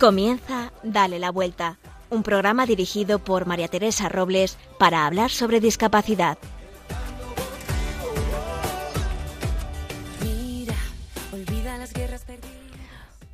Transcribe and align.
Comienza 0.00 0.72
Dale 0.82 1.18
la 1.18 1.30
Vuelta, 1.30 1.76
un 2.08 2.22
programa 2.22 2.64
dirigido 2.64 3.18
por 3.18 3.44
María 3.44 3.68
Teresa 3.68 4.08
Robles 4.08 4.56
para 4.78 5.06
hablar 5.06 5.30
sobre 5.30 5.60
discapacidad. 5.60 6.38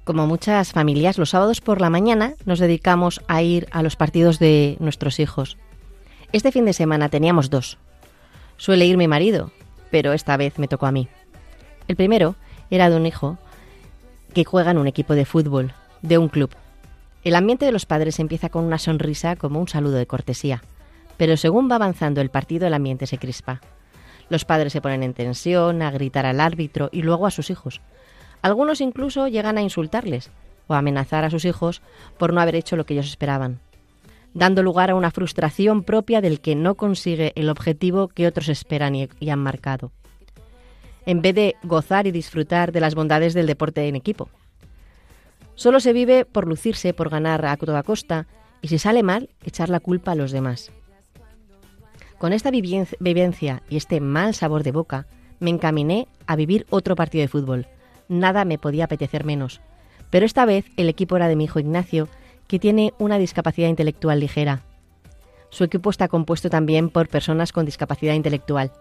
Como 0.03 0.27
muchas 0.27 0.73
familias, 0.73 1.19
los 1.19 1.31
sábados 1.31 1.61
por 1.61 1.81
la 1.81 1.89
mañana 1.89 2.35
nos 2.47 2.59
dedicamos 2.59 3.21
a 3.29 3.43
ir 3.43 3.69
a 3.71 3.85
los 3.85 3.95
partidos 3.95 4.41
de 4.41 4.77
nuestros 4.81 5.21
hijos. 5.21 5.59
Este 6.33 6.51
fin 6.51 6.65
de 6.65 6.73
semana 6.73 7.09
teníamos 7.09 7.49
dos. 7.49 7.79
Suele 8.57 8.87
ir 8.87 8.97
mi 8.97 9.07
marido, 9.07 9.53
pero 9.93 10.13
esta 10.13 10.37
vez 10.37 10.59
me 10.59 10.67
tocó 10.67 10.87
a 10.87 10.93
mí. 10.93 11.07
El 11.87 11.95
primero 11.95 12.35
era 12.71 12.91
de 12.91 12.97
un 12.97 13.07
hijo 13.07 13.39
que 14.35 14.45
juega 14.45 14.73
en 14.73 14.79
un 14.79 14.89
equipo 14.89 15.15
de 15.15 15.27
fútbol 15.27 15.73
de 16.03 16.19
un 16.19 16.29
club. 16.29 16.51
El 17.27 17.35
ambiente 17.35 17.67
de 17.67 17.73
los 17.73 17.87
padres 17.87 18.21
empieza 18.21 18.51
con 18.51 18.63
una 18.63 18.79
sonrisa 18.79 19.35
como 19.35 19.59
un 19.59 19.67
saludo 19.67 19.97
de 19.97 20.07
cortesía, 20.07 20.63
pero 21.17 21.37
según 21.37 21.69
va 21.69 21.75
avanzando 21.75 22.21
el 22.21 22.31
partido 22.31 22.69
el 22.69 22.75
ambiente 22.75 23.09
se 23.09 23.19
crispa. 23.19 23.61
Los 24.29 24.45
padres 24.45 24.73
se 24.73 24.81
ponen 24.81 25.03
en 25.03 25.13
tensión, 25.13 25.83
a 25.83 25.91
gritar 25.91 26.25
al 26.25 26.39
árbitro 26.39 26.89
y 26.93 27.03
luego 27.03 27.27
a 27.27 27.33
sus 27.33 27.51
hijos. 27.51 27.81
Algunos 28.43 28.81
incluso 28.81 29.27
llegan 29.27 29.59
a 29.59 29.63
insultarles 29.63 30.31
o 30.69 30.75
a 30.75 30.79
amenazar 30.79 31.25
a 31.25 31.31
sus 31.31 31.45
hijos 31.45 31.83
por 32.17 32.33
no 32.33 32.41
haber 32.41 32.55
hecho 32.55 32.77
lo 32.77 32.87
que 32.87 32.95
ellos 32.95 33.09
esperaban, 33.09 33.59
dando 34.33 34.63
lugar 34.63 34.93
a 34.93 34.95
una 34.95 35.11
frustración 35.11 35.83
propia 35.83 36.21
del 36.21 36.41
que 36.41 36.55
no 36.55 36.77
consigue 36.77 37.33
el 37.35 37.49
objetivo 37.49 38.07
que 38.07 38.29
otros 38.29 38.49
esperan 38.49 38.95
y, 38.95 39.09
han 39.29 39.41
marcado, 39.41 39.91
en 41.07 41.23
vez 41.23 41.35
de 41.35 41.57
gozar 41.65 42.07
y 42.07 42.13
disfrutar 42.13 42.71
de 42.71 42.79
las 42.79 42.95
bondades 42.95 43.35
del 43.35 43.49
deporte 43.49 43.89
en 43.89 43.97
equipo. 43.97 44.29
Solo 45.57 45.81
se 45.81 45.93
vive 45.93 46.25
por 46.25 46.47
lucirse, 46.47 46.95
por 46.95 47.09
ganar 47.09 47.45
a 47.47 47.57
toda 47.57 47.83
costa, 47.83 48.27
y 48.63 48.69
si 48.69 48.79
sale 48.79 49.03
mal, 49.03 49.31
echar 49.43 49.69
la 49.71 49.81
culpa 49.81 50.13
a 50.13 50.15
los 50.15 50.31
demás. 50.31 50.71
Con 52.19 52.33
esta 52.33 52.51
vivencia 52.51 53.63
y 53.69 53.77
este 53.77 54.01
mal 54.01 54.35
sabor 54.35 54.63
de 54.63 54.73
boca, 54.73 55.07
me 55.41 55.51
encaminé 55.51 56.09
a 56.27 56.37
vivir 56.37 56.67
otro 56.71 56.95
partido 56.95 57.23
de 57.23 57.29
fútbol. 57.29 57.67
Nada 58.09 58.45
me 58.45 58.59
podía 58.59 58.85
apetecer 58.85 59.25
menos. 59.25 59.61
Pero 60.11 60.25
esta 60.25 60.45
vez 60.45 60.67
el 60.77 60.89
equipo 60.89 61.17
era 61.17 61.29
de 61.29 61.37
mi 61.37 61.45
hijo 61.45 61.59
Ignacio, 61.59 62.09
que 62.47 62.59
tiene 62.59 62.95
una 62.99 63.19
discapacidad 63.19 63.69
intelectual 63.69 64.21
ligera. 64.21 64.63
Su 65.51 65.65
equipo 65.65 65.91
está 65.91 66.09
compuesto 66.09 66.49
también 66.51 66.91
por 66.91 67.09
personas 67.09 67.53
con 67.53 67.67
discapacidad 67.67 68.15
intelectual. 68.15 68.73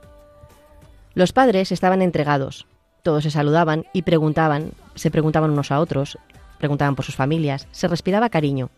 Los 1.13 1.33
padres 1.33 1.71
estaban 1.71 2.01
entregados. 2.01 2.67
Todos 3.01 3.23
se 3.23 3.31
saludaban 3.31 3.85
y 3.93 4.01
preguntaban, 4.01 4.71
se 4.95 5.11
preguntaban 5.11 5.51
unos 5.51 5.71
a 5.71 5.79
otros, 5.79 6.17
preguntaban 6.57 6.95
por 6.95 7.05
sus 7.05 7.15
familias, 7.15 7.67
se 7.71 7.87
respiraba 7.87 8.29
cariño. 8.29 8.69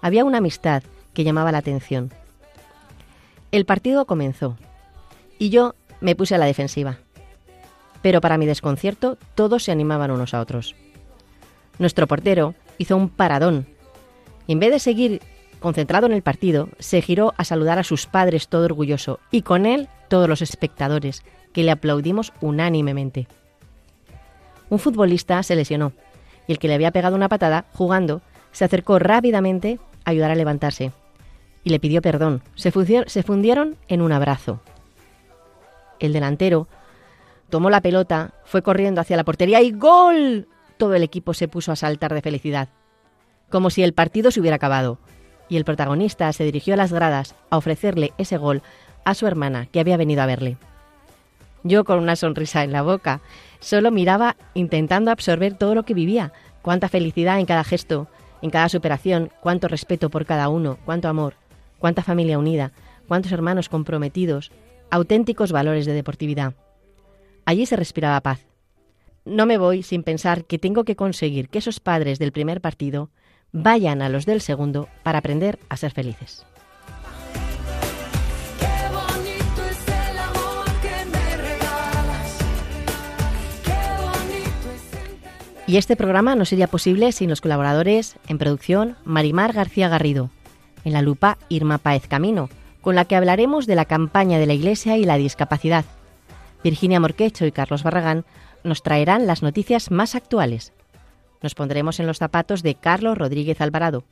Había 0.00 0.24
una 0.24 0.38
amistad 0.38 0.82
que 1.14 1.24
llamaba 1.24 1.52
la 1.52 1.58
atención. 1.58 2.12
El 3.52 3.64
partido 3.64 4.04
comenzó 4.06 4.56
y 5.38 5.50
yo 5.50 5.74
me 6.00 6.14
puse 6.14 6.34
a 6.34 6.38
la 6.38 6.46
defensiva. 6.46 6.98
Pero 8.02 8.20
para 8.20 8.38
mi 8.38 8.46
desconcierto, 8.46 9.18
todos 9.34 9.64
se 9.64 9.72
animaban 9.72 10.10
unos 10.10 10.34
a 10.34 10.40
otros. 10.40 10.74
Nuestro 11.78 12.06
portero 12.06 12.54
hizo 12.78 12.96
un 12.96 13.08
paradón 13.08 13.66
y 14.46 14.52
en 14.52 14.60
vez 14.60 14.70
de 14.70 14.78
seguir 14.78 15.22
concentrado 15.58 16.06
en 16.06 16.12
el 16.12 16.22
partido, 16.22 16.68
se 16.78 17.02
giró 17.02 17.34
a 17.36 17.44
saludar 17.44 17.78
a 17.78 17.84
sus 17.84 18.06
padres 18.06 18.48
todo 18.48 18.64
orgulloso 18.64 19.18
y 19.30 19.42
con 19.42 19.66
él 19.66 19.88
todos 20.08 20.28
los 20.28 20.42
espectadores, 20.42 21.24
que 21.52 21.64
le 21.64 21.70
aplaudimos 21.70 22.32
unánimemente. 22.40 23.26
Un 24.68 24.78
futbolista 24.78 25.42
se 25.42 25.56
lesionó 25.56 25.92
y 26.46 26.52
el 26.52 26.58
que 26.58 26.68
le 26.68 26.74
había 26.74 26.92
pegado 26.92 27.16
una 27.16 27.28
patada, 27.28 27.66
jugando, 27.72 28.22
se 28.52 28.64
acercó 28.64 28.98
rápidamente 28.98 29.78
a 30.04 30.10
ayudar 30.10 30.30
a 30.30 30.34
levantarse 30.34 30.92
y 31.66 31.70
le 31.70 31.80
pidió 31.80 32.00
perdón. 32.00 32.42
Se, 32.54 32.70
se 33.08 33.22
fundieron 33.24 33.76
en 33.88 34.00
un 34.00 34.12
abrazo. 34.12 34.60
El 35.98 36.12
delantero 36.12 36.68
tomó 37.50 37.70
la 37.70 37.80
pelota, 37.80 38.34
fue 38.44 38.62
corriendo 38.62 39.00
hacia 39.00 39.16
la 39.16 39.24
portería 39.24 39.60
y 39.60 39.72
¡gol! 39.72 40.46
Todo 40.76 40.94
el 40.94 41.02
equipo 41.02 41.34
se 41.34 41.48
puso 41.48 41.72
a 41.72 41.76
saltar 41.76 42.14
de 42.14 42.22
felicidad, 42.22 42.68
como 43.50 43.70
si 43.70 43.82
el 43.82 43.94
partido 43.94 44.30
se 44.30 44.38
hubiera 44.38 44.56
acabado, 44.56 44.98
y 45.48 45.56
el 45.56 45.64
protagonista 45.64 46.32
se 46.32 46.44
dirigió 46.44 46.74
a 46.74 46.76
las 46.76 46.92
gradas 46.92 47.34
a 47.50 47.56
ofrecerle 47.56 48.12
ese 48.16 48.36
gol 48.36 48.62
a 49.04 49.14
su 49.14 49.26
hermana, 49.26 49.66
que 49.66 49.80
había 49.80 49.96
venido 49.96 50.22
a 50.22 50.26
verle. 50.26 50.58
Yo, 51.66 51.84
con 51.84 51.98
una 51.98 52.14
sonrisa 52.14 52.62
en 52.62 52.70
la 52.70 52.82
boca, 52.82 53.20
solo 53.58 53.90
miraba 53.90 54.36
intentando 54.54 55.10
absorber 55.10 55.54
todo 55.54 55.74
lo 55.74 55.82
que 55.82 55.94
vivía, 55.94 56.32
cuánta 56.62 56.88
felicidad 56.88 57.40
en 57.40 57.46
cada 57.46 57.64
gesto, 57.64 58.06
en 58.40 58.50
cada 58.50 58.68
superación, 58.68 59.32
cuánto 59.40 59.66
respeto 59.66 60.08
por 60.08 60.26
cada 60.26 60.48
uno, 60.48 60.78
cuánto 60.84 61.08
amor, 61.08 61.34
cuánta 61.80 62.04
familia 62.04 62.38
unida, 62.38 62.70
cuántos 63.08 63.32
hermanos 63.32 63.68
comprometidos, 63.68 64.52
auténticos 64.90 65.50
valores 65.50 65.86
de 65.86 65.92
deportividad. 65.92 66.54
Allí 67.44 67.66
se 67.66 67.74
respiraba 67.74 68.20
paz. 68.20 68.46
No 69.24 69.44
me 69.44 69.58
voy 69.58 69.82
sin 69.82 70.04
pensar 70.04 70.44
que 70.44 70.60
tengo 70.60 70.84
que 70.84 70.94
conseguir 70.94 71.48
que 71.48 71.58
esos 71.58 71.80
padres 71.80 72.20
del 72.20 72.30
primer 72.30 72.60
partido 72.60 73.10
vayan 73.50 74.02
a 74.02 74.08
los 74.08 74.24
del 74.24 74.40
segundo 74.40 74.88
para 75.02 75.18
aprender 75.18 75.58
a 75.68 75.76
ser 75.76 75.90
felices. 75.90 76.46
Y 85.68 85.78
este 85.78 85.96
programa 85.96 86.36
no 86.36 86.44
sería 86.44 86.68
posible 86.68 87.10
sin 87.10 87.28
los 87.28 87.40
colaboradores 87.40 88.16
en 88.28 88.38
producción 88.38 88.96
Marimar 89.04 89.52
García 89.52 89.88
Garrido, 89.88 90.30
en 90.84 90.92
la 90.92 91.02
lupa 91.02 91.38
Irma 91.48 91.78
Paez 91.78 92.06
Camino, 92.06 92.48
con 92.80 92.94
la 92.94 93.04
que 93.04 93.16
hablaremos 93.16 93.66
de 93.66 93.74
la 93.74 93.84
campaña 93.84 94.38
de 94.38 94.46
la 94.46 94.54
Iglesia 94.54 94.96
y 94.96 95.04
la 95.04 95.16
discapacidad. 95.16 95.84
Virginia 96.62 97.00
Morquecho 97.00 97.46
y 97.46 97.52
Carlos 97.52 97.82
Barragán 97.82 98.24
nos 98.62 98.84
traerán 98.84 99.26
las 99.26 99.42
noticias 99.42 99.90
más 99.90 100.14
actuales. 100.14 100.72
Nos 101.42 101.56
pondremos 101.56 101.98
en 101.98 102.06
los 102.06 102.18
zapatos 102.18 102.62
de 102.62 102.76
Carlos 102.76 103.18
Rodríguez 103.18 103.60
Alvarado. 103.60 104.04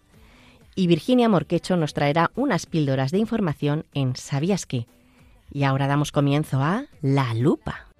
Y 0.75 0.89
Virginia 0.89 1.29
Morquecho 1.29 1.77
nos 1.77 1.95
traerá 1.95 2.33
unas 2.35 2.67
píldoras 2.67 3.13
de 3.13 3.19
información 3.19 3.85
en 3.95 4.17
¿Sabías 4.17 4.67
qué? 4.67 4.89
Y 5.53 5.63
ahora 5.63 5.87
damos 5.87 6.11
comienzo 6.11 6.61
a 6.61 6.87
La 7.01 7.33
Lupa. 7.35 7.94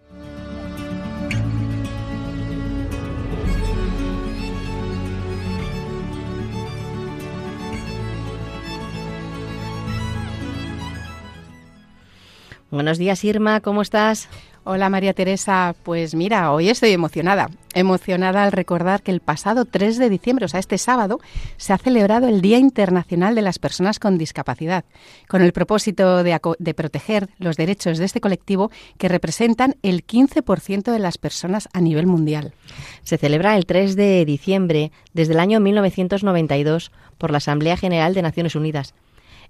Buenos 12.75 12.99
días, 12.99 13.23
Irma, 13.23 13.61
¿cómo 13.61 13.83
estás? 13.83 14.29
Hola 14.65 14.91
María 14.91 15.15
Teresa, 15.15 15.77
pues 15.85 16.17
mira, 16.17 16.51
hoy 16.51 16.71
estoy 16.71 16.91
emocionada, 16.91 17.49
emocionada 17.73 18.43
al 18.43 18.51
recordar 18.51 19.01
que 19.01 19.13
el 19.13 19.21
pasado 19.21 19.65
3 19.65 19.97
de 19.97 20.11
diciembre, 20.11 20.47
o 20.47 20.49
sea, 20.49 20.59
este 20.59 20.77
sábado, 20.77 21.21
se 21.57 21.73
ha 21.73 21.79
celebrado 21.79 22.27
el 22.27 22.41
Día 22.41 22.59
Internacional 22.59 23.37
de 23.37 23.43
las 23.43 23.61
Personas 23.61 24.01
con 24.01 24.19
Discapacidad, 24.19 24.85
con 25.29 25.41
el 25.43 25.53
propósito 25.53 26.25
de, 26.25 26.41
de 26.59 26.75
proteger 26.75 27.29
los 27.39 27.57
derechos 27.57 27.99
de 27.99 28.07
este 28.07 28.21
colectivo 28.21 28.73
que 28.99 29.09
representan 29.09 29.77
el 29.83 30.05
15% 30.05 30.91
de 30.91 30.99
las 30.99 31.17
personas 31.17 31.69
a 31.75 31.81
nivel 31.81 32.09
mundial. 32.09 32.55
Se 33.05 33.19
celebra 33.19 33.57
el 33.57 33.67
3 33.67 33.95
de 33.95 34.25
diciembre 34.25 34.91
desde 35.13 35.35
el 35.35 35.39
año 35.39 35.61
1992 35.61 36.91
por 37.19 37.31
la 37.31 37.39
Asamblea 37.39 37.77
General 37.77 38.15
de 38.15 38.23
Naciones 38.23 38.57
Unidas 38.57 38.95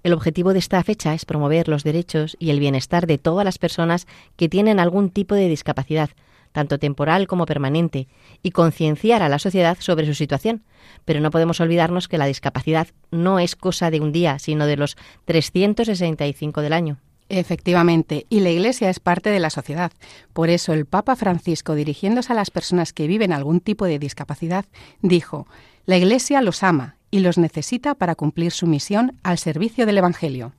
el 0.04 0.12
objetivo 0.12 0.52
de 0.52 0.58
esta 0.58 0.82
fecha 0.84 1.14
es 1.14 1.24
promover 1.24 1.66
los 1.66 1.82
derechos 1.82 2.36
y 2.38 2.50
el 2.50 2.60
bienestar 2.60 3.06
de 3.06 3.16
todas 3.16 3.44
las 3.44 3.58
personas 3.58 4.06
que 4.36 4.50
tienen 4.50 4.78
algún 4.78 5.08
tipo 5.08 5.34
de 5.34 5.48
discapacidad, 5.48 6.10
tanto 6.52 6.78
temporal 6.78 7.26
como 7.26 7.46
permanente, 7.46 8.06
y 8.42 8.50
concienciar 8.50 9.22
a 9.22 9.30
la 9.30 9.38
sociedad 9.38 9.78
sobre 9.80 10.06
su 10.06 10.14
situación. 10.14 10.62
Pero 11.06 11.20
no 11.20 11.30
podemos 11.30 11.58
olvidarnos 11.60 12.06
que 12.06 12.18
la 12.18 12.26
discapacidad 12.26 12.88
no 13.10 13.38
es 13.38 13.56
cosa 13.56 13.90
de 13.90 14.00
un 14.00 14.12
día, 14.12 14.38
sino 14.38 14.66
de 14.66 14.76
los 14.76 14.96
365 15.24 16.60
del 16.60 16.74
año. 16.74 16.98
Efectivamente, 17.30 18.26
y 18.28 18.40
la 18.40 18.50
Iglesia 18.50 18.90
es 18.90 19.00
parte 19.00 19.30
de 19.30 19.40
la 19.40 19.48
sociedad. 19.48 19.90
Por 20.34 20.50
eso 20.50 20.74
el 20.74 20.84
Papa 20.84 21.16
Francisco, 21.16 21.74
dirigiéndose 21.74 22.30
a 22.30 22.36
las 22.36 22.50
personas 22.50 22.92
que 22.92 23.06
viven 23.06 23.32
algún 23.32 23.60
tipo 23.60 23.86
de 23.86 23.98
discapacidad, 23.98 24.66
dijo, 25.00 25.46
La 25.86 25.96
Iglesia 25.96 26.42
los 26.42 26.62
ama 26.62 26.93
y 27.14 27.20
los 27.20 27.38
necesita 27.38 27.94
para 27.94 28.16
cumplir 28.16 28.50
su 28.50 28.66
misión 28.66 29.20
al 29.22 29.38
servicio 29.38 29.86
del 29.86 29.98
Evangelio. 29.98 30.52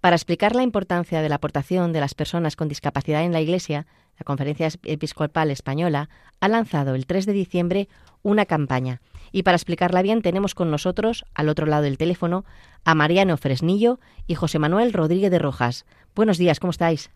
Para 0.00 0.14
explicar 0.14 0.54
la 0.54 0.62
importancia 0.62 1.22
de 1.22 1.28
la 1.28 1.34
aportación 1.34 1.92
de 1.92 1.98
las 1.98 2.14
personas 2.14 2.54
con 2.54 2.68
discapacidad 2.68 3.24
en 3.24 3.32
la 3.32 3.40
Iglesia, 3.40 3.88
la 4.16 4.22
Conferencia 4.22 4.68
Episcopal 4.84 5.50
Española 5.50 6.08
ha 6.38 6.46
lanzado 6.46 6.94
el 6.94 7.06
3 7.06 7.26
de 7.26 7.32
diciembre 7.32 7.88
una 8.22 8.46
campaña. 8.46 9.00
Y 9.32 9.42
para 9.42 9.56
explicarla 9.56 10.02
bien 10.02 10.22
tenemos 10.22 10.54
con 10.54 10.70
nosotros, 10.70 11.24
al 11.34 11.48
otro 11.48 11.66
lado 11.66 11.82
del 11.82 11.98
teléfono, 11.98 12.44
a 12.84 12.94
Mariano 12.94 13.36
Fresnillo 13.38 13.98
y 14.28 14.36
José 14.36 14.60
Manuel 14.60 14.92
Rodríguez 14.92 15.32
de 15.32 15.40
Rojas. 15.40 15.84
Buenos 16.14 16.38
días, 16.38 16.60
¿cómo 16.60 16.70
estáis? 16.70 17.10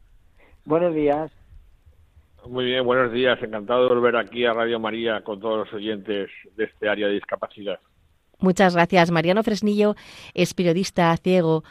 Buenos 0.64 0.92
días. 0.92 1.37
Muy 2.48 2.64
bien, 2.64 2.84
buenos 2.84 3.12
días. 3.12 3.38
Encantado 3.42 3.82
de 3.82 3.94
volver 3.94 4.16
aquí 4.16 4.46
a 4.46 4.54
Radio 4.54 4.80
María 4.80 5.20
con 5.22 5.38
todos 5.38 5.66
los 5.66 5.74
oyentes 5.74 6.30
de 6.56 6.64
este 6.64 6.88
área 6.88 7.06
de 7.06 7.14
discapacidad. 7.14 7.78
Muchas 8.38 8.74
gracias. 8.74 9.10
Mariano 9.10 9.42
Fresnillo 9.42 9.96
es 10.32 10.54
periodista 10.54 11.14
ciego, 11.18 11.62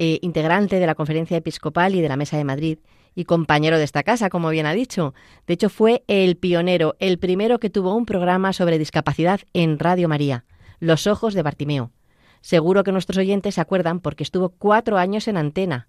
eh, 0.00 0.18
integrante 0.22 0.80
de 0.80 0.86
la 0.86 0.96
Conferencia 0.96 1.36
Episcopal 1.36 1.94
y 1.94 2.00
de 2.00 2.08
la 2.08 2.16
Mesa 2.16 2.36
de 2.36 2.44
Madrid 2.44 2.78
y 3.14 3.26
compañero 3.26 3.78
de 3.78 3.84
esta 3.84 4.02
casa, 4.02 4.28
como 4.28 4.50
bien 4.50 4.66
ha 4.66 4.72
dicho. 4.72 5.14
De 5.46 5.54
hecho, 5.54 5.68
fue 5.68 6.02
el 6.08 6.36
pionero, 6.36 6.96
el 6.98 7.18
primero 7.18 7.60
que 7.60 7.70
tuvo 7.70 7.94
un 7.94 8.04
programa 8.04 8.52
sobre 8.52 8.78
discapacidad 8.78 9.40
en 9.52 9.78
Radio 9.78 10.08
María, 10.08 10.44
Los 10.80 11.06
Ojos 11.06 11.34
de 11.34 11.42
Bartimeo. 11.42 11.92
Seguro 12.40 12.82
que 12.82 12.92
nuestros 12.92 13.18
oyentes 13.18 13.54
se 13.54 13.60
acuerdan 13.60 14.00
porque 14.00 14.24
estuvo 14.24 14.48
cuatro 14.48 14.98
años 14.98 15.28
en 15.28 15.36
antena. 15.36 15.86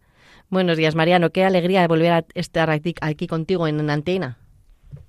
Buenos 0.50 0.78
días, 0.78 0.96
Mariano. 0.96 1.32
Qué 1.32 1.44
alegría 1.44 1.82
de 1.82 1.88
volver 1.88 2.12
a 2.12 2.26
estar 2.36 2.70
aquí, 2.70 3.28
contigo 3.28 3.68
en 3.68 3.90
antena. 3.90 4.38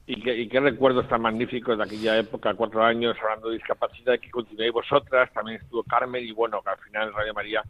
Y 0.06 0.48
qué, 0.48 0.60
recuerdos 0.60 1.08
tan 1.08 1.20
magníficos 1.20 1.76
de 1.76 1.84
aquella 1.84 2.16
época, 2.16 2.54
cuatro 2.54 2.82
años 2.82 3.16
hablando 3.22 3.48
de 3.48 3.56
discapacidad, 3.56 4.18
que 4.20 4.30
continuéis 4.30 4.72
vosotras, 4.72 5.32
también 5.32 5.60
estuvo 5.60 5.82
Carmen 5.82 6.24
y 6.24 6.30
bueno, 6.30 6.62
que 6.62 6.70
al 6.70 6.78
final 6.78 7.12
Radio 7.12 7.34
María 7.34 7.62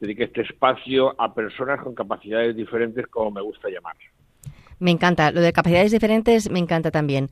dedique 0.00 0.24
este 0.24 0.40
espacio 0.40 1.14
a 1.20 1.34
personas 1.34 1.80
con 1.80 1.94
capacidades 1.94 2.56
diferentes, 2.56 3.06
como 3.08 3.30
me 3.30 3.42
gusta 3.42 3.68
llamar. 3.68 3.94
Me 4.78 4.90
encanta, 4.90 5.30
lo 5.30 5.42
de 5.42 5.52
capacidades 5.52 5.92
diferentes 5.92 6.50
me 6.50 6.58
encanta 6.58 6.90
también, 6.90 7.28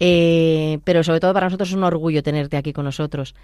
eh, 0.00 0.80
pero 0.84 1.02
sobre 1.02 1.20
todo 1.20 1.32
para 1.32 1.46
nosotros 1.46 1.70
es 1.70 1.76
un 1.76 1.84
orgullo 1.84 2.22
tenerte 2.22 2.56
aquí 2.56 2.72
con 2.72 2.84
nosotros. 2.84 3.34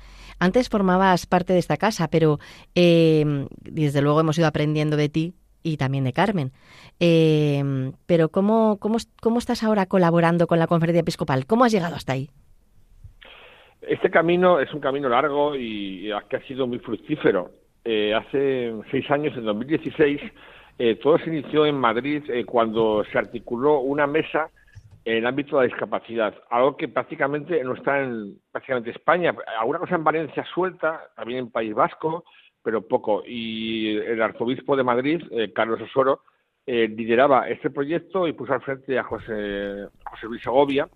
Antes 0.41 0.69
formabas 0.69 1.27
parte 1.27 1.53
de 1.53 1.61
esta 1.61 1.77
casa, 1.77 2.09
pero 2.09 2.39
eh, 2.75 3.47
desde 3.63 4.03
luego 4.03 4.21
hemos 4.21 4.37
ido 4.37 4.49
aprendiendo 4.49 4.97
de 4.97 5.09
ti 5.09 5.35
y 5.67 5.77
también 5.77 6.05
de 6.05 6.13
Carmen. 6.13 6.53
Eh, 7.01 7.63
pero 8.07 8.29
¿cómo, 8.29 8.79
cómo, 8.79 8.99
¿cómo 9.21 9.39
estás 9.39 9.65
ahora 9.65 9.87
colaborando 9.87 10.47
con 10.47 10.59
la 10.59 10.67
conferencia 10.67 11.01
episcopal? 11.01 11.47
¿Cómo 11.47 11.65
has 11.65 11.73
llegado 11.73 11.97
hasta 11.97 12.13
ahí? 12.13 12.31
Este 13.83 14.11
camino 14.11 14.61
es 14.61 14.73
un 14.73 14.81
camino 14.81 15.09
largo 15.09 15.55
y, 15.57 16.11
que 16.29 16.37
ha 16.37 16.47
sido 16.47 16.67
muy 16.67 16.79
fructífero. 16.79 17.51
Eh, 17.85 18.15
hace 18.15 18.73
seis 18.91 19.11
años, 19.11 19.37
en 19.37 19.45
2016, 19.45 20.21
eh, 20.79 20.95
todo 20.97 21.19
se 21.19 21.29
inició 21.29 21.67
en 21.67 21.77
Madrid 21.77 22.23
cuando 22.47 23.05
se 23.11 23.19
articuló 23.19 23.81
una 23.81 24.07
mesa 24.07 24.51
en 25.05 25.19
el 25.19 25.27
ámbito 25.27 25.57
de 25.57 25.63
la 25.63 25.73
discapacidad, 25.73 26.35
algo 26.51 26.77
que 26.77 26.89
prácticamente 26.89 27.63
no 27.63 27.75
está 27.75 28.03
en 28.03 28.39
prácticamente 28.51 28.91
España. 28.91 29.33
Alguna 29.61 29.79
cosa 29.79 29.95
en 29.95 30.03
Valencia 30.03 30.45
suelta, 30.53 31.01
también 31.15 31.39
en 31.39 31.51
País 31.51 31.73
Vasco, 31.75 32.25
pero 32.67 32.83
poco. 32.83 33.23
Y 33.25 33.97
el 33.97 34.21
arzobispo 34.21 34.75
de 34.77 34.83
Madrid, 34.83 35.23
eh, 35.31 35.53
Carlos 35.53 35.81
Osoro, 35.81 36.23
eh, 36.67 36.89
lideraba 36.89 37.49
este 37.49 37.71
proyecto 37.71 38.27
y 38.27 38.33
puso 38.33 38.55
al 38.55 38.61
frente 38.61 38.99
a 38.99 39.05
José, 39.05 39.87
José 40.03 40.27
Luis 40.27 40.43
Segovia, 40.43 40.89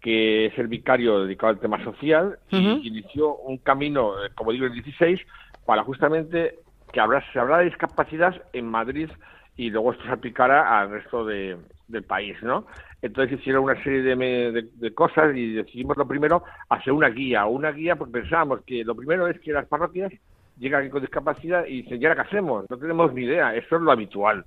que 0.00 0.46
es 0.46 0.58
el 0.58 0.66
vicario 0.66 1.20
dedicado 1.20 1.52
al 1.52 1.60
tema 1.60 1.84
social, 1.84 2.40
y 2.50 2.88
inició 2.88 3.36
un 3.36 3.58
camino, 3.58 4.24
eh, 4.24 4.30
como 4.34 4.50
digo, 4.50 4.66
en 4.66 4.72
16, 4.72 5.20
para 5.64 5.84
justamente 5.84 6.56
que 6.92 7.00
se 7.32 7.38
hablara 7.38 7.58
de 7.58 7.66
discapacidad 7.66 8.34
en 8.52 8.66
Madrid 8.66 9.08
y 9.56 9.70
luego 9.70 9.92
esto 9.92 10.02
se 10.02 10.10
aplicara 10.10 10.80
al 10.80 10.90
resto 10.90 11.24
del 11.24 12.02
país, 12.08 12.36
¿no? 12.42 12.66
Entonces 13.02 13.38
hicieron 13.38 13.62
una 13.62 13.80
serie 13.84 14.02
de, 14.02 14.68
de, 14.74 14.94
cosas 14.94 15.36
y 15.36 15.52
decidimos 15.52 15.96
lo 15.96 16.08
primero 16.08 16.42
hacer 16.68 16.92
una 16.92 17.08
guía, 17.08 17.46
una 17.46 17.70
guía 17.70 17.94
porque 17.94 18.14
pensábamos 18.14 18.62
que 18.62 18.82
lo 18.82 18.96
primero 18.96 19.28
es 19.28 19.38
que 19.38 19.52
las 19.52 19.66
parroquias 19.66 20.12
llega 20.58 20.78
aquí 20.78 20.90
con 20.90 21.00
discapacidad 21.00 21.64
y 21.66 21.82
dice, 21.82 21.98
¿ya 21.98 22.14
qué 22.14 22.20
hacemos? 22.20 22.68
No 22.68 22.76
tenemos 22.76 23.12
ni 23.14 23.22
idea, 23.22 23.54
eso 23.54 23.76
es 23.76 23.82
lo 23.82 23.92
habitual. 23.92 24.44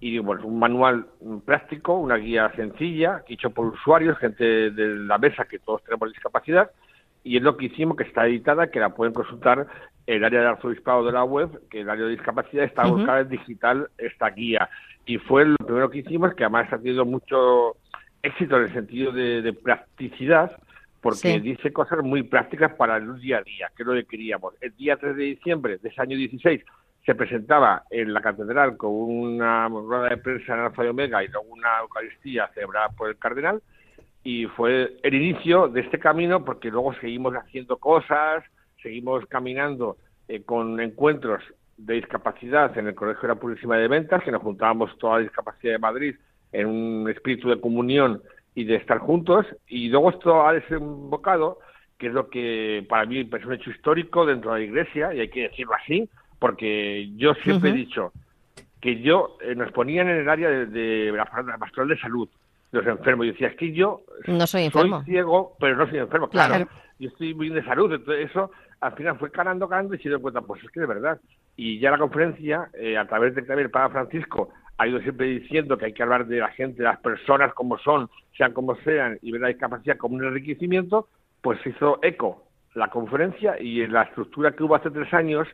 Y 0.00 0.18
bueno, 0.18 0.46
un 0.46 0.58
manual 0.58 1.06
práctico, 1.44 1.98
una 1.98 2.16
guía 2.16 2.52
sencilla, 2.54 3.24
hecho 3.28 3.50
por 3.50 3.66
usuarios, 3.66 4.18
gente 4.18 4.70
de 4.70 4.96
la 4.96 5.18
mesa 5.18 5.44
que 5.44 5.58
todos 5.58 5.82
tenemos 5.82 6.12
discapacidad, 6.12 6.70
y 7.24 7.36
es 7.36 7.42
lo 7.42 7.56
que 7.56 7.66
hicimos, 7.66 7.96
que 7.96 8.04
está 8.04 8.26
editada, 8.26 8.70
que 8.70 8.78
la 8.78 8.94
pueden 8.94 9.12
consultar 9.12 9.66
el 10.06 10.24
área 10.24 10.40
de 10.40 10.46
arzobispado 10.46 11.04
de 11.04 11.12
la 11.12 11.24
web, 11.24 11.60
que 11.68 11.80
el 11.80 11.90
área 11.90 12.04
de 12.04 12.12
discapacidad 12.12 12.64
está 12.64 12.86
buscada 12.86 13.20
en 13.20 13.28
digital 13.28 13.90
esta 13.98 14.30
guía. 14.30 14.70
Y 15.04 15.18
fue 15.18 15.44
lo 15.44 15.56
primero 15.56 15.90
que 15.90 15.98
hicimos, 15.98 16.34
que 16.34 16.44
además 16.44 16.72
ha 16.72 16.78
tenido 16.78 17.04
mucho 17.04 17.76
éxito 18.22 18.56
en 18.56 18.62
el 18.62 18.72
sentido 18.72 19.12
de, 19.12 19.42
de 19.42 19.52
practicidad, 19.52 20.56
porque 21.00 21.40
dice 21.40 21.72
cosas 21.72 22.02
muy 22.02 22.22
prácticas 22.24 22.74
para 22.74 22.96
el 22.96 23.20
día 23.20 23.38
a 23.38 23.42
día, 23.42 23.70
que 23.76 23.82
es 23.82 23.86
lo 23.86 23.94
que 23.94 24.04
queríamos. 24.04 24.54
El 24.60 24.74
día 24.76 24.96
3 24.96 25.16
de 25.16 25.24
diciembre 25.24 25.78
de 25.78 25.88
ese 25.88 26.00
año 26.00 26.16
16 26.16 26.62
se 27.06 27.14
presentaba 27.14 27.84
en 27.90 28.12
la 28.12 28.20
catedral 28.20 28.76
con 28.76 28.90
una 28.92 29.68
rueda 29.68 30.10
de 30.10 30.16
prensa 30.18 30.54
en 30.54 30.60
Alfa 30.60 30.84
y 30.84 30.88
Omega 30.88 31.24
y 31.24 31.28
luego 31.28 31.48
una 31.48 31.80
Eucaristía 31.80 32.50
celebrada 32.52 32.88
por 32.90 33.08
el 33.08 33.16
cardenal 33.16 33.62
y 34.24 34.46
fue 34.46 34.98
el 35.02 35.14
inicio 35.14 35.68
de 35.68 35.80
este 35.80 35.98
camino 35.98 36.44
porque 36.44 36.70
luego 36.70 36.92
seguimos 37.00 37.34
haciendo 37.34 37.78
cosas, 37.78 38.44
seguimos 38.82 39.24
caminando 39.26 39.96
eh, 40.28 40.42
con 40.42 40.80
encuentros 40.80 41.42
de 41.78 41.94
discapacidad 41.94 42.76
en 42.76 42.88
el 42.88 42.94
Colegio 42.94 43.22
de 43.22 43.28
la 43.28 43.40
Purísima 43.40 43.76
de 43.78 43.88
Ventas, 43.88 44.22
que 44.22 44.32
nos 44.32 44.42
juntábamos 44.42 44.98
toda 44.98 45.16
la 45.16 45.22
discapacidad 45.22 45.72
de 45.72 45.78
Madrid 45.78 46.16
en 46.52 46.66
un 46.66 47.08
espíritu 47.08 47.48
de 47.48 47.60
comunión 47.60 48.20
y 48.58 48.64
de 48.64 48.74
estar 48.74 48.98
juntos. 48.98 49.46
Y 49.68 49.88
luego 49.88 50.10
esto 50.10 50.44
ha 50.44 50.52
desembocado, 50.52 51.60
que 51.96 52.08
es 52.08 52.12
lo 52.12 52.28
que 52.28 52.84
para 52.88 53.06
mí 53.06 53.20
es 53.20 53.46
un 53.46 53.52
hecho 53.52 53.70
histórico 53.70 54.26
dentro 54.26 54.52
de 54.52 54.58
la 54.58 54.64
Iglesia, 54.64 55.14
y 55.14 55.20
hay 55.20 55.28
que 55.28 55.42
decirlo 55.42 55.74
así, 55.74 56.08
porque 56.40 57.08
yo 57.14 57.34
siempre 57.34 57.70
he 57.70 57.74
dicho 57.74 58.12
que 58.80 59.00
yo 59.00 59.38
eh, 59.42 59.54
nos 59.54 59.70
ponían 59.70 60.08
en 60.08 60.16
el 60.16 60.28
área 60.28 60.50
de, 60.50 61.12
la, 61.12 61.24
pastoral 61.56 61.88
de 61.88 62.00
salud, 62.00 62.28
los 62.72 62.84
enfermos, 62.84 63.26
y 63.26 63.30
decía, 63.30 63.46
es 63.46 63.56
que 63.56 63.72
yo 63.72 64.00
no 64.26 64.44
soy, 64.48 64.64
enfermo. 64.64 65.04
ciego, 65.04 65.56
pero 65.60 65.76
no 65.76 65.88
soy 65.88 65.98
enfermo, 65.98 66.28
claro. 66.28 66.66
Yo 66.98 67.10
estoy 67.10 67.34
muy 67.34 67.50
de 67.50 67.62
salud, 67.62 67.92
entonces 67.92 68.28
eso 68.28 68.50
al 68.80 68.92
final 68.94 69.18
fue 69.20 69.30
calando, 69.30 69.68
calando 69.68 69.94
y 69.94 69.98
se 69.98 70.08
dio 70.08 70.20
cuenta, 70.20 70.40
pues 70.40 70.64
es 70.64 70.70
que 70.70 70.80
de 70.80 70.86
verdad. 70.86 71.20
Y 71.56 71.78
ya 71.78 71.92
la 71.92 71.98
conferencia, 71.98 72.70
eh, 72.74 72.98
a 72.98 73.06
través 73.06 73.36
de 73.36 73.42
también 73.42 73.66
el 73.66 73.70
Papa 73.70 73.92
Francisco, 73.92 74.50
ha 74.78 74.86
ido 74.86 75.00
siempre 75.00 75.26
diciendo 75.26 75.76
que 75.76 75.86
hay 75.86 75.92
que 75.92 76.04
hablar 76.04 76.26
de 76.26 76.38
la 76.38 76.48
gente, 76.48 76.78
de 76.78 76.88
las 76.88 77.00
personas 77.00 77.52
como 77.52 77.78
son, 77.78 78.08
sean 78.36 78.52
como 78.52 78.76
sean, 78.76 79.18
y 79.22 79.32
ver 79.32 79.40
la 79.40 79.48
discapacidad 79.48 79.96
como 79.96 80.14
un 80.14 80.24
enriquecimiento, 80.24 81.08
pues 81.42 81.58
hizo 81.66 81.98
eco 82.02 82.44
la 82.74 82.88
conferencia 82.88 83.60
y 83.60 83.82
en 83.82 83.92
la 83.92 84.02
estructura 84.02 84.52
que 84.52 84.62
hubo 84.62 84.76
hace 84.76 84.90
tres 84.90 85.12
años, 85.12 85.48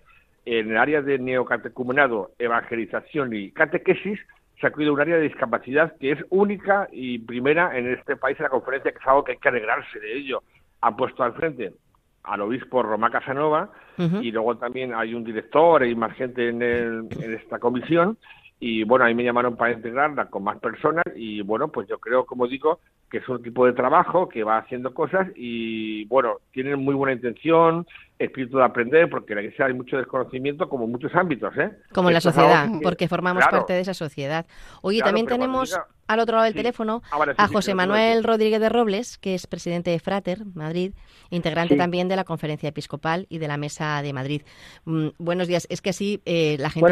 en 0.44 0.70
el 0.70 0.76
área 0.76 1.00
de 1.00 1.18
neocatecumenado, 1.18 2.32
evangelización 2.38 3.32
y 3.34 3.50
catequesis, 3.50 4.20
se 4.60 4.66
ha 4.66 4.70
creado 4.70 4.92
un 4.92 5.00
área 5.00 5.16
de 5.16 5.22
discapacidad 5.22 5.96
que 5.98 6.12
es 6.12 6.18
única 6.28 6.88
y 6.92 7.18
primera 7.18 7.76
en 7.78 7.90
este 7.92 8.16
país 8.16 8.38
en 8.38 8.44
la 8.44 8.50
conferencia, 8.50 8.92
que 8.92 8.98
es 8.98 9.06
algo 9.06 9.24
que 9.24 9.32
hay 9.32 9.38
que 9.38 9.48
alegrarse 9.48 9.98
de 10.00 10.18
ello. 10.18 10.42
Ha 10.82 10.94
puesto 10.94 11.22
al 11.22 11.32
frente 11.32 11.72
al 12.24 12.40
obispo 12.40 12.82
Romá 12.82 13.10
Casanova 13.10 13.70
y 13.98 14.32
luego 14.32 14.56
también 14.56 14.94
hay 14.94 15.14
un 15.14 15.24
director 15.24 15.84
y 15.86 15.94
más 15.94 16.14
gente 16.16 16.48
en, 16.48 16.62
en 16.62 17.34
esta 17.34 17.58
comisión 17.58 18.16
y 18.66 18.82
bueno, 18.82 19.04
ahí 19.04 19.14
me 19.14 19.22
llamaron 19.22 19.56
para 19.56 19.74
integrarla 19.74 20.30
con 20.30 20.42
más 20.42 20.58
personas 20.58 21.04
y 21.14 21.42
bueno, 21.42 21.68
pues 21.68 21.86
yo 21.86 21.98
creo, 21.98 22.24
como 22.24 22.48
digo, 22.48 22.80
que 23.10 23.18
es 23.18 23.28
un 23.28 23.40
equipo 23.40 23.66
de 23.66 23.74
trabajo 23.74 24.26
que 24.26 24.42
va 24.42 24.56
haciendo 24.56 24.94
cosas 24.94 25.28
y 25.36 26.06
bueno, 26.06 26.38
tienen 26.50 26.82
muy 26.82 26.94
buena 26.94 27.12
intención, 27.12 27.86
espíritu 28.18 28.56
de 28.56 28.64
aprender, 28.64 29.10
porque 29.10 29.34
en 29.34 29.36
la 29.36 29.42
iglesia 29.42 29.66
hay 29.66 29.74
mucho 29.74 29.98
desconocimiento 29.98 30.66
como 30.70 30.86
en 30.86 30.92
muchos 30.92 31.14
ámbitos, 31.14 31.54
¿eh? 31.58 31.72
Como 31.92 32.08
en 32.08 32.14
la 32.14 32.22
sociedad, 32.22 32.66
porque 32.82 33.06
formamos 33.06 33.44
parte 33.48 33.74
de 33.74 33.80
esa 33.80 33.92
sociedad. 33.92 34.46
Oye, 34.80 35.02
también 35.02 35.26
tenemos 35.26 35.78
al 36.06 36.20
otro 36.20 36.36
lado 36.36 36.44
del 36.44 36.54
teléfono 36.54 37.02
ah, 37.10 37.34
a 37.36 37.48
José 37.48 37.74
Manuel 37.74 38.24
Rodríguez 38.24 38.60
de 38.60 38.68
Robles, 38.68 39.18
que 39.18 39.34
es 39.34 39.46
presidente 39.46 39.90
de 39.90 39.98
Frater 39.98 40.44
Madrid, 40.54 40.92
integrante 41.30 41.76
también 41.76 42.08
de 42.08 42.16
la 42.16 42.24
Conferencia 42.24 42.68
Episcopal 42.68 43.26
y 43.28 43.38
de 43.38 43.48
la 43.48 43.56
Mesa 43.56 44.02
de 44.02 44.12
Madrid. 44.12 44.42
Mm, 44.84 45.08
buenos 45.18 45.48
días. 45.48 45.66
Es 45.70 45.80
que 45.80 45.90
así 45.90 46.20
eh, 46.24 46.56
la 46.58 46.70
gente... 46.70 46.90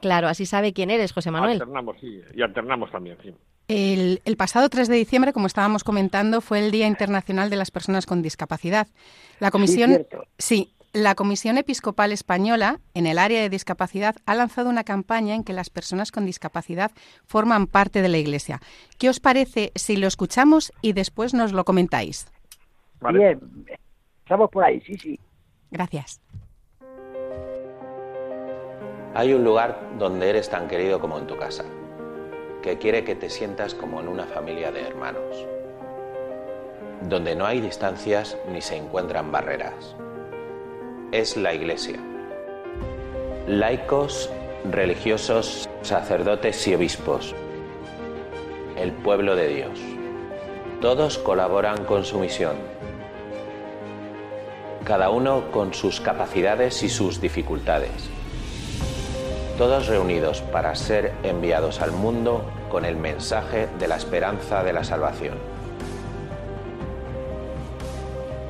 Claro, 0.00 0.28
así 0.28 0.46
sabe 0.46 0.72
quién 0.72 0.90
eres, 0.90 1.12
José 1.12 1.30
Manuel. 1.30 1.60
Alternamos, 1.60 1.96
sí, 2.00 2.20
y 2.34 2.42
alternamos 2.42 2.90
también, 2.90 3.16
sí. 3.22 3.34
El, 3.68 4.20
el, 4.24 4.36
pasado 4.36 4.68
3 4.68 4.88
de 4.88 4.96
diciembre, 4.96 5.32
como 5.32 5.46
estábamos 5.46 5.84
comentando, 5.84 6.40
fue 6.40 6.58
el 6.58 6.70
Día 6.70 6.86
Internacional 6.86 7.48
de 7.48 7.56
las 7.56 7.70
Personas 7.70 8.06
con 8.06 8.20
Discapacidad. 8.20 8.88
La 9.38 9.50
Comisión, 9.50 10.06
sí, 10.36 10.74
la 10.92 11.14
Comisión 11.14 11.56
Episcopal 11.56 12.12
Española, 12.12 12.80
en 12.92 13.06
el 13.06 13.18
área 13.18 13.40
de 13.40 13.48
discapacidad, 13.48 14.16
ha 14.26 14.34
lanzado 14.34 14.68
una 14.68 14.84
campaña 14.84 15.34
en 15.34 15.42
que 15.42 15.54
las 15.54 15.70
personas 15.70 16.12
con 16.12 16.26
discapacidad 16.26 16.90
forman 17.24 17.66
parte 17.66 18.02
de 18.02 18.08
la 18.08 18.18
Iglesia. 18.18 18.60
¿Qué 18.98 19.08
os 19.08 19.18
parece 19.18 19.72
si 19.74 19.96
lo 19.96 20.06
escuchamos 20.06 20.72
y 20.82 20.92
después 20.92 21.32
nos 21.32 21.52
lo 21.52 21.64
comentáis? 21.64 22.26
Bien, 23.10 23.40
estamos 24.22 24.50
por 24.50 24.64
ahí, 24.64 24.80
sí, 24.82 24.94
sí. 24.96 25.20
Gracias. 25.70 26.20
Hay 29.14 29.32
un 29.32 29.44
lugar 29.44 29.80
donde 29.98 30.28
eres 30.28 30.50
tan 30.50 30.68
querido 30.68 31.00
como 31.00 31.18
en 31.18 31.26
tu 31.26 31.36
casa, 31.36 31.64
que 32.62 32.78
quiere 32.78 33.02
que 33.04 33.14
te 33.14 33.30
sientas 33.30 33.74
como 33.74 34.00
en 34.00 34.08
una 34.08 34.24
familia 34.24 34.70
de 34.70 34.82
hermanos, 34.82 35.46
donde 37.08 37.34
no 37.34 37.46
hay 37.46 37.60
distancias 37.60 38.36
ni 38.50 38.60
se 38.60 38.76
encuentran 38.76 39.32
barreras 39.32 39.96
es 41.12 41.36
la 41.36 41.52
Iglesia. 41.52 42.00
Laicos, 43.46 44.30
religiosos, 44.70 45.68
sacerdotes 45.82 46.66
y 46.66 46.74
obispos. 46.74 47.34
El 48.76 48.92
pueblo 48.92 49.36
de 49.36 49.48
Dios. 49.48 49.78
Todos 50.80 51.18
colaboran 51.18 51.84
con 51.84 52.04
su 52.04 52.18
misión, 52.18 52.56
cada 54.84 55.10
uno 55.10 55.50
con 55.52 55.74
sus 55.74 56.00
capacidades 56.00 56.82
y 56.82 56.88
sus 56.88 57.20
dificultades. 57.20 57.90
Todos 59.58 59.86
reunidos 59.86 60.40
para 60.40 60.74
ser 60.74 61.12
enviados 61.22 61.80
al 61.82 61.92
mundo 61.92 62.44
con 62.70 62.84
el 62.86 62.96
mensaje 62.96 63.68
de 63.78 63.86
la 63.86 63.96
esperanza 63.96 64.64
de 64.64 64.72
la 64.72 64.82
salvación. 64.82 65.51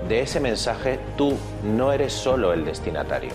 De 0.08 0.20
ese 0.20 0.40
mensaje 0.40 0.98
tú 1.16 1.38
no 1.62 1.92
eres 1.92 2.12
solo 2.12 2.52
el 2.52 2.64
destinatario. 2.64 3.32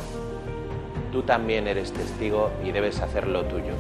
Tú 1.11 1.23
también 1.23 1.67
eres 1.67 1.91
testigo 1.91 2.51
y 2.63 2.71
debes 2.71 3.01
hacerlo 3.01 3.45
tuyo, 3.45 3.73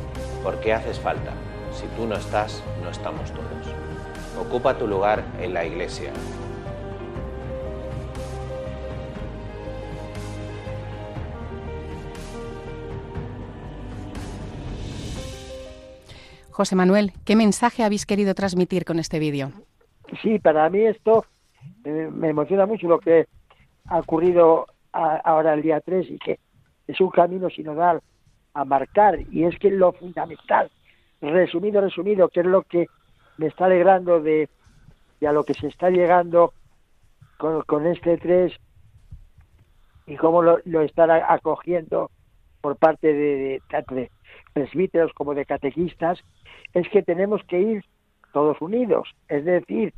porque 0.43 0.73
haces 0.73 0.99
falta. 0.99 1.33
Si 1.73 1.85
tú 1.95 2.07
no 2.07 2.15
estás, 2.15 2.63
no 2.83 2.89
estamos 2.89 3.31
todos. 3.31 3.47
Ocupa 4.39 4.77
tu 4.77 4.87
lugar 4.87 5.23
en 5.39 5.53
la 5.53 5.65
iglesia, 5.65 6.11
José 16.57 16.75
Manuel, 16.75 17.11
¿qué 17.23 17.35
mensaje 17.35 17.83
habéis 17.83 18.07
querido 18.07 18.33
transmitir 18.33 18.83
con 18.83 18.97
este 18.97 19.19
vídeo? 19.19 19.51
Sí, 20.23 20.39
para 20.39 20.67
mí 20.71 20.87
esto 20.87 21.23
me 21.83 22.29
emociona 22.29 22.65
mucho 22.65 22.87
lo 22.87 22.99
que 22.99 23.27
ha 23.85 23.99
ocurrido 23.99 24.67
ahora 24.91 25.53
el 25.53 25.61
día 25.61 25.81
3 25.81 26.09
y 26.09 26.19
que 26.19 26.39
es 26.87 26.99
un 27.01 27.09
camino 27.09 27.49
sinodal 27.49 28.01
a 28.53 28.65
marcar. 28.65 29.19
Y 29.31 29.43
es 29.43 29.57
que 29.59 29.69
lo 29.69 29.93
fundamental, 29.93 30.69
resumido, 31.21 31.81
resumido, 31.81 32.29
que 32.29 32.41
es 32.41 32.45
lo 32.45 32.63
que 32.63 32.87
me 33.37 33.47
está 33.47 33.65
alegrando 33.65 34.21
de, 34.21 34.49
a 35.25 35.31
lo 35.31 35.43
que 35.43 35.53
se 35.53 35.67
está 35.67 35.89
llegando 35.89 36.53
con, 37.37 37.85
este 37.85 38.17
3 38.17 38.53
y 40.07 40.15
cómo 40.15 40.41
lo, 40.41 40.81
están 40.81 41.11
acogiendo 41.11 42.09
por 42.61 42.77
parte 42.77 43.13
de, 43.13 43.61
de 43.91 44.11
presbíteros 44.53 45.13
como 45.13 45.35
de 45.35 45.45
catequistas, 45.45 46.19
es 46.73 46.89
que 46.89 47.03
tenemos 47.03 47.43
que 47.43 47.59
ir 47.59 47.85
todos 48.33 48.59
unidos, 48.61 49.09
es 49.29 49.45
decir, 49.45 49.93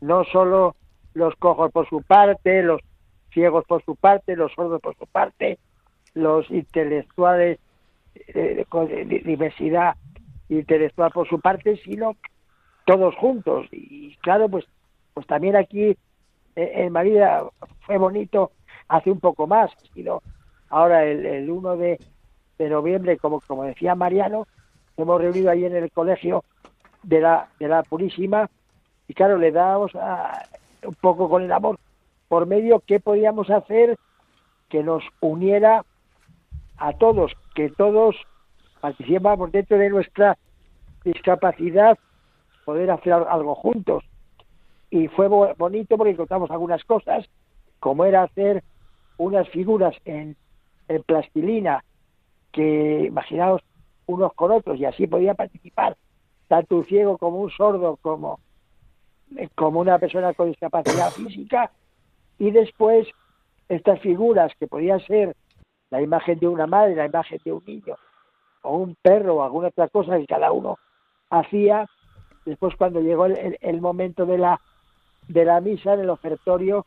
no 0.00 0.24
solo 0.24 0.74
los 1.18 1.34
cojos 1.36 1.70
por 1.72 1.88
su 1.88 2.02
parte, 2.02 2.62
los 2.62 2.80
ciegos 3.32 3.64
por 3.66 3.84
su 3.84 3.96
parte, 3.96 4.36
los 4.36 4.52
sordos 4.52 4.80
por 4.80 4.96
su 4.96 5.06
parte, 5.06 5.58
los 6.14 6.50
intelectuales 6.50 7.58
eh, 8.14 8.64
con 8.68 8.88
diversidad 8.88 9.96
intelectual 10.48 11.10
por 11.10 11.28
su 11.28 11.40
parte, 11.40 11.76
sino 11.84 12.16
todos 12.86 13.14
juntos. 13.16 13.66
Y 13.72 14.16
claro, 14.18 14.48
pues, 14.48 14.64
pues 15.12 15.26
también 15.26 15.56
aquí 15.56 15.84
eh, 15.84 15.96
en 16.56 16.92
María 16.92 17.42
fue 17.80 17.98
bonito 17.98 18.52
hace 18.86 19.10
un 19.10 19.20
poco 19.20 19.46
más, 19.46 19.70
sino 19.94 20.22
ahora 20.70 21.04
el, 21.04 21.26
el 21.26 21.50
1 21.50 21.76
de, 21.76 21.98
de 22.58 22.68
noviembre, 22.68 23.18
como, 23.18 23.40
como 23.40 23.64
decía 23.64 23.94
Mariano, 23.94 24.46
hemos 24.96 25.20
reunido 25.20 25.50
ahí 25.50 25.64
en 25.64 25.76
el 25.76 25.90
colegio 25.90 26.44
de 27.02 27.20
la, 27.20 27.48
de 27.58 27.68
la 27.68 27.82
Purísima 27.82 28.48
y 29.08 29.14
claro, 29.14 29.38
le 29.38 29.50
dábamos 29.50 29.92
un 30.84 30.94
poco 30.94 31.28
con 31.28 31.42
el 31.42 31.52
amor 31.52 31.78
por 32.28 32.46
medio 32.46 32.82
qué 32.86 33.00
podíamos 33.00 33.50
hacer 33.50 33.96
que 34.68 34.82
nos 34.82 35.02
uniera 35.20 35.84
a 36.76 36.92
todos, 36.92 37.32
que 37.54 37.70
todos 37.70 38.16
participáramos 38.80 39.50
dentro 39.50 39.78
de 39.78 39.90
nuestra 39.90 40.36
discapacidad, 41.04 41.98
poder 42.64 42.90
hacer 42.90 43.14
algo 43.14 43.54
juntos. 43.54 44.04
Y 44.90 45.08
fue 45.08 45.28
bonito 45.28 45.96
porque 45.96 46.12
encontramos 46.12 46.50
algunas 46.50 46.84
cosas, 46.84 47.26
como 47.80 48.04
era 48.04 48.22
hacer 48.22 48.62
unas 49.16 49.48
figuras 49.48 49.96
en, 50.04 50.36
en 50.88 51.02
plastilina 51.02 51.84
que 52.52 53.06
imaginaos 53.06 53.62
unos 54.06 54.32
con 54.34 54.50
otros 54.52 54.78
y 54.78 54.84
así 54.84 55.06
podía 55.06 55.34
participar 55.34 55.96
tanto 56.48 56.76
un 56.76 56.84
ciego 56.86 57.18
como 57.18 57.40
un 57.40 57.50
sordo 57.50 57.98
como, 58.00 58.40
como 59.54 59.80
una 59.80 59.98
persona 59.98 60.32
con 60.34 60.48
discapacidad 60.48 61.10
física 61.10 61.70
y 62.38 62.50
después 62.50 63.08
estas 63.68 64.00
figuras 64.00 64.52
que 64.58 64.66
podían 64.66 65.00
ser 65.00 65.36
la 65.90 66.00
imagen 66.00 66.38
de 66.38 66.48
una 66.48 66.66
madre, 66.66 66.94
la 66.94 67.06
imagen 67.06 67.38
de 67.44 67.52
un 67.52 67.62
niño 67.66 67.96
o 68.62 68.76
un 68.76 68.96
perro 69.00 69.36
o 69.36 69.42
alguna 69.42 69.68
otra 69.68 69.88
cosa 69.88 70.18
que 70.18 70.26
cada 70.26 70.52
uno 70.52 70.78
hacía 71.30 71.86
después 72.44 72.74
cuando 72.76 73.00
llegó 73.00 73.26
el, 73.26 73.80
momento 73.80 74.26
de 74.26 74.38
la 74.38 74.60
de 75.28 75.44
la 75.44 75.60
misa 75.60 75.94
en 75.94 76.00
el 76.00 76.10
ofertorio 76.10 76.86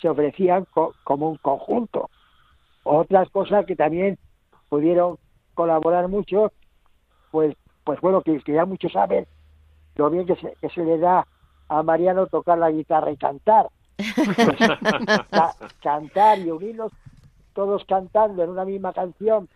se 0.00 0.08
ofrecían 0.08 0.66
como 1.04 1.30
un 1.30 1.36
conjunto. 1.36 2.10
Otras 2.82 3.30
cosas 3.30 3.64
que 3.66 3.76
también 3.76 4.18
pudieron 4.68 5.18
colaborar 5.54 6.08
mucho, 6.08 6.50
pues, 7.30 7.54
pues 7.84 8.00
bueno, 8.00 8.22
que, 8.22 8.42
ya 8.46 8.64
muchos 8.64 8.92
saben 8.92 9.26
lo 9.94 10.10
bien 10.10 10.26
que 10.26 10.34
se, 10.36 10.56
que 10.60 10.70
se 10.70 10.82
le 10.82 10.98
da 10.98 11.26
a 11.72 11.82
Mariano 11.82 12.26
tocar 12.26 12.58
la 12.58 12.70
guitarra 12.70 13.10
y 13.10 13.16
cantar. 13.16 13.68
cantar 15.82 16.38
y 16.38 16.50
unirnos 16.50 16.92
todos 17.54 17.84
cantando 17.86 18.42
en 18.42 18.50
una 18.50 18.64
misma 18.64 18.92
canción 18.92 19.48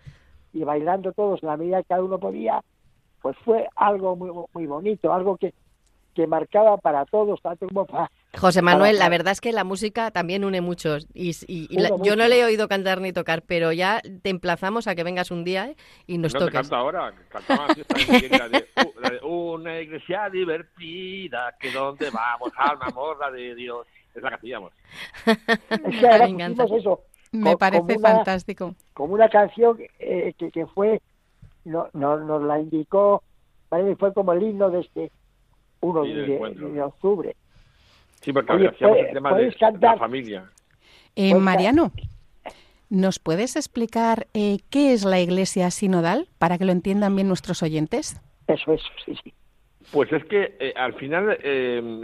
y 0.52 0.64
bailando 0.64 1.12
todos 1.12 1.42
en 1.42 1.48
la 1.48 1.56
medida 1.56 1.82
que 1.82 1.88
cada 1.88 2.02
uno 2.02 2.18
podía, 2.18 2.62
pues 3.20 3.36
fue 3.44 3.68
algo 3.76 4.16
muy, 4.16 4.30
muy 4.54 4.66
bonito, 4.66 5.12
algo 5.12 5.36
que, 5.36 5.52
que 6.16 6.26
marcaba 6.26 6.78
para 6.78 7.04
todos, 7.04 7.40
tanto 7.42 7.68
como 7.68 7.84
para... 7.84 8.10
José 8.38 8.62
Manuel, 8.62 8.98
la 8.98 9.10
verdad 9.10 9.32
es 9.32 9.42
que 9.42 9.52
la 9.52 9.64
música 9.64 10.10
también 10.10 10.44
une 10.44 10.62
muchos. 10.62 11.06
Y, 11.12 11.32
yo 12.02 12.16
no 12.16 12.26
le 12.26 12.40
he 12.40 12.44
oído 12.44 12.68
cantar 12.68 13.02
ni 13.02 13.12
tocar, 13.12 13.42
pero 13.42 13.70
ya 13.70 14.00
te 14.22 14.30
emplazamos 14.30 14.88
a 14.88 14.94
que 14.94 15.04
vengas 15.04 15.30
un 15.30 15.44
día 15.44 15.68
¿eh? 15.68 15.76
y 16.06 16.16
nos 16.16 16.32
no, 16.32 16.40
toques. 16.40 16.54
canta 16.54 16.78
ahora, 16.78 17.12
cantaba 17.28 17.66
la 17.68 17.74
de, 17.74 18.66
la 18.98 19.10
de 19.10 19.20
una 19.22 19.78
iglesia 19.78 20.30
divertida, 20.30 21.54
que 21.60 21.70
donde 21.70 22.08
vamos, 22.10 22.50
alma 22.56 22.86
amor, 22.86 23.18
la 23.20 23.30
de 23.30 23.54
Dios. 23.54 23.86
Es 24.14 24.22
la 24.22 24.30
que 24.30 24.36
hacíamos. 24.36 24.72
Es 25.26 26.00
que 26.00 26.08
ahora 26.08 26.28
Me 26.28 26.78
eso. 26.78 27.02
Me 27.32 27.56
parece 27.58 27.98
fantástico. 27.98 28.74
Como 28.94 29.12
una 29.12 29.28
canción 29.28 29.78
eh, 29.98 30.32
que, 30.38 30.50
que 30.50 30.64
fue, 30.66 31.02
no, 31.64 31.88
no, 31.92 32.16
nos 32.16 32.42
la 32.42 32.58
indicó, 32.58 33.22
fue 33.98 34.14
como 34.14 34.32
el 34.32 34.42
himno 34.42 34.70
de 34.70 34.80
este 34.80 35.12
1 35.80 36.02
de, 36.02 36.82
octubre. 36.82 37.36
Sí, 38.20 38.32
porque 38.32 38.52
hacíamos 38.52 38.98
el 38.98 39.12
tema 39.12 39.34
de 39.34 39.54
la 39.80 39.96
familia. 39.96 40.50
Eh, 41.14 41.34
Mariano, 41.34 41.92
¿nos 42.90 43.18
puedes 43.18 43.56
explicar 43.56 44.26
eh, 44.34 44.58
qué 44.70 44.92
es 44.92 45.04
la 45.04 45.20
Iglesia 45.20 45.70
sinodal 45.70 46.28
para 46.38 46.58
que 46.58 46.64
lo 46.64 46.72
entiendan 46.72 47.14
bien 47.14 47.28
nuestros 47.28 47.62
oyentes? 47.62 48.20
Eso, 48.46 48.72
eso, 48.72 48.88
sí, 49.04 49.16
sí. 49.22 49.32
Pues 49.92 50.12
es 50.12 50.24
que 50.24 50.56
eh, 50.58 50.74
al 50.76 50.94
final 50.94 51.38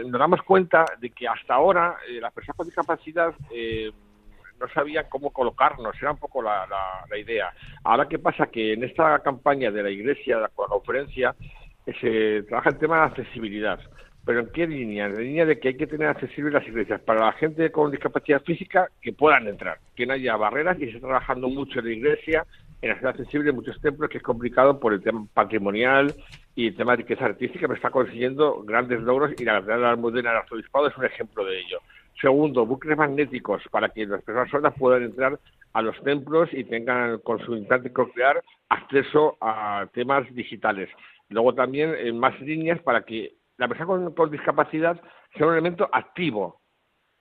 nos 0.08 0.18
damos 0.20 0.42
cuenta 0.42 0.84
de 1.00 1.10
que 1.10 1.26
hasta 1.26 1.54
ahora 1.54 1.96
las 2.20 2.32
personas 2.32 2.56
con 2.56 2.66
discapacidad 2.66 3.34
no 4.62 4.68
sabían 4.72 5.06
cómo 5.08 5.30
colocarnos, 5.30 5.94
era 6.00 6.12
un 6.12 6.18
poco 6.18 6.40
la, 6.40 6.66
la, 7.10 7.18
idea. 7.18 7.52
Ahora, 7.82 8.06
¿qué 8.08 8.18
pasa? 8.18 8.46
Que 8.46 8.74
en 8.74 8.84
esta 8.84 9.18
campaña 9.18 9.70
de 9.70 9.82
la 9.82 9.90
Iglesia, 9.90 10.36
de 10.36 10.42
la 10.42 10.48
conferencia, 10.48 11.34
se 12.00 12.42
trabaja 12.44 12.70
el 12.70 12.78
tema 12.78 12.98
de 12.98 13.06
accesibilidad. 13.06 13.80
¿Pero 14.24 14.40
en 14.40 14.50
qué 14.52 14.66
línea? 14.66 15.06
En 15.06 15.14
la 15.14 15.20
línea 15.20 15.46
de 15.46 15.58
que 15.58 15.68
hay 15.68 15.76
que 15.76 15.88
tener 15.88 16.06
accesibles 16.06 16.52
las 16.52 16.66
iglesias 16.66 17.00
para 17.00 17.26
la 17.26 17.32
gente 17.32 17.72
con 17.72 17.90
discapacidad 17.90 18.42
física 18.42 18.88
que 19.00 19.12
puedan 19.12 19.48
entrar, 19.48 19.78
que 19.96 20.06
no 20.06 20.12
haya 20.12 20.36
barreras 20.36 20.76
y 20.78 20.84
se 20.84 20.96
está 20.96 21.08
trabajando 21.08 21.48
mucho 21.48 21.80
en 21.80 21.86
la 21.86 21.92
iglesia 21.92 22.46
en 22.82 22.90
hacer 22.90 23.08
accesible 23.08 23.52
muchos 23.52 23.80
templos, 23.80 24.10
que 24.10 24.18
es 24.18 24.24
complicado 24.24 24.78
por 24.78 24.92
el 24.92 25.02
tema 25.02 25.24
patrimonial 25.32 26.14
y 26.56 26.68
el 26.68 26.76
tema 26.76 26.92
de 26.92 26.98
riqueza 26.98 27.26
artística, 27.26 27.66
pero 27.66 27.76
está 27.76 27.90
consiguiendo 27.90 28.62
grandes 28.64 29.00
logros 29.00 29.32
y 29.38 29.44
la 29.44 29.60
de 29.60 29.78
la 29.78 29.90
Almudena 29.90 30.30
del 30.30 30.38
Arzobispado 30.40 30.88
es 30.88 30.96
un 30.96 31.04
ejemplo 31.04 31.44
de 31.44 31.60
ello. 31.60 31.78
Segundo, 32.20 32.66
bucles 32.66 32.98
magnéticos 32.98 33.62
para 33.70 33.88
que 33.88 34.04
las 34.04 34.22
personas 34.22 34.50
sordas 34.50 34.74
puedan 34.76 35.04
entrar 35.04 35.38
a 35.72 35.82
los 35.82 36.00
templos 36.02 36.48
y 36.52 36.64
tengan 36.64 37.18
con 37.18 37.38
su 37.38 37.56
instante 37.56 37.92
coclear 37.92 38.42
acceso 38.68 39.36
a 39.40 39.86
temas 39.92 40.32
digitales. 40.34 40.90
Luego 41.32 41.54
también 41.54 41.94
en 41.94 42.18
más 42.18 42.38
líneas 42.40 42.80
para 42.82 43.02
que 43.02 43.34
la 43.56 43.68
persona 43.68 44.10
con, 44.14 44.30
discapacidad 44.30 45.00
sea 45.36 45.46
un 45.46 45.54
elemento 45.54 45.88
activo, 45.92 46.60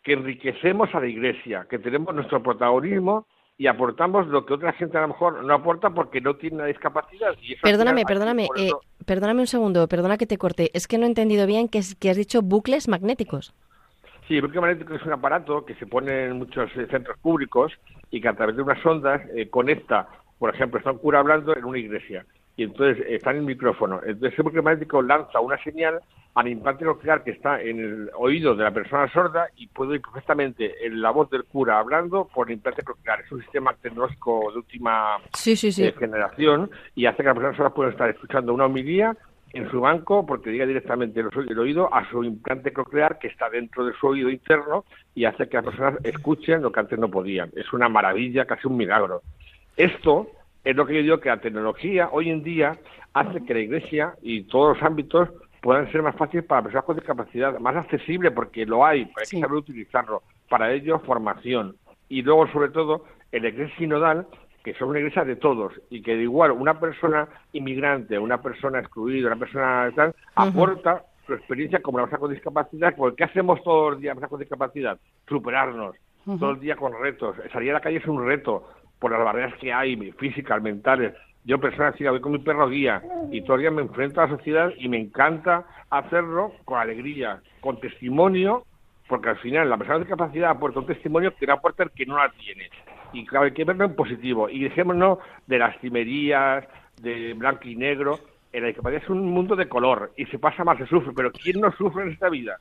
que 0.03 0.13
enriquecemos 0.13 0.93
a 0.93 0.99
la 0.99 1.07
Iglesia, 1.07 1.65
que 1.69 1.79
tenemos 1.79 2.13
nuestro 2.13 2.41
protagonismo 2.41 3.27
y 3.57 3.67
aportamos 3.67 4.27
lo 4.27 4.45
que 4.45 4.53
otra 4.53 4.73
gente 4.73 4.97
a 4.97 5.01
lo 5.01 5.09
mejor 5.09 5.43
no 5.43 5.53
aporta 5.53 5.91
porque 5.91 6.19
no 6.19 6.35
tiene 6.35 6.57
una 6.57 6.65
discapacidad. 6.65 7.35
perdóname, 7.61 8.03
perdóname, 8.05 8.47
eh, 8.57 8.71
perdóname 9.05 9.41
un 9.41 9.47
segundo, 9.47 9.87
perdona 9.87 10.17
que 10.17 10.25
te 10.25 10.37
corte. 10.37 10.71
Es 10.73 10.87
que 10.87 10.97
no 10.97 11.05
he 11.05 11.09
entendido 11.09 11.45
bien 11.45 11.69
que 11.69 11.79
has 11.79 12.17
dicho 12.17 12.41
bucles 12.41 12.87
magnéticos. 12.87 13.53
Sí, 14.27 14.35
el 14.35 14.41
bucle 14.43 14.61
magnético 14.61 14.95
es 14.95 15.03
un 15.03 15.13
aparato 15.13 15.65
que 15.65 15.75
se 15.75 15.85
pone 15.85 16.25
en 16.25 16.37
muchos 16.37 16.71
eh, 16.77 16.87
centros 16.89 17.17
públicos 17.19 17.73
y 18.09 18.21
que 18.21 18.27
a 18.29 18.33
través 18.33 18.55
de 18.55 18.61
unas 18.61 18.83
ondas 18.85 19.21
eh, 19.35 19.49
conecta, 19.49 20.07
por 20.39 20.53
ejemplo, 20.53 20.79
está 20.79 20.91
un 20.91 20.99
cura 20.99 21.19
hablando 21.19 21.55
en 21.55 21.65
una 21.65 21.77
iglesia 21.77 22.25
y 22.61 22.65
entonces 22.65 23.03
está 23.09 23.31
en 23.31 23.37
el 23.37 23.43
micrófono. 23.43 24.01
Entonces 24.05 24.37
el 24.37 24.61
magnético 24.61 25.01
lanza 25.01 25.39
una 25.39 25.57
señal 25.63 25.99
al 26.35 26.47
implante 26.47 26.85
coclear 26.85 27.23
que 27.23 27.31
está 27.31 27.59
en 27.59 27.79
el 27.79 28.11
oído 28.15 28.55
de 28.55 28.63
la 28.63 28.71
persona 28.71 29.11
sorda 29.11 29.47
y 29.57 29.65
puede 29.65 29.95
ir 29.95 30.01
perfectamente 30.01 30.85
en 30.85 31.01
la 31.01 31.09
voz 31.09 31.31
del 31.31 31.43
cura 31.45 31.79
hablando 31.79 32.25
por 32.25 32.47
el 32.47 32.53
implante 32.53 32.83
coclear. 32.83 33.21
Es 33.21 33.31
un 33.31 33.41
sistema 33.41 33.73
tecnológico 33.81 34.51
de 34.51 34.57
última 34.59 35.17
eh, 35.43 35.93
generación 35.97 36.69
y 36.93 37.07
hace 37.07 37.17
que 37.17 37.23
la 37.23 37.33
persona 37.33 37.57
sorda 37.57 37.73
pueda 37.73 37.89
estar 37.89 38.09
escuchando 38.11 38.53
una 38.53 38.65
homilía 38.65 39.17
en 39.53 39.69
su 39.71 39.81
banco 39.81 40.23
porque 40.23 40.51
diga 40.51 40.67
directamente 40.67 41.19
el 41.19 41.59
oído 41.59 41.91
a 41.91 42.07
su 42.11 42.23
implante 42.23 42.71
coclear 42.71 43.17
que 43.17 43.27
está 43.27 43.49
dentro 43.49 43.85
de 43.85 43.93
su 43.93 44.05
oído 44.05 44.29
interno 44.29 44.85
y 45.15 45.25
hace 45.25 45.49
que 45.49 45.57
las 45.57 45.65
personas 45.65 45.95
escuchen 46.03 46.61
lo 46.61 46.71
que 46.71 46.79
antes 46.79 46.99
no 46.99 47.09
podían. 47.09 47.49
Es 47.55 47.73
una 47.73 47.89
maravilla, 47.89 48.45
casi 48.45 48.67
un 48.67 48.77
milagro. 48.77 49.23
Esto 49.75 50.29
es 50.63 50.75
lo 50.75 50.85
que 50.85 50.95
yo 50.95 51.01
digo 51.01 51.19
que 51.19 51.29
la 51.29 51.41
tecnología 51.41 52.09
hoy 52.11 52.29
en 52.29 52.43
día 52.43 52.77
hace 53.13 53.43
que 53.43 53.53
la 53.53 53.59
Iglesia 53.59 54.15
y 54.21 54.43
todos 54.43 54.77
los 54.77 54.83
ámbitos 54.83 55.29
puedan 55.61 55.91
ser 55.91 56.01
más 56.01 56.15
fáciles 56.15 56.45
para 56.45 56.63
personas 56.63 56.85
con 56.85 56.95
discapacidad, 56.95 57.59
más 57.59 57.75
accesible 57.75 58.31
porque 58.31 58.65
lo 58.65 58.85
hay, 58.85 59.05
que 59.05 59.39
saber 59.39 59.53
utilizarlo. 59.53 60.23
Para 60.49 60.71
ello, 60.73 60.99
formación. 60.99 61.75
Y 62.09 62.23
luego, 62.23 62.47
sobre 62.47 62.69
todo, 62.69 63.05
el 63.31 63.45
Iglesia 63.45 63.77
Sinodal 63.77 64.27
que 64.63 64.73
son 64.75 64.89
una 64.89 64.99
iglesia 64.99 65.23
de 65.25 65.35
todos 65.35 65.73
y 65.89 66.01
que 66.01 66.15
de 66.15 66.23
igual 66.23 66.51
una 66.51 66.79
persona 66.79 67.27
inmigrante, 67.53 68.17
una 68.19 68.41
persona 68.41 68.79
excluida, 68.79 69.27
una 69.27 69.37
persona 69.37 69.91
tal, 69.95 70.15
aporta 70.35 71.03
su 71.25 71.33
experiencia 71.33 71.81
como 71.81 71.97
la 71.97 72.05
persona 72.05 72.19
con 72.19 72.31
discapacidad, 72.31 72.95
porque 72.95 73.17
¿qué 73.17 73.23
hacemos 73.25 73.63
todos 73.63 73.93
los 73.93 74.01
días 74.01 74.17
con 74.29 74.39
discapacidad? 74.39 74.99
Superarnos, 75.27 75.95
todo 76.25 76.51
el 76.51 76.59
día 76.59 76.75
con 76.75 76.93
retos. 76.99 77.35
Salir 77.51 77.71
a 77.71 77.75
la 77.75 77.79
calle 77.79 77.97
es 77.97 78.07
un 78.07 78.25
reto 78.25 78.67
por 79.01 79.11
las 79.11 79.25
barreras 79.25 79.53
que 79.55 79.73
hay, 79.73 79.97
físicas, 80.13 80.61
mentales. 80.61 81.13
Yo, 81.43 81.59
persona 81.59 81.93
voy 81.99 82.21
con 82.21 82.31
mi 82.31 82.37
perro 82.37 82.69
guía 82.69 83.01
y 83.31 83.41
todo 83.41 83.55
el 83.55 83.61
día 83.63 83.71
me 83.71 83.81
enfrento 83.81 84.21
a 84.21 84.27
la 84.27 84.37
sociedad 84.37 84.71
y 84.77 84.87
me 84.87 84.97
encanta 84.97 85.65
hacerlo 85.89 86.53
con 86.63 86.79
alegría, 86.79 87.41
con 87.59 87.81
testimonio, 87.81 88.63
porque 89.09 89.29
al 89.29 89.39
final 89.39 89.69
la 89.69 89.77
persona 89.77 89.97
con 89.97 90.03
discapacidad 90.03 90.51
aporta 90.51 90.79
un 90.79 90.85
testimonio 90.85 91.35
que 91.35 91.47
no 91.47 91.53
aporta 91.53 91.83
el 91.83 91.91
que 91.91 92.05
no 92.05 92.15
la 92.15 92.29
tiene 92.29 92.69
y 93.13 93.25
claro, 93.25 93.45
hay 93.45 93.53
que 93.53 93.65
verlo 93.65 93.85
en 93.85 93.95
positivo. 93.95 94.49
Y 94.49 94.63
dejémonos 94.63 95.19
de 95.47 95.59
las 95.59 95.77
cimerías, 95.79 96.65
de 97.01 97.33
blanco 97.33 97.67
y 97.67 97.75
negro. 97.75 98.19
En 98.51 98.61
la 98.61 98.67
discapacidad 98.67 99.03
es 99.03 99.09
un 99.09 99.25
mundo 99.25 99.55
de 99.55 99.69
color 99.69 100.11
y 100.17 100.25
se 100.25 100.39
pasa 100.39 100.63
más, 100.63 100.77
se 100.77 100.85
sufre. 100.87 101.13
Pero 101.15 101.31
¿quién 101.31 101.61
no 101.61 101.71
sufre 101.73 102.03
en 102.03 102.11
esta 102.11 102.29
vida? 102.29 102.59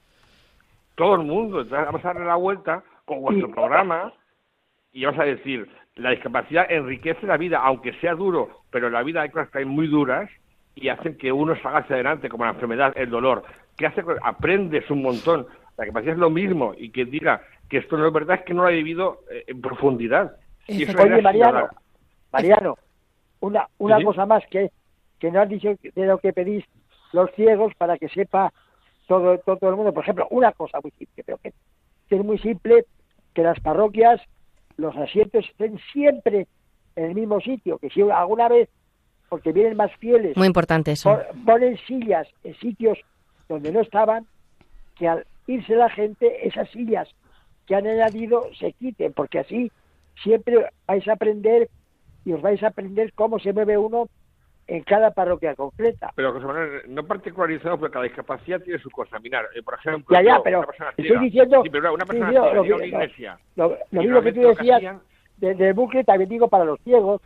Todo 0.94 1.16
el 1.16 1.22
mundo. 1.22 1.60
Entonces 1.60 1.86
vamos 1.86 2.04
a 2.04 2.08
darle 2.08 2.26
la 2.26 2.36
vuelta 2.36 2.82
con 3.04 3.20
vuestro 3.22 3.50
programa 3.50 4.12
y 4.92 5.04
vamos 5.04 5.20
a 5.20 5.24
decir, 5.24 5.68
la 5.96 6.10
discapacidad 6.10 6.70
enriquece 6.70 7.26
la 7.26 7.36
vida, 7.36 7.58
aunque 7.58 7.92
sea 7.94 8.14
duro, 8.14 8.62
pero 8.70 8.90
la 8.90 9.02
vida 9.02 9.22
hay 9.22 9.30
cosas 9.30 9.50
que 9.50 9.58
hay 9.58 9.64
muy 9.64 9.86
duras 9.86 10.30
y 10.74 10.88
hacen 10.88 11.16
que 11.16 11.32
uno 11.32 11.54
salga 11.60 11.80
hacia 11.80 11.96
adelante, 11.96 12.28
como 12.28 12.44
la 12.44 12.52
enfermedad, 12.52 12.92
el 12.96 13.10
dolor. 13.10 13.44
que 13.76 13.86
hace? 13.86 14.02
Aprendes 14.22 14.88
un 14.90 15.02
montón. 15.02 15.46
La 15.76 15.84
discapacidad 15.84 16.14
es 16.14 16.20
lo 16.20 16.30
mismo 16.30 16.74
y 16.76 16.90
que 16.90 17.04
diga 17.04 17.42
que 17.68 17.78
esto 17.78 17.96
no 17.96 18.06
es 18.06 18.12
verdad, 18.12 18.38
es 18.40 18.44
que 18.44 18.54
no 18.54 18.62
lo 18.62 18.68
ha 18.68 18.72
vivido 18.72 19.20
eh, 19.30 19.44
en 19.46 19.60
profundidad. 19.60 20.36
Oye, 20.68 21.22
Mariano, 21.22 21.68
Mariano, 22.32 22.78
una, 23.40 23.66
una 23.78 24.02
cosa 24.02 24.26
más 24.26 24.44
que, 24.50 24.70
que 25.18 25.30
no 25.30 25.40
has 25.40 25.48
dicho 25.48 25.74
de 25.82 26.06
lo 26.06 26.18
que 26.18 26.32
pedís 26.32 26.64
los 27.12 27.30
ciegos 27.32 27.74
para 27.76 27.98
que 27.98 28.08
sepa 28.08 28.52
todo, 29.06 29.38
todo, 29.38 29.70
el 29.70 29.76
mundo. 29.76 29.92
Por 29.92 30.04
ejemplo, 30.04 30.26
una 30.30 30.52
cosa 30.52 30.78
muy 30.82 30.92
simple, 30.92 31.24
pero 31.24 31.38
que, 31.38 31.52
es 32.10 32.24
muy 32.24 32.38
simple, 32.38 32.84
que 33.34 33.42
las 33.42 33.58
parroquias, 33.60 34.20
los 34.80 34.96
asientos 34.96 35.44
estén 35.48 35.78
siempre 35.92 36.46
en 36.96 37.04
el 37.04 37.14
mismo 37.14 37.40
sitio, 37.40 37.78
que 37.78 37.90
si 37.90 38.00
alguna 38.02 38.48
vez, 38.48 38.68
porque 39.28 39.52
vienen 39.52 39.76
más 39.76 39.94
fieles, 39.96 40.36
muy 40.36 40.46
importante 40.46 40.92
eso, 40.92 41.18
ponen 41.44 41.78
sillas 41.86 42.26
en 42.42 42.54
sitios 42.56 42.98
donde 43.48 43.72
no 43.72 43.80
estaban, 43.80 44.26
que 44.96 45.08
al 45.08 45.26
irse 45.46 45.74
la 45.76 45.90
gente, 45.90 46.46
esas 46.46 46.68
sillas 46.70 47.08
que 47.66 47.74
han 47.74 47.86
añadido 47.86 48.48
se 48.58 48.72
quiten, 48.72 49.12
porque 49.12 49.40
así 49.40 49.70
siempre 50.22 50.66
vais 50.86 51.06
a 51.06 51.12
aprender 51.12 51.68
y 52.24 52.32
os 52.32 52.42
vais 52.42 52.62
a 52.62 52.68
aprender 52.68 53.12
cómo 53.12 53.38
se 53.38 53.52
mueve 53.52 53.78
uno 53.78 54.08
en 54.70 54.84
cada 54.84 55.10
parroquia 55.10 55.56
concreta. 55.56 56.12
Pero 56.14 56.32
no 56.86 57.04
particularizado 57.04 57.76
porque 57.76 57.92
cada 57.92 58.04
discapacidad 58.04 58.60
tiene 58.62 58.78
su 58.78 58.88
cosa. 58.88 59.18
Mirar, 59.18 59.46
eh, 59.54 59.62
por 59.62 59.74
ejemplo, 59.74 60.16
ya, 60.16 60.22
ya, 60.22 60.40
pero 60.44 60.64
estoy 60.96 61.18
diciendo, 61.18 61.62
sí, 61.64 61.70
pero 61.70 61.92
una 61.92 62.06
persona 62.06 62.30
ciega, 62.30 62.54
lo, 62.54 62.62
una 62.62 62.86
iglesia. 62.86 63.38
Lo, 63.56 63.76
mismo 63.90 64.22
que 64.22 64.32
tú 64.32 64.40
decías 64.42 64.96
del 65.38 65.74
bucle 65.74 66.04
también 66.04 66.30
digo 66.30 66.48
para 66.48 66.64
los 66.64 66.78
ciegos. 66.82 67.20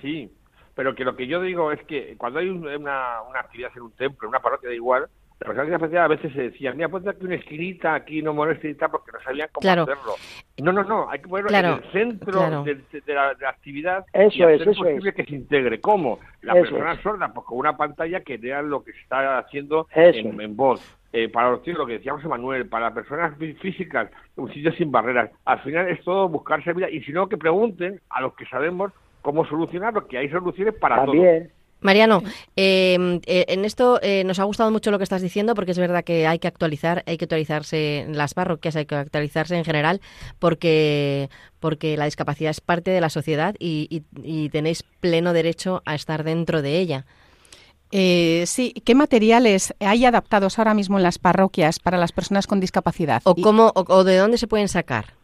Sí, 0.00 0.28
pero 0.74 0.94
que 0.96 1.04
lo 1.04 1.14
que 1.14 1.28
yo 1.28 1.40
digo 1.40 1.70
es 1.70 1.80
que 1.84 2.16
cuando 2.18 2.40
hay 2.40 2.48
una, 2.48 3.22
una 3.22 3.40
actividad 3.40 3.70
en 3.76 3.82
un 3.82 3.92
templo, 3.92 4.26
en 4.26 4.30
una 4.30 4.40
parroquia 4.40 4.68
da 4.68 4.74
igual, 4.74 5.06
la 5.46 6.04
a 6.04 6.08
veces 6.08 6.32
se 6.32 6.42
decía, 6.42 6.72
mira, 6.72 6.88
ponte 6.88 7.10
aquí 7.10 7.24
una 7.24 7.34
esquinita, 7.36 7.94
aquí 7.94 8.22
no 8.22 8.34
moleste 8.34 8.74
porque 8.90 9.12
no 9.12 9.20
sabían 9.20 9.48
cómo 9.52 9.68
hacerlo. 9.68 10.14
No, 10.62 10.72
no, 10.72 10.84
no, 10.84 11.10
hay 11.10 11.20
que 11.20 11.28
ponerlo 11.28 11.50
en 11.56 11.64
el 11.64 11.92
centro 11.92 12.64
de, 12.64 13.14
la, 13.14 13.30
actividad 13.48 14.04
eso 14.12 14.36
y 14.36 14.42
hacer 14.42 14.66
posible 14.66 15.12
que 15.12 15.24
se 15.24 15.34
integre. 15.34 15.80
¿Cómo? 15.80 16.18
La 16.42 16.54
persona 16.54 17.00
sorda, 17.02 17.32
pues 17.32 17.46
con 17.46 17.58
una 17.58 17.76
pantalla 17.76 18.20
que 18.20 18.36
vea 18.36 18.62
lo 18.62 18.84
que 18.84 18.92
se 18.92 19.00
está 19.00 19.38
haciendo 19.38 19.88
en, 19.94 20.56
voz. 20.56 20.80
Eh, 21.12 21.28
para 21.28 21.50
los 21.50 21.62
tíos, 21.62 21.76
lo 21.76 21.86
que 21.86 21.94
decíamos 21.94 22.24
Manuel, 22.24 22.66
para 22.68 22.86
las 22.86 22.94
personas 22.94 23.36
físicas, 23.60 24.10
un 24.36 24.52
sitio 24.52 24.72
sin 24.72 24.90
barreras. 24.90 25.30
Al 25.44 25.60
final 25.60 25.88
es 25.88 26.02
todo 26.04 26.28
buscarse 26.28 26.72
vida 26.72 26.88
y 26.88 27.02
si 27.02 27.12
no, 27.12 27.28
que 27.28 27.36
pregunten 27.36 28.00
a 28.08 28.22
los 28.22 28.34
que 28.34 28.46
sabemos 28.46 28.92
cómo 29.20 29.46
solucionarlo, 29.46 30.06
que 30.06 30.18
hay 30.18 30.28
soluciones 30.28 30.74
para 30.74 30.96
También. 30.96 31.50
Mariano, 31.82 32.22
em, 32.56 33.20
eh, 33.26 33.44
en 33.48 33.64
esto 33.64 34.00
eh, 34.02 34.22
nos 34.24 34.38
ha 34.38 34.44
gustado 34.44 34.70
mucho 34.70 34.90
lo 34.90 34.98
que 34.98 35.04
estás 35.04 35.20
diciendo 35.20 35.54
porque 35.54 35.72
es 35.72 35.78
verdad 35.78 36.04
que 36.04 36.26
hay 36.26 36.38
que 36.38 36.46
actualizar, 36.48 37.02
hay 37.06 37.18
que 37.18 37.24
actualizarse 37.24 38.00
en 38.00 38.16
las 38.16 38.34
parroquias, 38.34 38.76
hay 38.76 38.86
que 38.86 38.94
actualizarse 38.94 39.56
en 39.56 39.64
general 39.64 40.00
porque 40.38 41.28
porque 41.58 41.96
la 41.96 42.06
discapacidad 42.06 42.50
es 42.50 42.60
parte 42.60 42.90
de 42.90 43.00
la 43.00 43.10
sociedad 43.10 43.54
y, 43.58 44.02
tenéis 44.50 44.82
pleno 45.00 45.32
derecho 45.32 45.82
a 45.84 45.94
estar 45.94 46.24
dentro 46.24 46.60
de 46.60 46.78
ella. 46.78 47.06
Eh, 47.92 48.44
sí, 48.46 48.72
¿qué 48.84 48.94
materiales 48.94 49.74
hay 49.78 50.04
adaptados 50.04 50.58
ahora 50.58 50.74
mismo 50.74 50.96
en 50.96 51.04
las 51.04 51.18
parroquias 51.18 51.78
para 51.78 51.98
las 51.98 52.10
personas 52.10 52.46
con 52.46 52.58
discapacidad? 52.58 53.22
¿O, 53.24 53.36
cómo, 53.36 53.72
o, 53.74 54.04
de 54.04 54.16
dónde 54.16 54.38
se 54.38 54.48
pueden 54.48 54.68
sacar? 54.68 55.14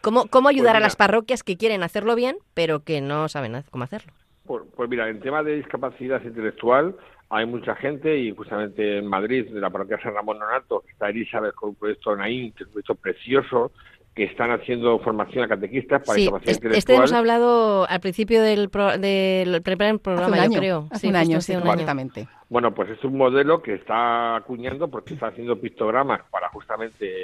¿Cómo, 0.00 0.28
cómo 0.28 0.48
ayudar 0.48 0.74
pues 0.74 0.82
a 0.82 0.86
las 0.86 0.96
parroquias 0.96 1.42
que 1.42 1.56
quieren 1.58 1.82
hacerlo 1.82 2.14
bien, 2.14 2.38
pero 2.54 2.84
que 2.84 3.00
no 3.00 3.28
saben 3.28 3.62
cómo 3.70 3.84
hacerlo? 3.84 4.14
Pues, 4.50 4.64
pues, 4.74 4.90
mira, 4.90 5.08
en 5.08 5.20
tema 5.20 5.44
de 5.44 5.54
discapacidad 5.54 6.20
intelectual 6.24 6.96
hay 7.28 7.46
mucha 7.46 7.76
gente 7.76 8.18
y 8.18 8.34
justamente 8.34 8.98
en 8.98 9.06
Madrid, 9.06 9.48
de 9.48 9.60
la 9.60 9.70
parroquia 9.70 10.02
San 10.02 10.12
Ramón 10.12 10.40
Nonato, 10.40 10.82
está 10.90 11.08
Elizabeth 11.08 11.54
con 11.54 11.68
un 11.68 11.74
proyecto 11.76 12.16
Naín, 12.16 12.50
que 12.50 12.64
es 12.64 12.66
un 12.66 12.72
proyecto 12.72 12.94
precioso, 12.96 13.70
que 14.12 14.24
están 14.24 14.50
haciendo 14.50 14.98
formación 14.98 15.44
a 15.44 15.48
catequistas 15.48 16.02
para 16.04 16.16
discapacidad 16.16 16.52
intelectual. 16.54 16.78
Este 16.78 16.94
hemos 16.96 17.12
hablado 17.12 17.88
al 17.88 18.00
principio 18.00 18.42
del, 18.42 18.68
del 18.98 19.62
programa, 20.02 20.46
yo 20.48 20.58
creo. 20.58 20.88
Hace 20.90 21.06
un 21.06 21.14
año, 21.14 21.40
sí, 21.40 21.52
exactamente. 21.52 22.26
Bueno, 22.48 22.74
pues 22.74 22.90
es 22.90 23.04
un 23.04 23.16
modelo 23.16 23.62
que 23.62 23.74
está 23.74 24.34
acuñando 24.34 24.90
porque 24.90 25.14
está 25.14 25.28
haciendo 25.28 25.60
pictogramas 25.60 26.22
para 26.28 26.48
justamente 26.48 27.14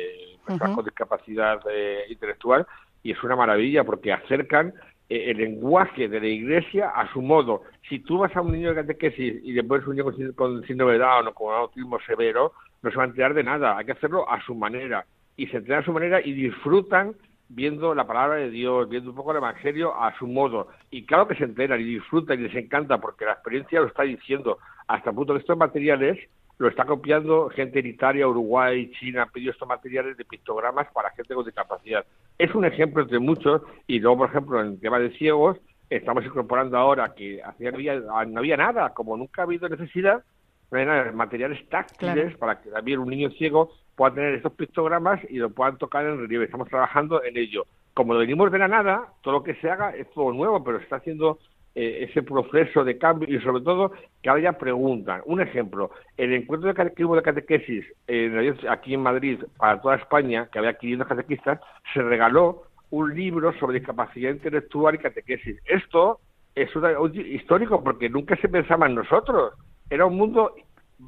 personas 0.46 0.76
con 0.76 0.84
discapacidad 0.84 1.58
eh, 1.74 2.04
intelectual 2.08 2.64
y 3.02 3.10
es 3.10 3.22
una 3.24 3.34
maravilla 3.34 3.82
porque 3.82 4.12
acercan 4.12 4.72
el 5.08 5.36
lenguaje 5.36 6.08
de 6.08 6.20
la 6.20 6.26
iglesia 6.26 6.90
a 6.90 7.12
su 7.12 7.22
modo. 7.22 7.62
Si 7.88 8.00
tú 8.00 8.18
vas 8.18 8.34
a 8.34 8.40
un 8.40 8.52
niño 8.52 8.70
de 8.70 8.82
catequesis 8.82 9.40
y 9.42 9.62
pones 9.62 9.86
un 9.86 9.96
niño 9.96 10.34
con 10.34 10.62
síndrome 10.66 10.94
de 10.94 10.98
Down 10.98 11.28
o 11.28 11.34
con 11.34 11.54
autismo 11.54 11.98
severo, 12.00 12.52
no 12.82 12.90
se 12.90 12.96
va 12.96 13.04
a 13.04 13.06
enterar 13.06 13.34
de 13.34 13.44
nada. 13.44 13.76
Hay 13.76 13.84
que 13.84 13.92
hacerlo 13.92 14.28
a 14.28 14.40
su 14.44 14.54
manera. 14.54 15.06
Y 15.36 15.46
se 15.48 15.58
enteran 15.58 15.82
a 15.82 15.84
su 15.84 15.92
manera 15.92 16.20
y 16.20 16.32
disfrutan 16.32 17.14
viendo 17.48 17.94
la 17.94 18.06
palabra 18.06 18.36
de 18.36 18.50
Dios, 18.50 18.88
viendo 18.88 19.10
un 19.10 19.16
poco 19.16 19.30
el 19.30 19.36
Evangelio 19.36 19.94
a 19.94 20.16
su 20.18 20.26
modo. 20.26 20.68
Y 20.90 21.04
claro 21.04 21.28
que 21.28 21.36
se 21.36 21.44
enteran 21.44 21.80
y 21.80 21.84
disfrutan 21.84 22.40
y 22.40 22.44
les 22.44 22.56
encanta 22.56 22.98
porque 22.98 23.24
la 23.24 23.32
experiencia 23.32 23.80
lo 23.80 23.86
está 23.86 24.02
diciendo. 24.02 24.58
Hasta 24.88 25.10
el 25.10 25.16
punto 25.16 25.34
que 25.34 25.40
estos 25.40 25.56
materiales 25.56 26.18
lo 26.58 26.68
está 26.68 26.84
copiando 26.84 27.50
gente 27.50 27.80
en 27.80 27.86
Italia, 27.86 28.26
Uruguay, 28.26 28.90
China, 28.98 29.22
han 29.22 29.30
pedido 29.30 29.52
estos 29.52 29.68
materiales 29.68 30.16
de 30.16 30.24
pictogramas 30.24 30.88
para 30.92 31.10
gente 31.10 31.34
con 31.34 31.44
discapacidad. 31.44 32.04
Es 32.38 32.54
un 32.54 32.64
ejemplo 32.64 33.02
entre 33.02 33.18
muchos 33.18 33.62
y 33.86 33.98
luego, 33.98 34.18
por 34.18 34.30
ejemplo, 34.30 34.60
en 34.60 34.68
el 34.68 34.80
tema 34.80 34.98
de 34.98 35.10
ciegos, 35.16 35.58
estamos 35.90 36.24
incorporando 36.24 36.76
ahora 36.78 37.14
que 37.14 37.42
hacía 37.42 37.70
no 37.70 38.38
había 38.38 38.56
nada, 38.56 38.94
como 38.94 39.16
nunca 39.16 39.42
ha 39.42 39.44
habido 39.44 39.68
necesidad, 39.68 40.24
no 40.70 40.78
hay 40.78 40.86
nada, 40.86 41.12
materiales 41.12 41.68
táctiles 41.68 42.36
para 42.38 42.60
que 42.60 42.70
también 42.70 42.98
un 42.98 43.08
niño 43.08 43.30
ciego 43.30 43.70
pueda 43.94 44.14
tener 44.14 44.34
estos 44.34 44.52
pictogramas 44.52 45.20
y 45.28 45.36
lo 45.36 45.50
puedan 45.50 45.78
tocar 45.78 46.06
en 46.06 46.18
relieve. 46.18 46.46
Estamos 46.46 46.68
trabajando 46.68 47.22
en 47.22 47.36
ello. 47.36 47.66
Como 47.94 48.14
venimos 48.14 48.50
de 48.50 48.58
la 48.58 48.68
nada, 48.68 49.12
todo 49.22 49.34
lo 49.34 49.42
que 49.42 49.54
se 49.56 49.70
haga 49.70 49.90
es 49.90 50.10
todo 50.12 50.32
nuevo, 50.32 50.62
pero 50.64 50.78
se 50.78 50.84
está 50.84 50.96
haciendo 50.96 51.38
eh, 51.78 52.08
ese 52.08 52.22
proceso 52.22 52.84
de 52.84 52.96
cambio 52.96 53.28
y 53.28 53.38
sobre 53.42 53.62
todo 53.62 53.92
que 54.22 54.30
haya 54.30 54.54
preguntas. 54.54 55.22
Un 55.26 55.42
ejemplo, 55.42 55.90
el 56.16 56.32
encuentro 56.32 56.72
de 56.72 57.04
hubo 57.04 57.16
de 57.16 57.22
catequesis 57.22 57.84
aquí 58.68 58.94
en 58.94 59.02
Madrid 59.02 59.40
para 59.58 59.80
toda 59.82 59.96
España, 59.96 60.48
que 60.50 60.58
había 60.58 60.78
500 60.78 61.06
catequistas, 61.06 61.60
se 61.92 62.02
regaló 62.02 62.62
un 62.90 63.14
libro 63.14 63.52
sobre 63.58 63.78
discapacidad 63.78 64.30
intelectual 64.30 64.94
y 64.94 64.98
catequesis. 64.98 65.60
Esto 65.66 66.18
es 66.54 66.70
histórico 67.14 67.84
porque 67.84 68.08
nunca 68.08 68.36
se 68.36 68.48
pensaba 68.48 68.86
en 68.86 68.94
nosotros. 68.94 69.52
Era 69.90 70.06
un 70.06 70.16
mundo 70.16 70.54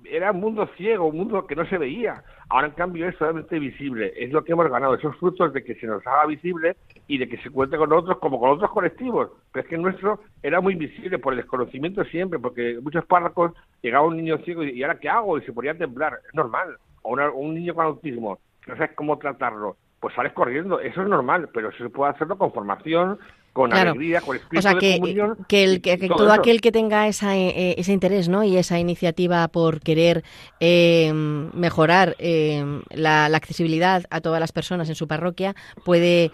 era 0.04 0.32
un 0.32 0.40
mundo 0.40 0.68
ciego, 0.76 1.06
un 1.06 1.16
mundo 1.16 1.46
que 1.46 1.56
no 1.56 1.66
se 1.66 1.78
veía. 1.78 2.22
Ahora, 2.50 2.68
en 2.68 2.74
cambio, 2.74 3.08
es 3.08 3.16
totalmente 3.16 3.58
visible. 3.58 4.12
Es 4.16 4.32
lo 4.32 4.44
que 4.44 4.52
hemos 4.52 4.70
ganado, 4.70 4.94
esos 4.94 5.16
frutos 5.16 5.52
de 5.52 5.64
que 5.64 5.74
se 5.76 5.86
nos 5.86 6.06
haga 6.06 6.26
visible 6.26 6.76
y 7.06 7.18
de 7.18 7.28
que 7.28 7.38
se 7.38 7.50
cuente 7.50 7.76
con 7.76 7.92
otros 7.92 8.18
como 8.18 8.38
con 8.38 8.50
otros 8.50 8.70
colectivos. 8.70 9.30
Pero 9.52 9.64
es 9.64 9.70
que 9.70 9.78
nuestro 9.78 10.20
era 10.42 10.60
muy 10.60 10.74
visible 10.74 11.18
por 11.18 11.32
el 11.32 11.38
desconocimiento 11.38 12.04
siempre, 12.04 12.38
porque 12.38 12.78
muchos 12.82 13.04
párrocos 13.06 13.52
llegaba 13.82 14.06
un 14.06 14.16
niño 14.16 14.38
ciego 14.38 14.62
y, 14.62 14.82
¿ahora 14.82 14.98
qué 14.98 15.08
hago? 15.08 15.38
Y 15.38 15.42
se 15.42 15.52
ponía 15.52 15.72
a 15.72 15.78
temblar. 15.78 16.20
Es 16.26 16.34
normal. 16.34 16.76
O 17.02 17.14
un 17.14 17.54
niño 17.54 17.74
con 17.74 17.86
autismo, 17.86 18.38
que 18.62 18.72
no 18.72 18.76
sabes 18.76 18.94
cómo 18.94 19.18
tratarlo 19.18 19.76
pues 20.00 20.14
sales 20.14 20.32
corriendo. 20.32 20.80
Eso 20.80 21.02
es 21.02 21.08
normal, 21.08 21.48
pero 21.52 21.72
se 21.72 21.88
puede 21.90 22.12
hacerlo 22.12 22.38
con 22.38 22.52
formación, 22.52 23.18
con 23.52 23.72
alegría, 23.72 24.20
con 24.20 24.36
espíritu 24.36 24.58
o 24.58 24.62
sea, 24.62 24.78
que, 24.78 24.92
de 24.92 24.98
comunión. 25.00 25.36
Que, 25.48 25.64
el, 25.64 25.80
que, 25.80 25.96
todo, 26.08 26.32
aquel 26.32 26.60
que 26.60 26.72
tenga 26.72 27.08
esa, 27.08 27.36
eh, 27.36 27.74
ese 27.78 27.92
interés 27.92 28.28
¿no? 28.28 28.44
y 28.44 28.56
esa 28.56 28.78
iniciativa 28.78 29.48
por 29.48 29.80
querer 29.80 30.24
eh, 30.60 31.12
mejorar 31.12 32.16
eh, 32.18 32.64
la, 32.90 33.26
accesibilidad 33.26 34.04
a 34.10 34.20
todas 34.20 34.40
las 34.40 34.52
personas 34.52 34.88
en 34.88 34.94
su 34.94 35.08
parroquia 35.08 35.54
puede 35.84 36.30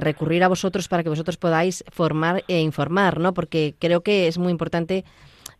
recurrir 0.00 0.44
a 0.44 0.48
vosotros 0.48 0.86
para 0.86 1.02
que 1.02 1.08
vosotros 1.08 1.38
podáis 1.38 1.82
formar 1.90 2.44
e 2.46 2.60
informar, 2.60 3.18
¿no? 3.18 3.34
Porque 3.34 3.74
creo 3.80 4.02
que 4.02 4.28
es 4.28 4.38
muy 4.38 4.52
importante 4.52 5.04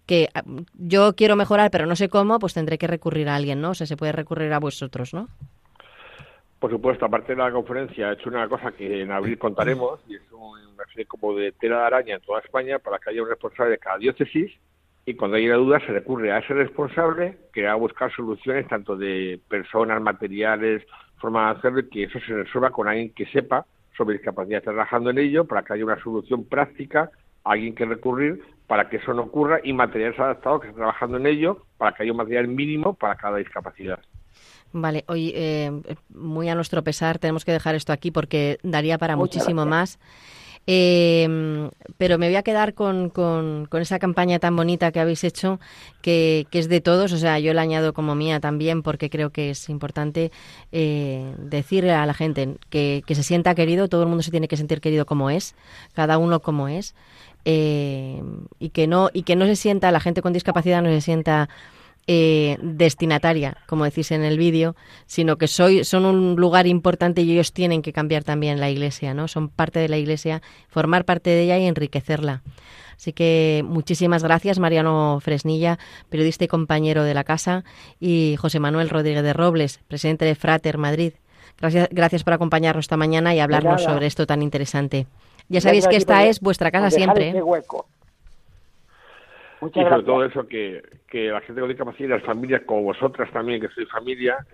que 0.06 0.28
ah, 0.34 0.42
yo 0.74 1.16
quiero 1.16 1.34
mejorar, 1.34 1.70
pero 1.70 1.86
no 1.86 1.96
sé 1.96 2.08
cómo, 2.08 2.38
pues 2.38 2.54
tendré 2.54 2.78
que 2.78 2.86
recurrir 2.86 3.28
a 3.28 3.34
alguien, 3.34 3.60
¿no? 3.60 3.70
O 3.70 3.74
sea, 3.74 3.86
se 3.86 3.96
puede 3.96 4.12
recurrir 4.12 4.52
a 4.52 4.60
vosotros, 4.60 5.12
¿no? 5.14 5.28
Por 6.62 6.70
supuesto, 6.70 7.04
aparte 7.04 7.34
de 7.34 7.42
la 7.42 7.50
conferencia, 7.50 8.10
he 8.10 8.12
hecho 8.12 8.28
una 8.28 8.48
cosa 8.48 8.70
que 8.70 9.02
en 9.02 9.10
abril 9.10 9.36
contaremos, 9.36 9.98
y 10.06 10.14
es 10.14 10.22
una 10.30 10.86
serie 10.86 11.06
como 11.06 11.34
de 11.34 11.50
tela 11.50 11.80
de 11.80 11.86
araña 11.86 12.14
en 12.14 12.20
toda 12.20 12.38
España 12.38 12.78
para 12.78 13.00
que 13.00 13.10
haya 13.10 13.20
un 13.20 13.28
responsable 13.28 13.72
de 13.72 13.78
cada 13.78 13.98
diócesis, 13.98 14.52
y 15.04 15.14
cuando 15.14 15.38
haya 15.38 15.56
duda 15.56 15.80
se 15.80 15.88
recurre 15.88 16.30
a 16.30 16.38
ese 16.38 16.54
responsable 16.54 17.36
que 17.52 17.64
va 17.64 17.72
a 17.72 17.74
buscar 17.74 18.12
soluciones 18.12 18.68
tanto 18.68 18.96
de 18.96 19.40
personas, 19.48 20.00
materiales, 20.00 20.86
forma 21.16 21.52
de 21.52 21.58
hacerlo, 21.58 21.80
y 21.80 21.88
que 21.88 22.04
eso 22.04 22.20
se 22.20 22.32
resuelva 22.32 22.70
con 22.70 22.86
alguien 22.86 23.12
que 23.12 23.26
sepa 23.26 23.66
sobre 23.96 24.18
discapacidad, 24.18 24.62
trabajando 24.62 25.10
en 25.10 25.18
ello, 25.18 25.44
para 25.44 25.64
que 25.64 25.72
haya 25.72 25.84
una 25.84 26.00
solución 26.00 26.44
práctica, 26.44 27.10
alguien 27.42 27.74
que 27.74 27.86
recurrir 27.86 28.40
para 28.68 28.88
que 28.88 28.98
eso 28.98 29.12
no 29.12 29.22
ocurra, 29.22 29.58
y 29.64 29.72
materiales 29.72 30.16
adaptados 30.20 30.60
que 30.60 30.68
esté 30.68 30.78
trabajando 30.78 31.16
en 31.16 31.26
ello, 31.26 31.66
para 31.76 31.90
que 31.90 32.04
haya 32.04 32.12
un 32.12 32.18
material 32.18 32.46
mínimo 32.46 32.94
para 32.94 33.16
cada 33.16 33.38
discapacidad. 33.38 33.98
Vale, 34.72 35.04
hoy 35.06 35.32
eh, 35.34 35.70
muy 36.14 36.48
a 36.48 36.54
nuestro 36.54 36.82
pesar 36.82 37.18
tenemos 37.18 37.44
que 37.44 37.52
dejar 37.52 37.74
esto 37.74 37.92
aquí 37.92 38.10
porque 38.10 38.58
daría 38.62 38.98
para 38.98 39.16
muchísimo 39.16 39.66
más. 39.66 39.98
Eh, 40.68 41.68
pero 41.98 42.18
me 42.18 42.28
voy 42.28 42.36
a 42.36 42.44
quedar 42.44 42.74
con, 42.74 43.10
con, 43.10 43.66
esa 43.80 43.98
campaña 43.98 44.38
tan 44.38 44.54
bonita 44.54 44.92
que 44.92 45.00
habéis 45.00 45.24
hecho, 45.24 45.58
que, 46.02 46.46
es 46.52 46.68
de 46.68 46.80
todos, 46.80 47.12
o 47.12 47.18
sea, 47.18 47.40
yo 47.40 47.52
la 47.52 47.62
añado 47.62 47.92
como 47.92 48.14
mía 48.14 48.38
también 48.38 48.82
porque 48.82 49.10
creo 49.10 49.30
que 49.30 49.50
es 49.50 49.68
importante 49.68 50.30
eh, 50.70 51.34
decirle 51.38 51.92
a 51.92 52.06
la 52.06 52.14
gente 52.14 52.58
que, 52.70 53.02
que, 53.04 53.16
se 53.16 53.24
sienta 53.24 53.56
querido, 53.56 53.88
todo 53.88 54.02
el 54.02 54.08
mundo 54.08 54.22
se 54.22 54.30
tiene 54.30 54.46
que 54.46 54.56
sentir 54.56 54.80
querido 54.80 55.04
como 55.04 55.30
es, 55.30 55.56
cada 55.94 56.16
uno 56.16 56.40
como 56.40 56.68
es, 56.68 56.94
y, 57.44 58.68
que 58.72 58.86
no, 58.86 59.10
y 59.12 59.24
que 59.24 59.34
no 59.34 59.46
se 59.46 59.56
sienta, 59.56 59.90
la 59.90 59.98
gente 59.98 60.22
con 60.22 60.32
discapacidad 60.32 60.80
no 60.80 60.90
se 60.90 61.00
sienta 61.00 61.48
eh, 62.06 62.58
destinataria, 62.60 63.56
como 63.66 63.84
decís 63.84 64.10
en 64.10 64.24
el 64.24 64.38
vídeo, 64.38 64.74
sino 65.06 65.36
que 65.36 65.46
soy, 65.46 65.84
son 65.84 66.04
un 66.04 66.36
lugar 66.36 66.66
importante 66.66 67.22
y 67.22 67.32
ellos 67.32 67.52
tienen 67.52 67.82
que 67.82 67.92
cambiar 67.92 68.24
también 68.24 68.58
la 68.58 68.70
iglesia, 68.70 69.14
¿no? 69.14 69.28
Son 69.28 69.48
parte 69.48 69.78
de 69.78 69.88
la 69.88 69.98
iglesia, 69.98 70.42
formar 70.68 71.04
parte 71.04 71.30
de 71.30 71.42
ella 71.44 71.58
y 71.58 71.66
enriquecerla. 71.66 72.42
Así 72.96 73.12
que 73.12 73.64
muchísimas 73.64 74.22
gracias, 74.22 74.58
Mariano 74.58 75.18
Fresnilla, 75.20 75.78
periodista 76.08 76.44
y 76.44 76.48
compañero 76.48 77.04
de 77.04 77.14
la 77.14 77.24
casa, 77.24 77.64
y 77.98 78.36
José 78.38 78.60
Manuel 78.60 78.90
Rodríguez 78.90 79.22
de 79.22 79.32
Robles, 79.32 79.80
presidente 79.88 80.24
de 80.24 80.34
Frater 80.34 80.78
Madrid. 80.78 81.14
Gracias, 81.58 81.88
gracias 81.90 82.24
por 82.24 82.32
acompañarnos 82.32 82.84
esta 82.84 82.96
mañana 82.96 83.34
y 83.34 83.40
hablarnos 83.40 83.82
sobre 83.82 84.06
esto 84.06 84.26
tan 84.26 84.42
interesante. 84.42 85.06
Ya 85.48 85.60
sabéis 85.60 85.86
que 85.86 85.96
esta 85.96 86.24
es 86.24 86.40
vuestra 86.40 86.70
casa 86.70 86.90
siempre. 86.90 87.34
Y 89.68 89.82
sobre 89.82 90.02
todo 90.02 90.24
eso, 90.24 90.46
que, 90.48 90.82
que 91.08 91.28
la 91.28 91.40
gente 91.40 91.60
con 91.60 91.68
discapacidad 91.68 92.08
y 92.08 92.12
las 92.12 92.24
familias, 92.24 92.62
como 92.66 92.82
vosotras 92.82 93.30
también, 93.32 93.60
que 93.60 93.68
sois 93.68 93.88
familia, 93.90 94.44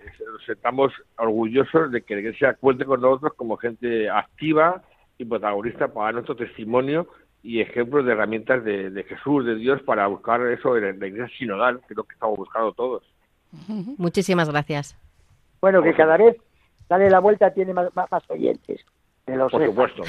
estamos 0.46 0.92
orgullosos 1.16 1.90
de 1.90 2.02
que 2.02 2.14
la 2.14 2.20
Iglesia 2.20 2.54
cuente 2.54 2.84
con 2.84 3.00
nosotros 3.00 3.32
como 3.36 3.56
gente 3.56 4.10
activa 4.10 4.82
y 5.16 5.24
protagonista 5.24 5.88
para 5.88 6.06
dar 6.06 6.14
nuestro 6.14 6.36
testimonio 6.36 7.08
y 7.42 7.60
ejemplos 7.60 8.04
de 8.04 8.12
herramientas 8.12 8.64
de, 8.64 9.04
Jesús, 9.08 9.46
de 9.46 9.54
Dios, 9.54 9.80
para 9.82 10.06
buscar 10.06 10.40
eso 10.46 10.76
en 10.76 10.98
la 10.98 11.06
Iglesia 11.06 11.36
sinodal, 11.38 11.78
que 11.80 11.94
es 11.94 11.96
lo 11.96 12.04
que 12.04 12.14
estamos 12.14 12.36
buscando 12.36 12.72
todos. 12.72 13.02
Muchísimas 13.96 14.50
gracias. 14.50 14.96
Bueno, 15.60 15.82
que 15.82 15.94
cada 15.94 16.16
vez 16.16 16.36
dale 16.88 17.08
la 17.08 17.20
vuelta 17.20 17.52
tiene 17.52 17.72
más, 17.72 17.90
oyentes. 18.28 18.84
Por 19.24 19.66
supuesto. 19.66 20.02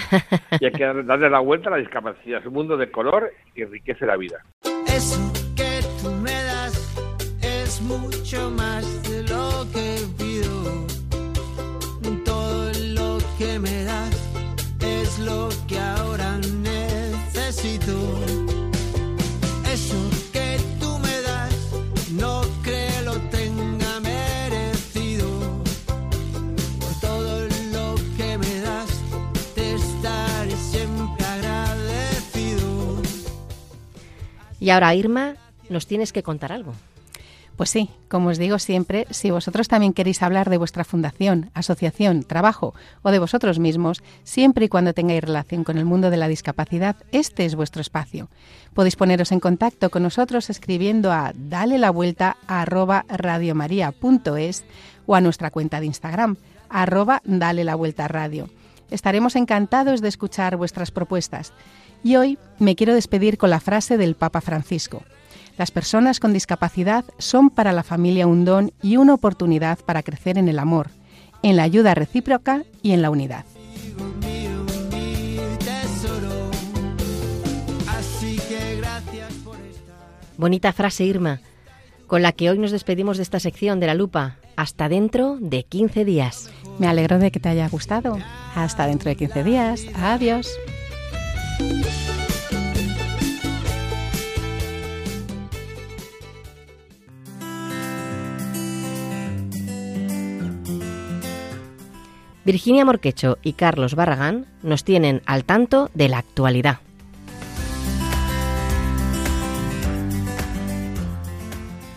Y 0.60 0.66
hay 0.66 0.72
que 0.72 0.86
darle 1.04 1.30
la 1.30 1.40
vuelta 1.40 1.70
a 1.70 1.72
la 1.72 1.78
discapacidad. 1.78 2.40
Es 2.40 2.46
un 2.46 2.54
mundo 2.54 2.78
de 2.78 2.90
color 2.90 3.32
que 3.54 3.64
enriquece 3.64 4.06
la 4.06 4.16
vida. 4.16 4.44
Eso 5.00 5.32
que 5.56 5.82
tú 6.02 6.12
me 6.12 6.44
das 6.44 6.74
es 7.42 7.80
mucho 7.80 8.52
más 8.52 8.84
de 9.04 9.24
lo 9.24 9.66
que 9.72 10.06
pido. 10.18 10.86
Todo 12.26 12.74
lo 12.74 13.18
que 13.38 13.60
me 13.60 13.79
Y 34.70 34.72
ahora, 34.72 34.94
Irma, 34.94 35.34
nos 35.68 35.88
tienes 35.88 36.14
que 36.14 36.22
contar 36.22 36.52
algo. 36.52 36.76
Pues 37.56 37.72
sí, 37.72 37.90
como 38.08 38.30
os 38.30 38.38
digo 38.38 38.60
siempre, 38.60 39.08
si 39.10 39.32
vosotros 39.32 39.68
también 39.68 39.94
queréis 39.94 40.22
hablar 40.22 40.48
de 40.48 40.60
vuestra 40.60 40.84
fundación, 40.84 41.50
asociación, 41.56 42.22
trabajo 42.22 42.76
o 43.02 43.10
de 43.10 43.18
vosotros 43.18 43.58
mismos, 43.58 44.04
siempre 44.24 44.66
y 44.66 44.70
cuando 44.70 44.94
tengáis 44.94 45.24
relación 45.24 45.64
con 45.64 45.80
el 45.80 45.86
mundo 45.86 46.12
de 46.12 46.18
la 46.18 46.28
discapacidad, 46.28 46.98
este 47.12 47.46
es 47.46 47.56
vuestro 47.56 47.82
espacio. 47.82 48.30
Podéis 48.76 48.96
poneros 48.96 49.32
en 49.32 49.40
contacto 49.40 49.90
con 49.90 50.04
nosotros 50.04 50.52
escribiendo 50.52 51.12
a 51.12 51.34
dale 51.34 51.80
la 51.80 51.90
vuelta 51.90 52.38
a 52.48 52.64
o 55.08 55.16
a 55.16 55.22
nuestra 55.22 55.50
cuenta 55.50 55.80
de 55.80 55.88
Instagram, 55.88 56.38
arroba 56.70 57.24
dale 57.26 57.64
la 57.64 57.74
vuelta 57.74 58.08
radio. 58.08 58.52
Estaremos 58.92 59.36
encantados 59.36 60.02
de 60.02 60.10
escuchar 60.10 60.58
vuestras 60.58 60.92
propuestas. 60.92 61.54
Y 62.04 62.16
hoy 62.16 62.38
me 62.60 62.76
quiero 62.76 62.94
despedir 62.94 63.38
con 63.38 63.50
la 63.50 63.60
frase 63.60 63.98
del 63.98 64.16
Papa 64.16 64.42
Francisco. 64.42 65.04
Las 65.58 65.72
personas 65.72 66.20
con 66.20 66.32
discapacidad 66.32 67.04
son 67.18 67.50
para 67.50 67.74
la 67.74 67.84
familia 67.84 68.28
un 68.28 68.46
don 68.46 68.72
y 68.82 68.98
una 68.98 69.14
oportunidad 69.14 69.80
para 69.80 70.04
crecer 70.04 70.38
en 70.38 70.48
el 70.48 70.58
amor, 70.58 70.90
en 71.44 71.58
la 71.58 71.64
ayuda 71.64 71.96
recíproca 71.96 72.64
y 72.82 72.92
en 72.92 73.02
la 73.02 73.10
unidad. 73.10 73.46
Bonita 80.38 80.72
frase, 80.72 81.04
Irma, 81.04 81.42
con 82.08 82.22
la 82.22 82.32
que 82.32 82.50
hoy 82.50 82.58
nos 82.58 82.72
despedimos 82.72 83.18
de 83.18 83.24
esta 83.24 83.42
sección 83.42 83.82
de 83.82 83.88
la 83.88 83.94
lupa. 83.94 84.38
Hasta 84.56 84.88
dentro 84.88 85.38
de 85.40 85.64
15 85.64 86.06
días. 86.06 86.50
Me 86.80 86.88
alegro 86.88 87.20
de 87.20 87.32
que 87.32 87.42
te 87.42 87.50
haya 87.50 87.68
gustado. 87.68 88.18
Hasta 88.56 88.88
dentro 88.88 89.10
de 89.10 89.18
15 89.18 89.44
días. 89.44 89.86
Adiós. 89.96 90.50
Virginia 102.50 102.84
Morquecho 102.84 103.38
y 103.44 103.54
Carlos 103.54 103.94
Barragán 103.94 104.48
nos 104.64 104.84
tienen 104.84 105.22
al 105.28 105.44
tanto 105.44 105.92
de 105.94 106.10
la 106.10 106.18
actualidad. 106.18 106.80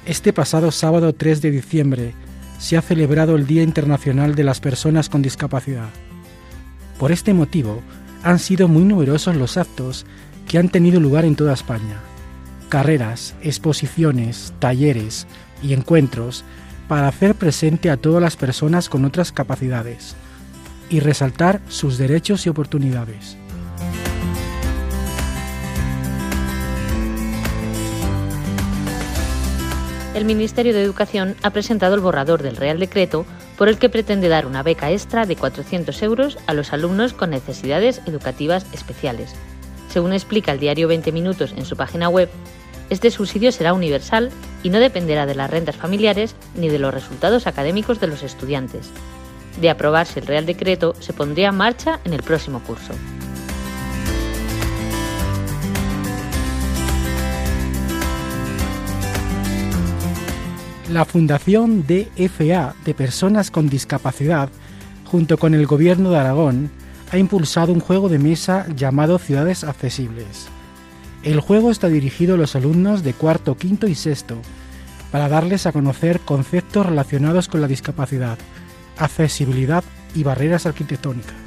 Este 0.04 0.34
pasado 0.34 0.70
sábado 0.70 1.14
3 1.14 1.40
de 1.40 1.50
diciembre 1.52 2.14
se 2.58 2.76
ha 2.76 2.82
celebrado 2.82 3.36
el 3.36 3.46
Día 3.46 3.62
Internacional 3.62 4.34
de 4.34 4.44
las 4.44 4.60
Personas 4.60 5.08
con 5.08 5.22
Discapacidad. 5.22 5.88
Por 6.98 7.12
este 7.12 7.32
motivo, 7.32 7.80
han 8.22 8.38
sido 8.38 8.68
muy 8.68 8.84
numerosos 8.84 9.36
los 9.36 9.56
actos 9.56 10.06
que 10.48 10.58
han 10.58 10.68
tenido 10.68 11.00
lugar 11.00 11.24
en 11.24 11.36
toda 11.36 11.54
España. 11.54 12.00
Carreras, 12.68 13.34
exposiciones, 13.42 14.52
talleres 14.58 15.26
y 15.62 15.72
encuentros 15.72 16.44
para 16.88 17.08
hacer 17.08 17.34
presente 17.34 17.90
a 17.90 17.96
todas 17.96 18.22
las 18.22 18.36
personas 18.36 18.88
con 18.88 19.04
otras 19.04 19.32
capacidades 19.32 20.14
y 20.90 21.00
resaltar 21.00 21.60
sus 21.68 21.98
derechos 21.98 22.46
y 22.46 22.50
oportunidades. 22.50 23.36
El 30.14 30.26
Ministerio 30.26 30.74
de 30.74 30.82
Educación 30.82 31.34
ha 31.42 31.50
presentado 31.50 31.94
el 31.94 32.00
borrador 32.00 32.42
del 32.42 32.56
Real 32.56 32.78
Decreto 32.78 33.24
por 33.56 33.68
el 33.68 33.78
que 33.78 33.88
pretende 33.88 34.28
dar 34.28 34.46
una 34.46 34.62
beca 34.62 34.90
extra 34.90 35.26
de 35.26 35.36
400 35.36 36.02
euros 36.02 36.38
a 36.46 36.54
los 36.54 36.72
alumnos 36.72 37.12
con 37.12 37.30
necesidades 37.30 38.00
educativas 38.06 38.66
especiales. 38.72 39.34
Según 39.88 40.12
explica 40.12 40.52
el 40.52 40.58
diario 40.58 40.88
20 40.88 41.12
Minutos 41.12 41.54
en 41.56 41.64
su 41.64 41.76
página 41.76 42.08
web, 42.08 42.30
este 42.90 43.10
subsidio 43.10 43.52
será 43.52 43.72
universal 43.72 44.30
y 44.62 44.70
no 44.70 44.78
dependerá 44.78 45.26
de 45.26 45.34
las 45.34 45.50
rentas 45.50 45.76
familiares 45.76 46.34
ni 46.54 46.68
de 46.68 46.78
los 46.78 46.92
resultados 46.92 47.46
académicos 47.46 48.00
de 48.00 48.06
los 48.06 48.22
estudiantes. 48.22 48.90
De 49.60 49.70
aprobarse 49.70 50.20
el 50.20 50.26
Real 50.26 50.46
Decreto, 50.46 50.94
se 51.00 51.12
pondría 51.12 51.48
en 51.48 51.56
marcha 51.56 52.00
en 52.04 52.12
el 52.12 52.22
próximo 52.22 52.60
curso. 52.62 52.92
La 60.92 61.06
Fundación 61.06 61.86
DFA 61.86 62.74
de 62.84 62.92
Personas 62.92 63.50
con 63.50 63.70
Discapacidad, 63.70 64.50
junto 65.06 65.38
con 65.38 65.54
el 65.54 65.66
Gobierno 65.66 66.10
de 66.10 66.18
Aragón, 66.18 66.70
ha 67.10 67.16
impulsado 67.16 67.72
un 67.72 67.80
juego 67.80 68.10
de 68.10 68.18
mesa 68.18 68.66
llamado 68.76 69.18
Ciudades 69.18 69.64
Accesibles. 69.64 70.48
El 71.22 71.40
juego 71.40 71.70
está 71.70 71.88
dirigido 71.88 72.34
a 72.34 72.36
los 72.36 72.56
alumnos 72.56 73.02
de 73.02 73.14
cuarto, 73.14 73.56
quinto 73.56 73.86
y 73.88 73.94
sexto, 73.94 74.36
para 75.10 75.30
darles 75.30 75.64
a 75.64 75.72
conocer 75.72 76.20
conceptos 76.20 76.84
relacionados 76.84 77.48
con 77.48 77.62
la 77.62 77.68
discapacidad, 77.68 78.36
accesibilidad 78.98 79.84
y 80.14 80.24
barreras 80.24 80.66
arquitectónicas. 80.66 81.41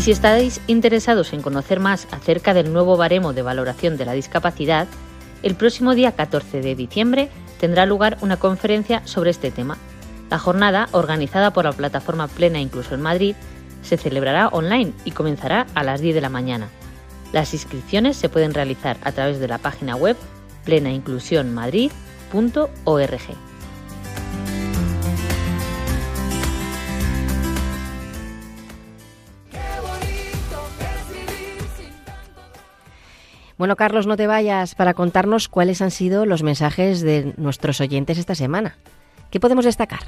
Y 0.00 0.02
si 0.02 0.12
estáis 0.12 0.62
interesados 0.66 1.34
en 1.34 1.42
conocer 1.42 1.78
más 1.78 2.08
acerca 2.10 2.54
del 2.54 2.72
nuevo 2.72 2.96
baremo 2.96 3.34
de 3.34 3.42
valoración 3.42 3.98
de 3.98 4.06
la 4.06 4.14
discapacidad, 4.14 4.88
el 5.42 5.56
próximo 5.56 5.94
día 5.94 6.12
14 6.12 6.62
de 6.62 6.74
diciembre 6.74 7.28
tendrá 7.60 7.84
lugar 7.84 8.16
una 8.22 8.38
conferencia 8.38 9.06
sobre 9.06 9.28
este 9.28 9.50
tema. 9.50 9.76
La 10.30 10.38
jornada, 10.38 10.88
organizada 10.92 11.52
por 11.52 11.66
la 11.66 11.72
plataforma 11.72 12.28
Plena 12.28 12.60
Incluso 12.60 12.94
en 12.94 13.02
Madrid, 13.02 13.36
se 13.82 13.98
celebrará 13.98 14.48
online 14.48 14.94
y 15.04 15.10
comenzará 15.10 15.66
a 15.74 15.84
las 15.84 16.00
10 16.00 16.14
de 16.14 16.22
la 16.22 16.30
mañana. 16.30 16.70
Las 17.34 17.52
inscripciones 17.52 18.16
se 18.16 18.30
pueden 18.30 18.54
realizar 18.54 18.96
a 19.02 19.12
través 19.12 19.38
de 19.38 19.48
la 19.48 19.58
página 19.58 19.96
web 19.96 20.16
plenainclusionmadrid.org. 20.64 23.49
Bueno, 33.60 33.76
Carlos, 33.76 34.06
no 34.06 34.16
te 34.16 34.26
vayas 34.26 34.74
para 34.74 34.94
contarnos 34.94 35.50
cuáles 35.50 35.82
han 35.82 35.90
sido 35.90 36.24
los 36.24 36.42
mensajes 36.42 37.02
de 37.02 37.34
nuestros 37.36 37.78
oyentes 37.82 38.16
esta 38.16 38.34
semana. 38.34 38.78
¿Qué 39.30 39.38
podemos 39.38 39.66
destacar? 39.66 40.00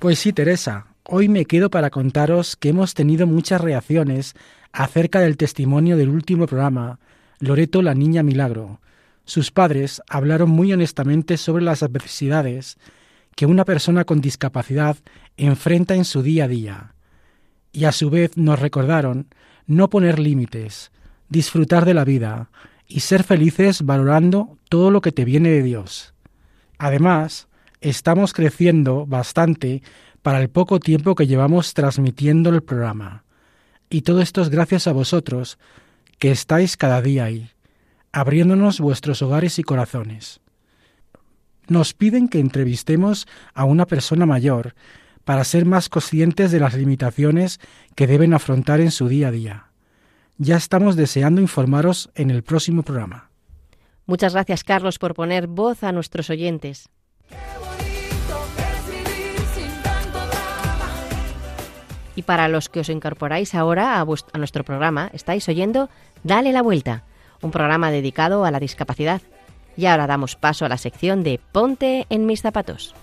Pues 0.00 0.18
sí, 0.18 0.32
Teresa. 0.32 0.88
Hoy 1.04 1.28
me 1.28 1.44
quedo 1.44 1.70
para 1.70 1.90
contaros 1.90 2.56
que 2.56 2.70
hemos 2.70 2.94
tenido 2.94 3.28
muchas 3.28 3.60
reacciones 3.60 4.34
acerca 4.72 5.20
del 5.20 5.36
testimonio 5.36 5.96
del 5.96 6.08
último 6.08 6.48
programa, 6.48 6.98
Loreto 7.38 7.80
la 7.80 7.94
Niña 7.94 8.24
Milagro. 8.24 8.80
Sus 9.24 9.52
padres 9.52 10.02
hablaron 10.08 10.50
muy 10.50 10.72
honestamente 10.72 11.36
sobre 11.36 11.62
las 11.62 11.84
adversidades 11.84 12.76
que 13.36 13.46
una 13.46 13.64
persona 13.64 14.04
con 14.04 14.20
discapacidad 14.20 14.96
enfrenta 15.36 15.94
en 15.94 16.04
su 16.04 16.24
día 16.24 16.46
a 16.46 16.48
día 16.48 16.93
y 17.74 17.84
a 17.84 17.92
su 17.92 18.08
vez 18.08 18.36
nos 18.38 18.58
recordaron 18.60 19.26
no 19.66 19.90
poner 19.90 20.18
límites, 20.18 20.92
disfrutar 21.28 21.84
de 21.84 21.92
la 21.92 22.04
vida 22.04 22.50
y 22.86 23.00
ser 23.00 23.24
felices 23.24 23.82
valorando 23.82 24.56
todo 24.68 24.90
lo 24.90 25.00
que 25.00 25.12
te 25.12 25.24
viene 25.24 25.50
de 25.50 25.62
Dios. 25.62 26.14
Además, 26.78 27.48
estamos 27.80 28.32
creciendo 28.32 29.06
bastante 29.06 29.82
para 30.22 30.40
el 30.40 30.48
poco 30.48 30.78
tiempo 30.78 31.16
que 31.16 31.26
llevamos 31.26 31.74
transmitiendo 31.74 32.50
el 32.50 32.62
programa. 32.62 33.24
Y 33.90 34.02
todo 34.02 34.20
esto 34.20 34.40
es 34.40 34.50
gracias 34.50 34.86
a 34.86 34.92
vosotros, 34.92 35.58
que 36.18 36.30
estáis 36.30 36.76
cada 36.76 37.02
día 37.02 37.24
ahí, 37.24 37.50
abriéndonos 38.12 38.78
vuestros 38.78 39.20
hogares 39.20 39.58
y 39.58 39.64
corazones. 39.64 40.40
Nos 41.66 41.92
piden 41.92 42.28
que 42.28 42.38
entrevistemos 42.38 43.26
a 43.52 43.64
una 43.64 43.86
persona 43.86 44.26
mayor 44.26 44.74
para 45.24 45.44
ser 45.44 45.64
más 45.64 45.88
conscientes 45.88 46.52
de 46.52 46.60
las 46.60 46.74
limitaciones 46.74 47.60
que 47.94 48.06
deben 48.06 48.34
afrontar 48.34 48.80
en 48.80 48.90
su 48.90 49.08
día 49.08 49.28
a 49.28 49.30
día. 49.30 49.66
Ya 50.36 50.56
estamos 50.56 50.96
deseando 50.96 51.40
informaros 51.40 52.10
en 52.14 52.30
el 52.30 52.42
próximo 52.42 52.82
programa. 52.82 53.30
Muchas 54.06 54.34
gracias, 54.34 54.64
Carlos, 54.64 54.98
por 54.98 55.14
poner 55.14 55.46
voz 55.46 55.82
a 55.82 55.92
nuestros 55.92 56.28
oyentes. 56.28 56.88
Y 62.16 62.22
para 62.22 62.48
los 62.48 62.68
que 62.68 62.80
os 62.80 62.88
incorporáis 62.88 63.54
ahora 63.54 63.98
a, 63.98 64.02
a, 64.02 64.38
nuestro 64.38 64.64
programa, 64.64 65.10
estáis 65.12 65.48
oyendo 65.48 65.88
Dale 66.22 66.52
la 66.52 66.62
Vuelta, 66.62 67.04
un 67.42 67.50
programa 67.50 67.90
dedicado 67.90 68.44
a 68.44 68.50
la 68.50 68.60
discapacidad. 68.60 69.22
Y 69.76 69.86
ahora 69.86 70.06
damos 70.06 70.36
paso 70.36 70.64
a 70.64 70.68
la 70.68 70.78
sección 70.78 71.24
de 71.24 71.40
Ponte 71.52 72.06
en 72.08 72.26
mis 72.26 72.42
zapatos. 72.42 72.94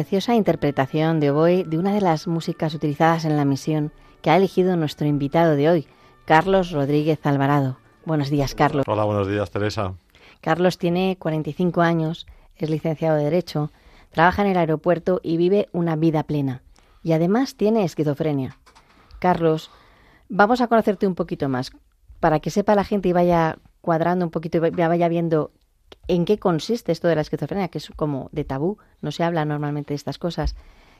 Preciosa 0.00 0.34
interpretación 0.34 1.20
de 1.20 1.30
hoy 1.30 1.62
de 1.62 1.76
una 1.76 1.92
de 1.92 2.00
las 2.00 2.26
músicas 2.26 2.74
utilizadas 2.74 3.26
en 3.26 3.36
la 3.36 3.44
misión 3.44 3.92
que 4.22 4.30
ha 4.30 4.36
elegido 4.38 4.74
nuestro 4.74 5.06
invitado 5.06 5.56
de 5.56 5.68
hoy, 5.68 5.86
Carlos 6.24 6.70
Rodríguez 6.70 7.18
Alvarado. 7.24 7.76
Buenos 8.06 8.30
días, 8.30 8.54
Carlos. 8.54 8.86
Hola, 8.88 9.04
buenos 9.04 9.28
días, 9.28 9.50
Teresa. 9.50 9.92
Carlos 10.40 10.78
tiene 10.78 11.18
45 11.18 11.82
años, 11.82 12.26
es 12.56 12.70
licenciado 12.70 13.18
de 13.18 13.24
Derecho, 13.24 13.72
trabaja 14.08 14.40
en 14.40 14.48
el 14.48 14.56
aeropuerto 14.56 15.20
y 15.22 15.36
vive 15.36 15.68
una 15.72 15.96
vida 15.96 16.22
plena. 16.22 16.62
Y 17.02 17.12
además 17.12 17.54
tiene 17.56 17.84
esquizofrenia. 17.84 18.56
Carlos, 19.18 19.70
vamos 20.30 20.62
a 20.62 20.68
conocerte 20.68 21.06
un 21.06 21.14
poquito 21.14 21.50
más 21.50 21.72
para 22.20 22.40
que 22.40 22.48
sepa 22.48 22.74
la 22.74 22.84
gente 22.84 23.10
y 23.10 23.12
vaya 23.12 23.58
cuadrando 23.82 24.24
un 24.24 24.30
poquito 24.30 24.64
y 24.66 24.70
vaya 24.70 25.08
viendo 25.08 25.50
en 26.08 26.24
qué 26.24 26.38
consiste 26.38 26.92
esto 26.92 27.08
de 27.08 27.14
la 27.14 27.20
esquizofrenia, 27.20 27.68
que 27.68 27.78
es 27.78 27.90
como 27.96 28.28
de 28.32 28.44
tabú, 28.44 28.78
no 29.00 29.12
se 29.12 29.24
habla 29.24 29.44
normalmente 29.44 29.90
de 29.90 29.96
estas 29.96 30.18
cosas. 30.18 30.56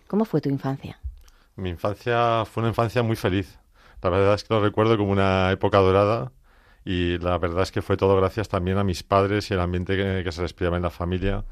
¿Cómo 0.06 0.24
fue 0.24 0.40
tu 0.40 0.48
infancia? 0.48 1.00
Mi 1.56 1.70
infancia 1.70 2.44
fue 2.44 2.62
una 2.62 2.70
infancia 2.70 3.02
muy 3.02 3.16
feliz. 3.16 3.58
La 4.02 4.10
verdad 4.10 4.34
es 4.34 4.44
que 4.44 4.54
lo 4.54 4.60
recuerdo 4.60 4.96
como 4.96 5.12
una 5.12 5.50
época 5.52 5.78
dorada 5.78 6.32
y 6.84 7.18
la 7.18 7.38
verdad 7.38 7.62
es 7.62 7.72
que 7.72 7.82
fue 7.82 7.96
todo 7.96 8.16
gracias 8.16 8.48
también 8.48 8.78
a 8.78 8.84
mis 8.84 9.02
padres 9.02 9.50
y 9.50 9.54
el 9.54 9.60
ambiente 9.60 9.96
que, 10.24 10.32
se 10.32 10.42
respiraba 10.42 10.76
en 10.76 10.82
la 10.82 10.90
familia, 10.90 11.44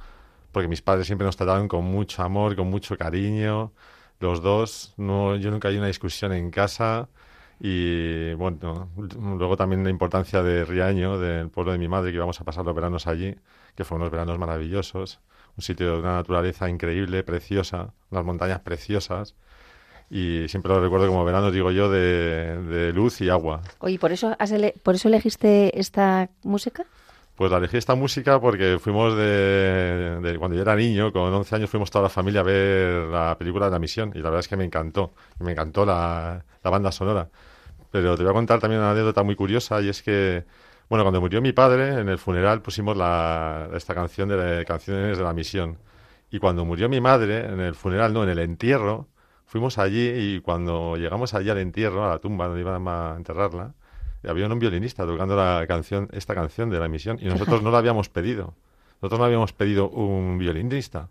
porque 0.52 0.68
mis 0.68 0.80
padres 0.80 1.06
siempre 1.06 1.26
nos 1.26 1.36
trataban 1.36 1.68
con 1.68 1.84
mucho 1.84 2.22
amor, 2.22 2.56
con 2.56 2.68
mucho 2.70 2.96
cariño, 2.96 3.72
los 4.20 4.42
dos. 4.42 4.94
No, 4.96 5.36
yo 5.36 5.50
nunca 5.50 5.68
hay 5.68 5.76
una 5.76 5.88
discusión 5.88 6.32
en 6.32 6.50
casa 6.50 7.08
Y 7.60 8.34
bueno, 8.34 8.88
luego 9.36 9.56
también 9.56 9.82
la 9.84 9.90
importancia 9.90 10.42
de 10.42 10.64
Riaño, 10.64 11.18
del 11.18 11.48
pueblo 11.48 11.72
de 11.72 11.78
mi 11.78 11.88
madre, 11.88 12.10
que 12.10 12.16
íbamos 12.16 12.40
a 12.40 12.44
pasar 12.44 12.64
los 12.64 12.74
veranos 12.74 13.06
allí, 13.06 13.34
que 13.74 13.84
fueron 13.84 14.02
unos 14.02 14.12
veranos 14.12 14.38
maravillosos. 14.38 15.20
Un 15.56 15.62
sitio 15.62 15.92
de 15.94 15.98
una 16.00 16.14
naturaleza 16.14 16.68
increíble, 16.70 17.24
preciosa, 17.24 17.92
unas 18.10 18.24
montañas 18.24 18.60
preciosas. 18.60 19.34
Y 20.10 20.46
siempre 20.48 20.72
lo 20.72 20.80
recuerdo 20.80 21.08
como 21.08 21.24
veranos, 21.24 21.52
digo 21.52 21.70
yo, 21.72 21.90
de, 21.90 22.62
de 22.62 22.92
luz 22.92 23.20
y 23.20 23.28
agua. 23.28 23.60
Oye, 23.80 23.98
¿por 23.98 24.12
eso, 24.12 24.34
has 24.38 24.52
ele- 24.52 24.74
¿por 24.82 24.94
eso 24.94 25.08
elegiste 25.08 25.78
esta 25.78 26.30
música? 26.44 26.84
Pues 27.34 27.50
la 27.50 27.58
elegí 27.58 27.76
esta 27.76 27.94
música 27.94 28.40
porque 28.40 28.78
fuimos 28.80 29.16
de, 29.16 30.18
de- 30.22 30.38
Cuando 30.38 30.56
yo 30.56 30.62
era 30.62 30.74
niño, 30.76 31.12
con 31.12 31.32
11 31.34 31.54
años, 31.56 31.68
fuimos 31.70 31.90
toda 31.90 32.04
la 32.04 32.08
familia 32.08 32.40
a 32.40 32.44
ver 32.44 33.08
la 33.08 33.36
película 33.38 33.66
de 33.66 33.72
La 33.72 33.78
Misión. 33.78 34.10
Y 34.14 34.18
la 34.18 34.24
verdad 34.30 34.40
es 34.40 34.48
que 34.48 34.56
me 34.56 34.64
encantó. 34.64 35.12
Me 35.40 35.52
encantó 35.52 35.84
la, 35.84 36.44
la 36.62 36.70
banda 36.70 36.90
sonora. 36.90 37.28
Pero 37.90 38.16
te 38.16 38.22
voy 38.22 38.30
a 38.30 38.34
contar 38.34 38.60
también 38.60 38.80
una 38.80 38.90
anécdota 38.92 39.22
muy 39.22 39.34
curiosa 39.34 39.80
y 39.80 39.88
es 39.88 40.02
que, 40.02 40.44
bueno, 40.88 41.04
cuando 41.04 41.20
murió 41.20 41.40
mi 41.40 41.52
padre, 41.52 42.00
en 42.00 42.08
el 42.08 42.18
funeral 42.18 42.60
pusimos 42.62 42.96
la, 42.96 43.68
esta 43.74 43.94
canción 43.94 44.28
de 44.28 44.36
la- 44.36 44.64
canciones 44.64 45.16
de 45.18 45.24
La 45.24 45.32
Misión. 45.32 45.78
Y 46.30 46.38
cuando 46.38 46.64
murió 46.64 46.88
mi 46.88 47.00
madre, 47.00 47.46
en 47.46 47.60
el 47.60 47.74
funeral, 47.74 48.12
no, 48.12 48.22
en 48.22 48.28
el 48.28 48.38
entierro, 48.38 49.08
fuimos 49.46 49.78
allí 49.78 50.08
y 50.08 50.40
cuando 50.40 50.96
llegamos 50.96 51.32
allí 51.32 51.48
al 51.48 51.58
entierro, 51.58 52.04
a 52.04 52.08
la 52.10 52.18
tumba 52.18 52.46
donde 52.46 52.60
iban 52.60 52.86
a 52.86 53.14
enterrarla, 53.16 53.72
había 54.28 54.46
un 54.46 54.58
violinista 54.58 55.06
tocando 55.06 55.36
la 55.36 55.64
canción, 55.66 56.08
esta 56.12 56.34
canción 56.34 56.68
de 56.68 56.78
la 56.78 56.86
emisión, 56.86 57.18
y 57.20 57.26
nosotros 57.26 57.62
no 57.62 57.70
la 57.70 57.78
habíamos 57.78 58.10
pedido. 58.10 58.54
Nosotros 59.00 59.20
no 59.20 59.24
habíamos 59.24 59.52
pedido 59.54 59.88
un 59.88 60.36
violinista. 60.38 61.08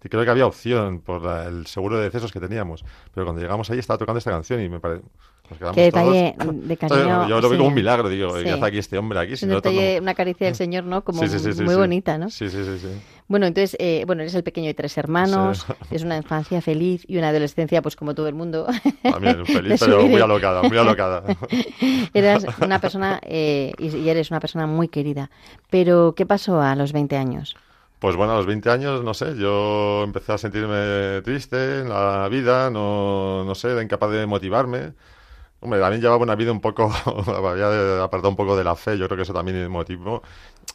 Creo 0.00 0.24
que 0.24 0.30
había 0.30 0.46
opción 0.46 1.00
por 1.00 1.22
la- 1.22 1.46
el 1.46 1.66
seguro 1.66 1.96
de 1.98 2.04
decesos 2.04 2.30
que 2.32 2.38
teníamos. 2.40 2.84
Pero 3.14 3.26
cuando 3.26 3.42
llegamos 3.42 3.68
allí 3.70 3.80
estaba 3.80 3.98
tocando 3.98 4.18
esta 4.18 4.30
canción 4.30 4.60
y 4.62 4.68
me 4.68 4.78
parece. 4.80 5.02
Nos 5.50 5.58
quedamos 5.58 5.76
Qué 5.76 5.82
detalle 5.84 6.34
todos- 6.38 6.68
de 6.68 6.76
cariño, 6.76 7.26
Yo 7.28 7.40
lo 7.40 7.48
vi 7.48 7.54
sí. 7.54 7.58
como 7.58 7.68
un 7.68 7.74
milagro. 7.74 8.08
Digo, 8.10 8.36
Sí. 8.38 8.44
¿qué 8.44 8.50
hace 8.52 8.64
aquí 8.66 8.78
este 8.78 8.98
hombre 8.98 9.18
aquí? 9.18 9.36
Si 9.36 9.46
no- 9.46 9.56
detalle, 9.56 9.98
una 10.00 10.14
caricia 10.14 10.46
del 10.46 10.54
Señor, 10.54 10.84
¿no? 10.84 11.02
Como 11.02 11.26
Sí, 11.26 11.62
muy 11.62 11.74
bonita, 11.74 12.16
¿no? 12.18 12.28
Sí, 12.30 12.48
sí, 12.50 12.62
sí. 12.64 12.78
sí. 12.80 12.88
Bueno, 13.28 13.46
entonces, 13.46 13.76
eh, 13.80 14.04
bueno, 14.06 14.22
eres 14.22 14.34
el 14.34 14.42
pequeño 14.42 14.66
de 14.68 14.74
tres 14.74 14.96
hermanos, 14.98 15.66
es 15.90 16.02
una 16.02 16.16
infancia 16.18 16.60
feliz 16.62 17.04
y 17.08 17.16
una 17.18 17.30
adolescencia, 17.30 17.82
pues 17.82 17.96
como 17.96 18.14
todo 18.14 18.28
el 18.28 18.34
mundo. 18.34 18.66
También 19.02 19.44
feliz, 19.46 19.80
pero 19.80 20.06
muy 20.06 20.20
alocada, 20.20 20.62
muy 20.62 20.76
alocada. 20.78 21.24
Eras 22.14 22.44
una 22.62 22.78
persona, 22.80 23.20
eh, 23.24 23.72
y, 23.78 23.88
y 23.96 24.08
eres 24.08 24.30
una 24.30 24.40
persona 24.40 24.66
muy 24.66 24.88
querida. 24.88 25.30
Pero, 25.70 26.14
¿qué 26.16 26.24
pasó 26.26 26.60
a 26.60 26.74
los 26.76 26.92
20 26.92 27.16
años? 27.16 27.56
Pues 27.98 28.14
bueno, 28.14 28.32
a 28.34 28.36
los 28.36 28.46
20 28.46 28.70
años, 28.70 29.02
no 29.02 29.12
sé, 29.12 29.36
yo 29.36 30.04
empecé 30.04 30.32
a 30.32 30.38
sentirme 30.38 31.20
triste 31.22 31.80
en 31.80 31.88
la 31.88 32.28
vida, 32.28 32.70
no, 32.70 33.44
no 33.44 33.54
sé, 33.56 33.72
era 33.72 33.82
incapaz 33.82 34.10
de 34.12 34.24
motivarme. 34.26 34.94
Hombre, 35.60 35.80
también 35.80 36.02
llevaba 36.02 36.22
una 36.22 36.36
vida 36.36 36.52
un 36.52 36.60
poco, 36.60 36.92
había 37.48 38.04
apartado 38.04 38.30
un 38.30 38.36
poco 38.36 38.56
de 38.56 38.64
la 38.64 38.76
fe, 38.76 38.98
yo 38.98 39.06
creo 39.06 39.16
que 39.16 39.22
eso 39.24 39.34
también 39.34 39.58
es 39.58 39.68
motivo. 39.68 40.22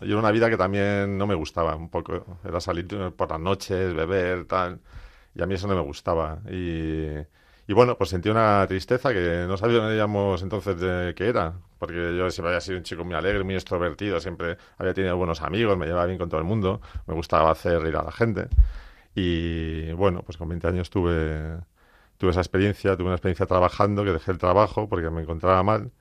Y 0.02 0.10
era 0.12 0.20
una 0.20 0.32
vida 0.32 0.50
que 0.50 0.58
también 0.58 1.18
no 1.18 1.28
me 1.28 1.36
gustaba 1.36 1.76
un 1.76 1.90
poco, 1.90 2.26
era 2.46 2.60
salir 2.62 2.88
por 3.16 3.32
las 3.32 3.40
noches, 3.40 3.94
beber, 3.96 4.46
tal, 4.46 4.82
y 5.36 5.42
a 5.44 5.46
mí 5.48 5.56
eso 5.56 5.68
no 5.68 5.76
me 5.76 5.82
gustaba. 5.82 6.42
Y, 6.52 7.08
y 7.68 7.74
bueno, 7.74 7.98
pues 7.98 8.10
sentí 8.12 8.30
una 8.30 8.66
tristeza 8.68 9.14
que 9.14 9.46
no 9.48 9.58
sabíamos 9.58 10.42
entonces 10.44 10.80
de 10.80 11.14
qué 11.16 11.28
era, 11.30 11.54
porque 11.84 12.16
yo 12.18 12.30
siempre 12.30 12.52
había 12.52 12.62
sido 12.62 12.78
un 12.78 12.84
chico 12.86 13.04
muy 13.04 13.14
alegre, 13.14 13.44
muy 13.44 13.56
extrovertido, 13.56 14.18
siempre 14.22 14.56
había 14.78 14.94
tenido 14.94 15.18
buenos 15.18 15.42
amigos, 15.42 15.78
me 15.78 15.86
llevaba 15.86 16.06
bien 16.06 16.18
con 16.18 16.30
todo 16.30 16.40
el 16.40 16.46
mundo, 16.46 16.80
me 17.08 17.14
gustaba 17.14 17.52
hacer 17.52 17.82
reír 17.82 17.98
a 17.98 18.04
la 18.04 18.12
gente. 18.14 18.48
Y 19.16 19.92
bueno, 19.92 20.22
pues 20.22 20.38
con 20.38 20.48
20 20.48 20.66
años 20.66 20.90
tuve, 20.90 21.58
tuve 22.18 22.32
esa 22.32 22.40
experiencia, 22.40 22.96
tuve 22.96 23.08
una 23.08 23.16
experiencia 23.16 23.46
trabajando, 23.48 24.06
que 24.06 24.12
dejé 24.12 24.32
el 24.32 24.38
trabajo 24.38 24.88
porque 24.88 25.10
me 25.10 25.24
encontraba 25.24 25.62
mal. 25.62 25.92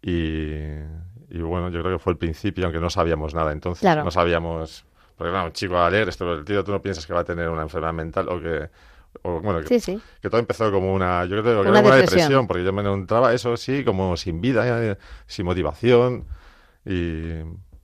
Y, 0.00 0.52
y 1.28 1.38
bueno, 1.42 1.68
yo 1.68 1.82
creo 1.82 1.98
que 1.98 2.02
fue 2.02 2.14
el 2.14 2.18
principio, 2.18 2.64
aunque 2.64 2.80
no 2.80 2.88
sabíamos 2.88 3.34
nada 3.34 3.52
entonces. 3.52 3.82
Claro. 3.82 4.04
No 4.04 4.10
sabíamos, 4.10 4.86
porque 5.18 5.32
claro, 5.32 5.48
un 5.48 5.52
chico 5.52 5.76
alegre, 5.76 6.08
extrovertido, 6.08 6.64
tú 6.64 6.72
no 6.72 6.80
piensas 6.80 7.06
que 7.06 7.12
va 7.12 7.20
a 7.20 7.24
tener 7.24 7.50
una 7.50 7.60
enfermedad 7.60 7.92
mental 7.92 8.30
o 8.30 8.40
que... 8.40 8.70
O, 9.22 9.40
bueno, 9.40 9.60
que, 9.60 9.66
Sí, 9.66 9.80
sí. 9.80 10.00
que 10.20 10.28
todo 10.30 10.40
empezó 10.40 10.70
como 10.72 10.92
una, 10.94 11.24
yo 11.24 11.40
creo 11.42 11.62
que 11.62 11.68
Una 11.70 11.82
depresión. 11.82 12.00
depresión, 12.06 12.46
porque 12.46 12.64
yo 12.64 12.72
me 12.72 12.82
encontraba 12.82 13.32
eso 13.34 13.56
sí, 13.56 13.84
como 13.84 14.16
sin 14.16 14.40
vida, 14.40 14.64
eh, 14.84 14.96
sin 15.26 15.44
motivación 15.46 16.24
y, 16.84 17.32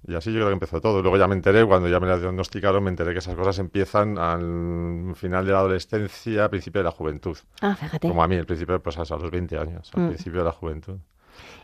y 0.06 0.14
así 0.16 0.30
yo 0.32 0.38
creo 0.38 0.48
que 0.48 0.52
empezó 0.54 0.80
todo. 0.80 1.00
Luego 1.02 1.16
ya 1.16 1.28
me 1.28 1.34
enteré, 1.34 1.64
cuando 1.66 1.88
ya 1.88 2.00
me 2.00 2.06
la 2.06 2.18
diagnosticaron, 2.18 2.82
me 2.84 2.90
enteré 2.90 3.12
que 3.12 3.18
esas 3.20 3.34
cosas 3.34 3.58
empiezan 3.58 4.18
al 4.18 5.14
final 5.16 5.44
de 5.46 5.52
la 5.52 5.58
adolescencia, 5.58 6.48
principio 6.48 6.80
de 6.80 6.84
la 6.84 6.90
juventud. 6.90 7.36
Ah, 7.60 7.74
fíjate. 7.76 8.08
Como 8.08 8.22
a 8.22 8.28
mí, 8.28 8.36
al 8.36 8.46
principio, 8.46 8.80
pues 8.82 8.96
a 8.98 9.02
los 9.16 9.30
20 9.30 9.58
años, 9.58 9.90
al 9.94 10.02
Mm. 10.02 10.08
principio 10.08 10.40
de 10.40 10.44
la 10.46 10.52
juventud. 10.52 10.96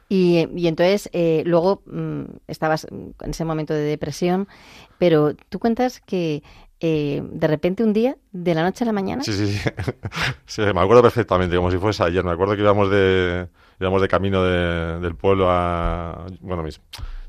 Y, 0.08 0.48
y 0.56 0.68
entonces, 0.68 1.10
eh, 1.12 1.42
luego 1.44 1.82
mm, 1.86 2.22
estabas 2.46 2.86
en 2.90 3.14
ese 3.30 3.44
momento 3.44 3.74
de 3.74 3.82
depresión, 3.82 4.48
pero 4.96 5.34
tú 5.50 5.58
cuentas 5.58 6.00
que 6.00 6.42
eh, 6.80 7.22
de 7.24 7.46
repente 7.48 7.82
un 7.82 7.92
día, 7.92 8.16
de 8.32 8.54
la 8.54 8.62
noche 8.62 8.84
a 8.84 8.86
la 8.86 8.92
mañana, 8.92 9.22
Sí, 9.24 9.32
sí, 9.32 9.58
sí. 10.46 10.62
Me 10.62 10.80
acuerdo 10.80 11.02
perfectamente, 11.02 11.56
como 11.56 11.70
si 11.70 11.78
fuese 11.78 12.02
ayer. 12.04 12.24
Me 12.24 12.30
acuerdo 12.30 12.54
que 12.56 12.62
íbamos 12.62 12.90
de, 12.90 13.48
íbamos 13.80 14.00
de 14.02 14.08
camino 14.08 14.42
de- 14.44 15.00
del 15.00 15.14
pueblo 15.16 15.48
a... 15.50 16.26
Bueno, 16.40 16.62
mis, 16.62 16.80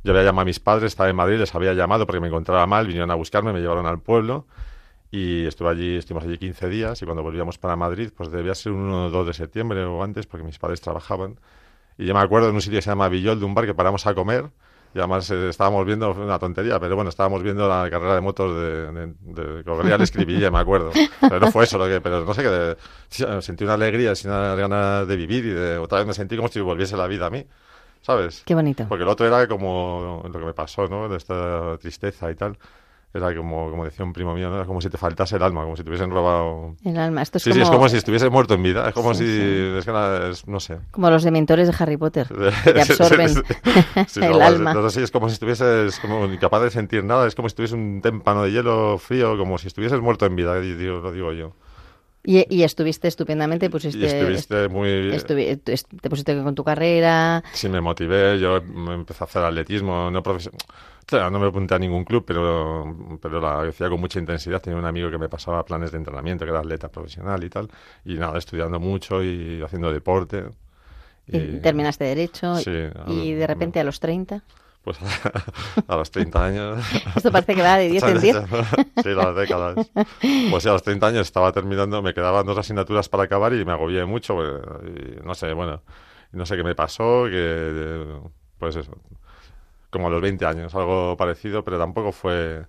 yo 0.04 0.12
había 0.12 0.24
llamado 0.24 0.42
a 0.44 0.46
mis 0.46 0.60
padres, 0.60 0.86
estaba 0.92 1.10
en 1.10 1.16
Madrid, 1.16 1.38
les 1.38 1.54
había 1.56 1.74
llamado 1.74 2.06
porque 2.06 2.20
me 2.22 2.28
encontraba 2.28 2.66
mal, 2.68 2.86
vinieron 2.88 3.12
a 3.12 3.16
buscarme, 3.16 3.52
me 3.54 3.60
llevaron 3.60 3.86
al 3.86 4.00
pueblo 4.02 4.46
y 5.12 5.46
estuve 5.48 5.70
allí, 5.70 5.96
estuvimos 5.98 6.24
allí 6.26 6.38
15 6.38 6.70
días 6.70 7.02
y 7.02 7.06
cuando 7.06 7.24
volvíamos 7.24 7.58
para 7.58 7.76
Madrid, 7.76 8.12
pues 8.16 8.32
debía 8.32 8.54
ser 8.56 8.72
un 8.74 8.82
1 8.82 9.06
o 9.08 9.10
2 9.10 9.28
de 9.28 9.34
septiembre 9.34 9.84
o 9.84 10.04
antes 10.04 10.28
porque 10.28 10.46
mis 10.46 10.60
padres 10.60 10.82
trabajaban. 10.82 11.40
Y 11.98 12.06
yo 12.06 12.14
me 12.14 12.22
acuerdo 12.22 12.50
en 12.50 12.56
un 12.56 12.62
sitio 12.62 12.78
que 12.78 12.84
se 12.84 12.92
llama 12.92 13.10
Villol, 13.10 13.40
de 13.40 13.46
un 13.46 13.54
bar 13.56 13.66
que 13.66 13.74
paramos 13.74 14.06
a 14.08 14.14
comer 14.14 14.52
y 14.93 14.99
además 14.99 15.30
eh, 15.32 15.49
estábamos 15.49 15.86
viendo, 15.86 16.13
fue 16.13 16.23
una 16.23 16.39
tontería, 16.39 16.80
pero 16.80 16.95
bueno, 16.95 17.10
estábamos 17.10 17.43
viendo 17.43 17.67
la 17.67 17.89
carrera 17.89 18.15
de 18.15 18.21
motos 18.21 18.56
de, 18.56 18.91
de, 18.91 19.13
de 19.58 19.63
Correa 19.65 19.97
me 20.52 20.60
acuerdo. 20.60 20.91
Pero 21.21 21.39
no 21.39 21.47
fue 21.47 21.63
eso 21.65 21.78
lo 21.78 21.88
que, 21.88 22.02
pero 22.02 22.25
no 22.25 22.34
sé, 22.34 22.43
de- 22.43 22.78
sí, 23.10 23.23
sentí 23.41 23.63
una 23.63 23.75
alegría, 23.75 24.13
una 24.25 24.56
ganas 24.56 25.08
de 25.08 25.15
vivir 25.15 25.45
y 25.45 25.49
de, 25.49 25.78
otra 25.78 25.99
vez 25.99 26.08
me 26.08 26.13
sentí 26.13 26.36
como 26.36 26.47
si 26.49 26.60
volviese 26.60 26.97
la 26.97 27.08
vida 27.08 27.28
a 27.28 27.30
mí, 27.30 27.45
¿sabes? 28.02 28.43
qué 28.45 28.56
bonito. 28.56 28.86
Porque 28.89 29.04
el 29.04 29.10
otro 29.10 29.28
era 29.28 29.47
como 29.47 30.23
lo 30.25 30.39
que 30.39 30.45
me 30.45 30.54
pasó, 30.54 30.88
¿no? 30.88 31.08
De 31.10 31.17
esta 31.17 31.78
tristeza 31.78 32.32
y 32.32 32.36
tal. 32.36 32.58
Era 33.12 33.36
como, 33.36 33.72
como 33.72 33.86
decía 33.86 34.06
un 34.06 34.13
primo 34.13 34.36
mío, 34.36 34.50
¿no? 34.50 34.58
Era 34.58 34.65
como 34.65 34.82
si 34.82 34.89
te 34.89 34.98
faltase 35.00 35.36
el 35.38 35.41
alma, 35.41 35.63
como 35.63 35.76
si 35.76 35.84
te 35.84 35.89
hubiesen 35.89 36.12
robado... 36.12 36.76
El 36.86 36.95
alma. 36.98 37.24
Esto 37.24 37.38
es 37.39 37.43
Sí, 37.43 37.50
como, 37.50 37.56
sí, 37.56 37.62
es 37.63 37.69
como 37.76 37.89
si 37.89 37.98
estuviese 37.98 38.30
muerto 38.30 38.54
en 38.54 38.62
vida. 38.62 38.88
Es 38.89 38.93
como 38.93 39.15
Sí, 39.15 39.26
si... 39.26 39.36
sí. 39.36 39.74
Es 39.80 39.86
que 39.86 39.91
nada, 39.91 40.30
es- 40.30 40.48
no 40.48 40.60
sé. 40.60 40.78
como 40.91 41.10
los 41.10 41.24
dementores 41.24 41.67
de 41.67 41.74
Harry 41.80 41.98
Potter, 41.98 42.28
que 42.63 42.82
absorben 42.82 43.30
el 44.22 44.32
no, 44.32 44.41
alma. 44.45 44.74
No, 44.76 44.89
sé, 44.91 45.02
es 45.02 45.10
como 45.10 45.28
si 45.28 45.34
estuvieses 45.34 46.00
como 46.00 46.26
incapaz 46.26 46.62
de 46.62 46.69
sentir 46.69 47.04
nada. 47.04 47.26
Es 47.26 47.34
como 47.34 47.50
si 47.50 47.56
tuviese 47.56 47.74
un 47.74 48.00
témpano 48.02 48.43
de 48.43 48.52
hielo 48.52 49.00
frío, 49.00 49.36
como 49.39 49.58
si 49.58 49.67
estuvieses 49.67 50.00
muerto 50.02 50.28
en 50.28 50.36
vida, 50.36 50.60
digo- 50.62 51.00
lo 51.00 51.12
digo 51.12 51.34
yo. 51.34 51.54
Y, 52.30 52.46
y 52.48 52.62
estuviste 52.62 53.08
estupendamente, 53.08 53.72
pusiste, 53.72 53.98
Y 53.98 54.06
estuviste 54.06 54.68
muy... 54.70 54.88
estuvi- 54.88 55.60
est- 55.65 55.88
te 56.00 56.10
pusiste 56.12 56.39
con 56.44 56.54
tu 56.54 56.63
carrera. 56.63 57.44
Sí, 57.54 57.68
me 57.70 57.82
motivé, 57.82 58.39
yo 58.39 58.58
empecé 58.58 59.24
a 59.24 59.26
hacer 59.26 59.44
atletismo, 59.44 60.12
no. 60.12 60.22
Claro, 61.08 61.32
no 61.32 61.39
me 61.39 61.48
apunté 61.48 61.74
a 61.74 61.80
ningún 61.80 62.03
club, 62.03 62.24
pero, 62.28 63.18
pero 63.20 63.41
la 63.41 63.62
hacía 63.62 63.89
con 63.89 63.99
mucha 63.99 64.20
intensidad. 64.20 64.62
Tenía 64.62 64.78
un 64.78 64.86
amigo 64.86 65.10
que 65.10 65.18
me 65.18 65.28
pasaba 65.28 65.66
planes 65.66 65.91
de 65.91 65.97
entrenamiento, 65.97 66.45
que 66.45 66.51
era 66.51 66.60
atleta 66.60 66.88
profesional 66.89 67.43
y 67.43 67.49
tal. 67.49 67.68
Y 68.06 68.14
nada, 68.14 68.38
estudiando 68.38 68.80
mucho 68.80 69.24
y 69.24 69.60
haciendo 69.64 69.91
deporte. 69.91 70.43
y 71.26 71.58
terminaste 71.62 72.03
derecho 72.03 72.58
Sí, 72.58 72.72
y 73.08 73.34
de 73.34 73.47
repente 73.47 73.80
a 73.80 73.84
los 73.84 73.99
30. 73.99 74.43
Pues 74.84 74.97
a 75.88 75.95
los 75.95 76.09
30 76.09 76.45
años. 76.45 76.86
Esto 77.15 77.32
parece 77.32 77.55
que 77.55 77.61
va 77.61 77.77
de 77.77 77.89
10 77.89 78.03
en 78.03 78.21
10. 78.21 78.38
Sí, 79.03 79.09
las 79.09 79.36
décadas. 79.36 79.91
Pues 80.49 80.63
sí, 80.63 80.69
a 80.69 80.73
los 80.73 80.84
30 80.84 81.07
años 81.07 81.21
estaba 81.21 81.51
terminando, 81.51 82.01
me 82.01 82.13
quedaban 82.13 82.45
dos 82.45 82.57
asignaturas 82.57 83.09
para 83.09 83.23
acabar 83.23 83.53
y 83.53 83.65
me 83.65 83.71
agobié 83.71 84.05
mucho. 84.05 84.36
pues, 84.36 84.49
y 84.86 85.25
no 85.25 85.36
sé, 85.36 85.53
bueno, 85.53 85.82
no 86.32 86.45
sé 86.45 86.55
qué 86.55 86.63
me 86.63 86.75
pasó, 86.75 87.25
que 87.30 88.05
pues 88.57 88.75
eso, 88.75 88.97
como 89.89 90.07
a 90.07 90.09
los 90.09 90.21
20 90.21 90.45
años, 90.45 90.75
algo 90.75 91.15
parecido, 91.17 91.63
pero 91.63 91.77
tampoco 91.77 92.11
fue... 92.11 92.65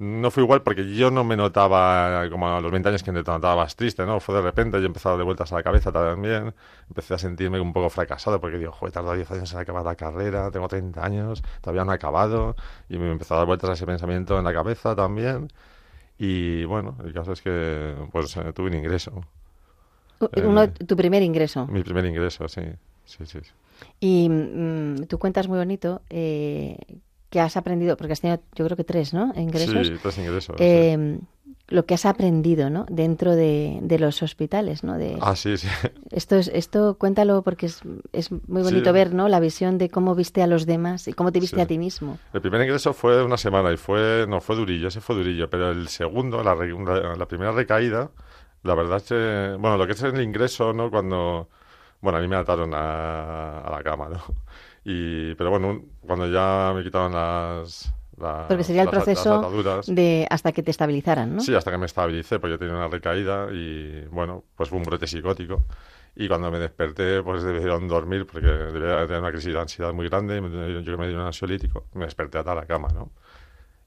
No 0.00 0.30
fue 0.30 0.42
igual 0.42 0.62
porque 0.62 0.94
yo 0.94 1.10
no 1.10 1.24
me 1.24 1.36
notaba 1.36 2.26
como 2.30 2.48
a 2.48 2.60
los 2.62 2.72
20 2.72 2.88
años 2.88 3.02
que 3.02 3.12
te 3.12 3.22
notabas 3.22 3.76
triste, 3.76 4.06
¿no? 4.06 4.18
Fue 4.18 4.34
de 4.34 4.40
repente, 4.40 4.80
yo 4.80 4.86
empezaba 4.86 5.18
de 5.18 5.24
vueltas 5.24 5.52
a 5.52 5.56
la 5.56 5.62
cabeza 5.62 5.92
también, 5.92 6.54
empecé 6.88 7.12
a 7.12 7.18
sentirme 7.18 7.60
un 7.60 7.74
poco 7.74 7.90
fracasado 7.90 8.40
porque 8.40 8.56
digo, 8.56 8.72
joder, 8.72 8.92
tardado 8.94 9.14
10 9.14 9.30
años 9.30 9.52
en 9.52 9.58
acabar 9.58 9.84
la 9.84 9.96
carrera, 9.96 10.50
tengo 10.50 10.68
30 10.68 11.04
años, 11.04 11.42
todavía 11.60 11.84
no 11.84 11.92
he 11.92 11.96
acabado, 11.96 12.56
y 12.88 12.96
me 12.96 13.12
empezó 13.12 13.34
a 13.34 13.38
dar 13.38 13.46
vueltas 13.46 13.68
a 13.68 13.72
ese 13.74 13.84
pensamiento 13.84 14.38
en 14.38 14.44
la 14.44 14.54
cabeza 14.54 14.96
también. 14.96 15.48
Y 16.18 16.64
bueno, 16.64 16.96
el 17.04 17.12
caso 17.12 17.32
es 17.32 17.42
que 17.42 17.94
pues 18.10 18.36
eh, 18.38 18.52
tuve 18.54 18.68
un 18.68 18.74
ingreso, 18.74 19.24
Uno, 20.44 20.62
Eh, 20.62 20.68
tu 20.86 20.96
primer 20.96 21.22
ingreso. 21.22 21.66
mi 21.66 21.82
primer 21.82 22.06
ingreso, 22.06 22.48
sí, 22.48 22.62
sí, 23.04 23.26
sí. 23.26 23.38
Y 24.00 24.28
mm, 24.30 25.06
tú 25.08 25.18
cuentas 25.18 25.48
muy 25.48 25.58
bonito 25.58 26.02
eh, 26.10 26.76
que 27.30 27.40
has 27.40 27.56
aprendido, 27.56 27.96
porque 27.96 28.12
has 28.12 28.20
tenido, 28.20 28.40
yo 28.54 28.64
creo 28.64 28.76
que 28.76 28.84
tres, 28.84 29.14
¿no? 29.14 29.32
Ingresos. 29.36 29.86
Sí, 29.86 29.94
tres 30.02 30.18
ingresos. 30.18 30.56
Eh, 30.58 31.18
lo 31.68 31.86
que 31.86 31.94
has 31.94 32.04
aprendido, 32.04 32.68
¿no? 32.68 32.84
Dentro 32.90 33.36
de, 33.36 33.78
de 33.82 33.98
los 34.00 34.24
hospitales, 34.24 34.82
¿no? 34.82 34.98
De, 34.98 35.16
Ah, 35.20 35.36
sí, 35.36 35.56
sí. 35.56 35.68
Esto 36.10 36.34
es, 36.34 36.48
esto 36.48 36.96
cuéntalo 36.98 37.42
porque 37.42 37.66
es, 37.66 37.80
es 38.12 38.32
muy 38.32 38.62
bonito 38.62 38.86
Sí. 38.90 38.92
ver, 38.92 39.14
¿no? 39.14 39.28
La 39.28 39.38
visión 39.38 39.78
de 39.78 39.88
cómo 39.88 40.16
viste 40.16 40.42
a 40.42 40.48
los 40.48 40.66
demás 40.66 41.06
y 41.06 41.12
cómo 41.12 41.30
te 41.30 41.38
viste 41.38 41.56
Sí. 41.56 41.62
a 41.62 41.66
ti 41.66 41.78
mismo. 41.78 42.18
El 42.32 42.40
primer 42.40 42.60
ingreso 42.62 42.92
fue 42.92 43.22
una 43.24 43.36
semana 43.36 43.72
y 43.72 43.76
fue, 43.76 44.26
no, 44.28 44.40
fue 44.40 44.56
durillo, 44.56 44.88
ese 44.88 45.00
fue 45.00 45.14
durillo, 45.14 45.48
pero 45.48 45.70
el 45.70 45.86
segundo, 45.86 46.42
la, 46.42 46.56
la 46.56 47.26
primera 47.28 47.52
recaída, 47.52 48.10
la 48.64 48.74
verdad 48.74 48.96
es 48.96 49.04
que, 49.04 49.56
bueno, 49.60 49.76
lo 49.76 49.86
que 49.86 49.92
es 49.92 50.02
el 50.02 50.20
ingreso, 50.20 50.72
¿no? 50.72 50.90
Cuando, 50.90 51.48
bueno, 52.00 52.18
a 52.18 52.20
mí 52.20 52.26
me 52.26 52.34
ataron 52.36 52.74
a, 52.74 53.60
a 53.60 53.70
la 53.70 53.82
cama, 53.84 54.08
¿no? 54.08 54.20
Y, 54.84 55.34
pero 55.34 55.50
bueno, 55.50 55.82
cuando 56.00 56.26
ya 56.30 56.72
me 56.74 56.82
quitaron 56.82 57.12
las... 57.12 57.92
las- 58.18 58.46
Porque 58.46 58.64
sería 58.64 58.82
el 58.82 58.86
las- 58.86 58.94
proceso 59.04 59.22
de 59.86 60.26
hasta 60.30 60.52
que 60.52 60.62
te 60.62 60.70
estabilizaran, 60.70 61.36
¿no? 61.36 61.40
Sí, 61.42 61.54
hasta 61.54 61.70
que 61.70 61.78
me 61.78 61.86
estabilicé, 61.86 62.38
pues 62.38 62.50
yo 62.52 62.58
tenía 62.58 62.74
una 62.74 62.88
recaída 62.88 63.48
y 63.52 64.04
bueno, 64.10 64.44
pues 64.56 64.68
fue 64.68 64.78
un 64.78 64.84
brote 64.84 65.06
psicótico. 65.06 65.64
Y 66.16 66.26
cuando 66.28 66.50
me 66.50 66.58
desperté, 66.58 67.22
pues 67.22 67.42
debieron 67.42 67.86
dormir 67.86 68.26
porque 68.26 68.46
debía 68.48 69.06
tener 69.06 69.20
una 69.20 69.30
crisis 69.30 69.52
de 69.52 69.60
ansiedad 69.60 69.92
muy 69.92 70.08
grande. 70.08 70.38
y 70.38 70.40
me- 70.40 70.82
Yo 70.82 70.98
me 70.98 71.08
di 71.08 71.14
un 71.14 71.20
ansiolítico, 71.20 71.86
me 71.94 72.04
desperté 72.06 72.38
atada 72.38 72.52
a 72.58 72.62
la 72.62 72.66
cama, 72.66 72.88
¿no? 72.92 73.10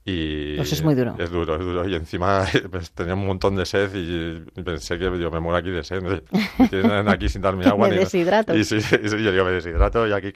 Y 0.05 0.59
Eso 0.59 0.75
es 0.75 0.83
muy 0.83 0.95
duro. 0.95 1.15
Es 1.17 1.31
duro, 1.31 1.55
es 1.55 1.61
duro. 1.61 1.87
Y 1.87 1.95
encima 1.95 2.45
pues, 2.71 2.91
tenía 2.91 3.13
un 3.13 3.25
montón 3.25 3.55
de 3.55 3.65
sed 3.65 3.89
y, 3.95 4.61
pensé 4.61 4.97
que 4.99 5.05
yo 5.17 5.31
me 5.31 5.39
muero 5.39 5.57
aquí 5.57 5.69
de 5.69 5.83
sed. 5.83 6.23
tienen 6.69 7.07
aquí 7.07 7.29
sin 7.29 7.41
darme 7.41 7.65
agua. 7.67 7.87
Me 7.87 7.95
ni- 7.95 7.99
deshidrato. 8.01 8.55
Y 8.55 8.65
sí, 8.65 8.79
yo 8.79 9.31
digo, 9.31 9.45
me 9.45 9.51
deshidrato 9.51 10.05
y 10.07 10.11
aquí 10.11 10.33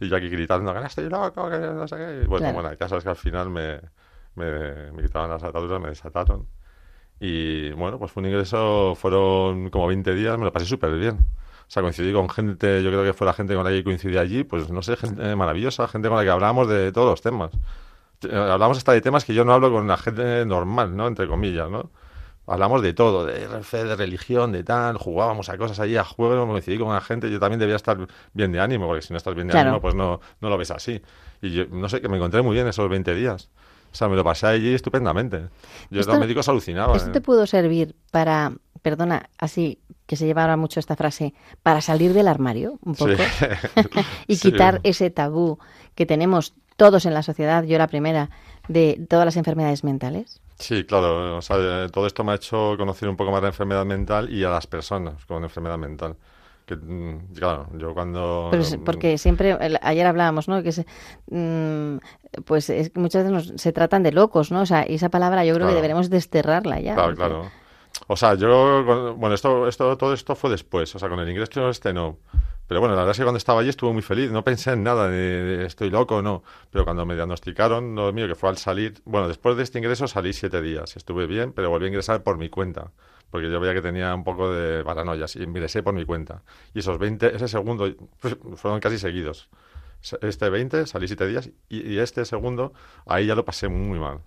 y 0.00 0.08
yo 0.08 0.16
aquí 0.16 0.28
gritando, 0.28 0.74
que 0.74 0.80
no 0.80 0.86
estoy 0.86 1.08
loco, 1.08 1.48
que 1.48 1.58
no 1.58 1.86
sé 1.86 1.96
qué. 1.96 2.20
Y 2.24 2.26
bueno, 2.26 2.38
Claro. 2.38 2.54
bueno, 2.54 2.70
el 2.70 2.76
caso 2.76 2.96
es 2.96 3.04
que 3.04 3.10
al 3.10 3.16
final 3.16 3.50
me, 3.50 3.80
me, 4.34 4.90
me 4.92 5.02
quitaban 5.02 5.30
las 5.30 5.42
ataduras, 5.44 5.80
me 5.80 5.88
desataron. 5.90 6.46
Y 7.20 7.70
bueno, 7.72 8.00
pues 8.00 8.10
fue 8.10 8.22
un 8.22 8.30
ingreso, 8.30 8.94
fueron 8.96 9.70
como 9.70 9.86
20 9.86 10.12
días, 10.12 10.36
me 10.38 10.44
lo 10.44 10.52
pasé 10.52 10.66
súper 10.66 10.92
bien. 10.98 11.18
O 11.18 11.70
sea, 11.72 11.82
coincidí 11.82 12.12
con 12.12 12.28
gente, 12.28 12.82
yo 12.82 12.90
creo 12.90 13.04
que 13.04 13.12
fue 13.12 13.26
la 13.28 13.32
gente 13.32 13.54
con 13.54 13.62
la 13.62 13.70
que 13.70 13.84
coincidí 13.84 14.18
allí, 14.18 14.42
pues 14.42 14.70
no 14.70 14.82
sé, 14.82 14.96
gente 14.96 15.36
maravillosa, 15.36 15.86
gente 15.86 16.08
con 16.08 16.16
la 16.18 16.24
que 16.24 16.30
hablábamos 16.30 16.68
de 16.68 16.90
todos 16.90 17.08
los 17.10 17.22
temas. 17.22 17.52
Hablamos 18.30 18.78
hasta 18.78 18.92
de 18.92 19.00
temas 19.00 19.24
que 19.24 19.34
yo 19.34 19.44
no 19.44 19.52
hablo 19.52 19.70
con 19.72 19.86
la 19.88 19.96
gente 19.96 20.44
normal, 20.46 20.96
¿no? 20.96 21.06
Entre 21.08 21.26
comillas, 21.26 21.70
¿no? 21.70 21.90
Hablamos 22.46 22.82
de 22.82 22.92
todo, 22.92 23.24
de 23.24 23.46
fe, 23.62 23.84
de 23.84 23.94
religión, 23.94 24.50
de 24.50 24.64
tal, 24.64 24.98
jugábamos 24.98 25.48
a 25.48 25.56
cosas 25.56 25.78
allí, 25.78 25.96
a 25.96 26.02
juegos, 26.04 26.44
me 26.46 26.52
coincidí 26.52 26.76
con 26.76 26.92
la 26.92 27.00
gente, 27.00 27.30
yo 27.30 27.38
también 27.38 27.60
debía 27.60 27.76
estar 27.76 27.96
bien 28.34 28.50
de 28.50 28.58
ánimo, 28.60 28.86
porque 28.88 29.02
si 29.02 29.12
no 29.12 29.16
estás 29.16 29.34
bien 29.34 29.46
de 29.46 29.52
Claro. 29.52 29.68
ánimo, 29.68 29.80
pues 29.80 29.94
no, 29.94 30.20
no 30.40 30.48
lo 30.50 30.58
ves 30.58 30.72
así. 30.72 31.00
Y 31.40 31.52
yo, 31.52 31.64
no 31.70 31.88
sé, 31.88 32.00
que 32.00 32.08
me 32.08 32.16
encontré 32.16 32.42
muy 32.42 32.54
bien 32.54 32.66
esos 32.66 32.88
20 32.90 33.14
días. 33.14 33.48
O 33.92 33.94
sea, 33.94 34.08
me 34.08 34.16
lo 34.16 34.24
pasé 34.24 34.46
allí 34.48 34.74
estupendamente. 34.74 35.48
Yo 35.90 36.00
Esto- 36.00 36.12
los 36.12 36.20
médicos 36.20 36.48
alucinaban. 36.48 36.96
¿Esto 36.96 37.10
¿eh? 37.10 37.12
te 37.12 37.20
pudo 37.20 37.46
servir 37.46 37.94
para, 38.10 38.52
perdona, 38.82 39.28
así 39.38 39.78
que 40.06 40.16
se 40.16 40.26
lleva 40.26 40.42
ahora 40.42 40.56
mucho 40.56 40.80
esta 40.80 40.96
frase, 40.96 41.34
para 41.62 41.80
salir 41.80 42.12
del 42.12 42.26
armario 42.26 42.78
un 42.82 42.94
poco 42.96 43.12
Sí. 43.14 43.46
y 44.26 44.34
Sí. 44.36 44.50
quitar 44.50 44.80
ese 44.82 45.10
tabú 45.10 45.58
que 45.94 46.06
tenemos 46.06 46.54
todos 46.82 47.06
en 47.06 47.14
la 47.14 47.22
sociedad, 47.22 47.62
yo 47.62 47.78
la 47.78 47.86
primera, 47.86 48.28
de 48.66 48.98
todas 49.08 49.24
las 49.24 49.36
enfermedades 49.36 49.84
mentales? 49.84 50.40
Sí, 50.58 50.82
claro. 50.84 51.36
O 51.36 51.42
sea, 51.42 51.86
todo 51.92 52.08
esto 52.08 52.24
me 52.24 52.32
ha 52.32 52.34
hecho 52.34 52.74
conocer 52.76 53.08
un 53.08 53.16
poco 53.16 53.30
más 53.30 53.40
la 53.40 53.48
enfermedad 53.48 53.84
mental 53.84 54.28
y 54.32 54.42
a 54.42 54.50
las 54.50 54.66
personas 54.66 55.24
con 55.26 55.44
enfermedad 55.44 55.78
mental. 55.78 56.16
Que, 56.66 56.74
mm, 56.74 57.34
claro, 57.36 57.68
yo 57.78 57.94
cuando... 57.94 58.48
Pero 58.50 58.62
es- 58.64 58.76
porque 58.84 59.16
siempre, 59.16 59.56
ayer 59.80 60.06
hablábamos, 60.08 60.48
¿no? 60.48 60.60
Que 60.64 60.72
se- 60.72 60.86
mm, 61.30 61.98
pues 62.44 62.68
es 62.70 62.90
muchas 62.96 63.24
veces 63.24 63.32
nos- 63.52 63.60
se 63.62 63.72
tratan 63.72 64.02
de 64.02 64.10
locos, 64.10 64.50
¿no? 64.50 64.62
O 64.62 64.66
sea, 64.66 64.84
y 64.88 64.94
esa 64.94 65.08
palabra 65.08 65.44
yo 65.44 65.54
creo 65.54 65.68
que 65.68 65.74
deberemos 65.74 66.10
desterrarla 66.10 66.80
ya. 66.80 66.94
Claro, 66.94 67.08
porque- 67.14 67.24
claro. 67.28 67.50
O 68.08 68.16
sea, 68.16 68.34
yo, 68.34 69.14
bueno, 69.16 69.34
esto, 69.36 69.68
esto, 69.68 69.96
todo 69.96 70.14
esto 70.14 70.34
fue 70.34 70.50
después, 70.50 70.92
o 70.96 70.98
sea, 70.98 71.08
con 71.08 71.20
el 71.20 71.28
ingreso 71.28 71.68
este 71.68 71.92
no. 71.92 72.16
Pero 72.66 72.80
bueno, 72.80 72.94
la 72.94 73.02
verdad 73.02 73.12
es 73.12 73.18
que 73.18 73.24
cuando 73.24 73.38
estaba 73.38 73.60
allí 73.60 73.68
estuve 73.68 73.92
muy 73.92 74.02
feliz, 74.02 74.30
no 74.30 74.44
pensé 74.44 74.72
en 74.72 74.82
nada 74.82 75.14
estoy 75.64 75.90
loco 75.90 76.16
o 76.16 76.22
no. 76.22 76.42
Pero 76.70 76.84
cuando 76.84 77.04
me 77.04 77.14
diagnosticaron 77.14 77.94
lo 77.94 78.12
mío, 78.12 78.28
que 78.28 78.34
fue 78.34 78.48
al 78.48 78.56
salir, 78.56 79.02
bueno, 79.04 79.28
después 79.28 79.56
de 79.56 79.62
este 79.62 79.78
ingreso 79.78 80.06
salí 80.08 80.32
siete 80.32 80.62
días, 80.62 80.96
estuve 80.96 81.26
bien, 81.26 81.52
pero 81.52 81.70
volví 81.70 81.86
a 81.86 81.88
ingresar 81.88 82.22
por 82.22 82.38
mi 82.38 82.48
cuenta, 82.48 82.92
porque 83.30 83.50
yo 83.50 83.60
veía 83.60 83.74
que 83.74 83.82
tenía 83.82 84.14
un 84.14 84.24
poco 84.24 84.52
de 84.52 84.84
paranoia, 84.84 85.26
y 85.34 85.42
ingresé 85.42 85.82
por 85.82 85.94
mi 85.94 86.04
cuenta. 86.04 86.42
Y 86.74 86.78
esos 86.80 86.98
20, 86.98 87.36
ese 87.36 87.48
segundo, 87.48 87.92
pues, 88.20 88.36
fueron 88.56 88.80
casi 88.80 88.98
seguidos. 88.98 89.50
Este 90.20 90.50
20, 90.50 90.86
salí 90.86 91.06
siete 91.06 91.26
días, 91.26 91.50
y, 91.68 91.92
y 91.92 91.98
este 91.98 92.24
segundo, 92.24 92.72
ahí 93.06 93.26
ya 93.26 93.34
lo 93.34 93.44
pasé 93.44 93.68
muy 93.68 93.98
mal. 93.98 94.20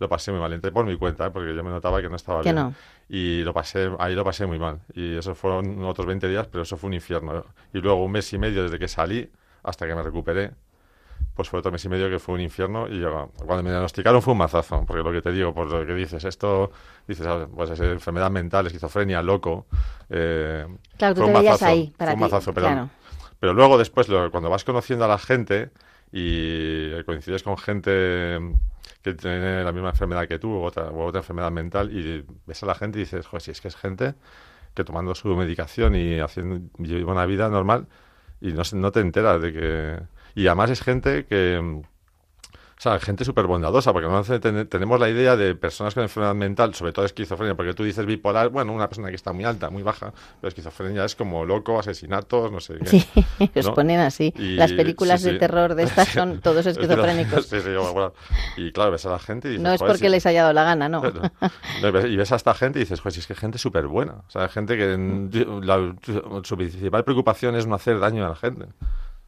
Lo 0.00 0.08
pasé 0.08 0.32
muy 0.32 0.40
mal, 0.40 0.52
entré 0.52 0.72
por 0.72 0.84
mi 0.84 0.96
cuenta, 0.96 1.26
¿eh? 1.26 1.30
porque 1.30 1.54
yo 1.54 1.62
me 1.62 1.70
notaba 1.70 2.02
que 2.02 2.08
no 2.08 2.16
estaba 2.16 2.40
Que 2.42 2.52
bien. 2.52 2.56
no. 2.56 2.74
Y 3.08 3.42
lo 3.44 3.52
pasé, 3.54 3.90
ahí 3.98 4.14
lo 4.14 4.24
pasé 4.24 4.44
muy 4.46 4.58
mal. 4.58 4.80
Y 4.94 5.16
eso 5.16 5.34
fueron 5.34 5.84
otros 5.84 6.06
20 6.06 6.28
días, 6.28 6.46
pero 6.48 6.62
eso 6.62 6.76
fue 6.76 6.88
un 6.88 6.94
infierno. 6.94 7.44
Y 7.72 7.78
luego 7.78 8.04
un 8.04 8.10
mes 8.12 8.32
y 8.32 8.38
medio 8.38 8.64
desde 8.64 8.78
que 8.78 8.88
salí 8.88 9.30
hasta 9.62 9.86
que 9.86 9.94
me 9.94 10.02
recuperé, 10.02 10.50
pues 11.34 11.48
fue 11.48 11.60
otro 11.60 11.70
mes 11.72 11.84
y 11.84 11.88
medio 11.88 12.08
que 12.10 12.18
fue 12.18 12.34
un 12.34 12.40
infierno. 12.40 12.88
Y 12.88 12.98
yo, 13.00 13.30
cuando 13.46 13.62
me 13.62 13.70
diagnosticaron 13.70 14.20
fue 14.20 14.32
un 14.32 14.38
mazazo, 14.38 14.84
porque 14.86 15.02
lo 15.04 15.12
que 15.12 15.22
te 15.22 15.30
digo, 15.32 15.54
por 15.54 15.70
lo 15.70 15.86
que 15.86 15.94
dices, 15.94 16.24
esto, 16.24 16.72
dices, 17.06 17.26
ah, 17.26 17.46
pues 17.54 17.70
es 17.70 17.80
enfermedad 17.80 18.30
mental, 18.30 18.66
esquizofrenia, 18.66 19.22
loco. 19.22 19.66
eh, 20.10 20.66
Claro, 20.98 21.14
tú 21.14 21.24
te 21.24 21.32
veías 21.32 21.62
ahí 21.62 21.92
para 21.96 22.10
fue 22.12 22.14
un 22.16 22.20
mazazo, 22.20 22.52
pero, 22.52 22.66
claro. 22.66 22.90
pero 23.38 23.52
luego 23.54 23.78
después, 23.78 24.08
lo- 24.08 24.30
cuando 24.30 24.50
vas 24.50 24.64
conociendo 24.64 25.04
a 25.04 25.08
la 25.08 25.18
gente 25.18 25.70
y 26.12 27.02
coincides 27.04 27.42
con 27.42 27.56
gente 27.58 28.38
que 29.04 29.12
tiene 29.12 29.62
la 29.62 29.70
misma 29.70 29.90
enfermedad 29.90 30.26
que 30.26 30.38
tú 30.38 30.50
o 30.50 30.62
otra, 30.62 30.84
o 30.84 31.04
otra 31.04 31.20
enfermedad 31.20 31.52
mental 31.52 31.94
y 31.94 32.24
ves 32.46 32.62
a 32.62 32.66
la 32.66 32.74
gente 32.74 32.98
y 32.98 33.02
dices, 33.02 33.26
joder, 33.26 33.42
si 33.42 33.50
es 33.50 33.60
que 33.60 33.68
es 33.68 33.76
gente 33.76 34.14
que 34.72 34.82
tomando 34.82 35.14
su 35.14 35.28
medicación 35.36 35.94
y 35.94 36.20
haciendo 36.20 36.60
lleva 36.82 37.12
una 37.12 37.26
vida 37.26 37.50
normal 37.50 37.86
y 38.40 38.52
no, 38.52 38.62
no 38.72 38.92
te 38.92 39.00
enteras 39.00 39.42
de 39.42 39.52
que... 39.52 40.00
Y 40.34 40.46
además 40.46 40.70
es 40.70 40.82
gente 40.82 41.26
que... 41.26 41.82
O 42.76 42.80
sea, 42.84 42.98
gente 42.98 43.24
súper 43.24 43.46
bondadosa, 43.46 43.92
porque 43.92 44.08
ten- 44.40 44.66
tenemos 44.66 44.98
la 45.00 45.08
idea 45.08 45.36
de 45.36 45.54
personas 45.54 45.94
con 45.94 46.02
enfermedad 46.02 46.34
mental, 46.34 46.74
sobre 46.74 46.92
todo 46.92 47.04
esquizofrenia, 47.04 47.54
porque 47.54 47.72
tú 47.72 47.84
dices 47.84 48.04
bipolar, 48.04 48.48
bueno, 48.48 48.72
una 48.72 48.88
persona 48.88 49.08
que 49.10 49.14
está 49.16 49.32
muy 49.32 49.44
alta, 49.44 49.70
muy 49.70 49.82
baja, 49.82 50.12
pero 50.40 50.48
esquizofrenia 50.48 51.04
es 51.04 51.14
como 51.14 51.44
loco, 51.46 51.78
asesinatos, 51.78 52.50
no 52.50 52.60
sé 52.60 52.74
qué. 52.80 52.86
Sí, 52.86 53.06
¿no? 53.62 53.74
ponen 53.74 54.00
así. 54.00 54.34
Y- 54.36 54.56
Las 54.56 54.72
películas 54.72 55.22
sí, 55.22 55.30
de 55.30 55.38
terror 55.38 55.74
de 55.76 55.84
estas 55.84 56.08
son 56.12 56.40
todos 56.40 56.66
esquizofrénicos. 56.66 57.46
sí, 57.46 57.60
sí, 57.60 57.70
bueno, 57.92 58.12
y 58.56 58.72
claro, 58.72 58.90
ves 58.90 59.06
a 59.06 59.10
la 59.10 59.18
gente 59.20 59.48
y 59.48 59.50
dices, 59.52 59.62
No 59.64 59.72
es 59.72 59.78
"Joder, 59.80 59.92
porque 59.94 60.06
si- 60.06 60.10
les 60.10 60.26
haya 60.26 60.42
dado 60.42 60.52
la 60.52 60.64
gana, 60.64 60.88
no. 60.88 61.02
Y 62.08 62.16
ves- 62.16 62.32
a 62.32 62.36
esta 62.36 62.54
gente 62.54 62.80
y 62.80 62.82
dices, 62.82 63.00
joder, 63.00 63.12
si 63.12 63.20
es 63.20 63.26
que 63.26 63.34
gente 63.34 63.56
súper 63.58 63.86
buena. 63.86 64.14
O 64.26 64.30
sea, 64.30 64.48
gente 64.48 64.76
que 64.76 64.96
la- 65.62 65.94
su 66.42 66.56
principal 66.56 67.04
preocupación 67.04 67.54
es 67.54 67.66
no 67.66 67.76
hacer 67.76 67.98
daño 68.00 68.26
a 68.26 68.30
la 68.30 68.36
gente. 68.36 68.66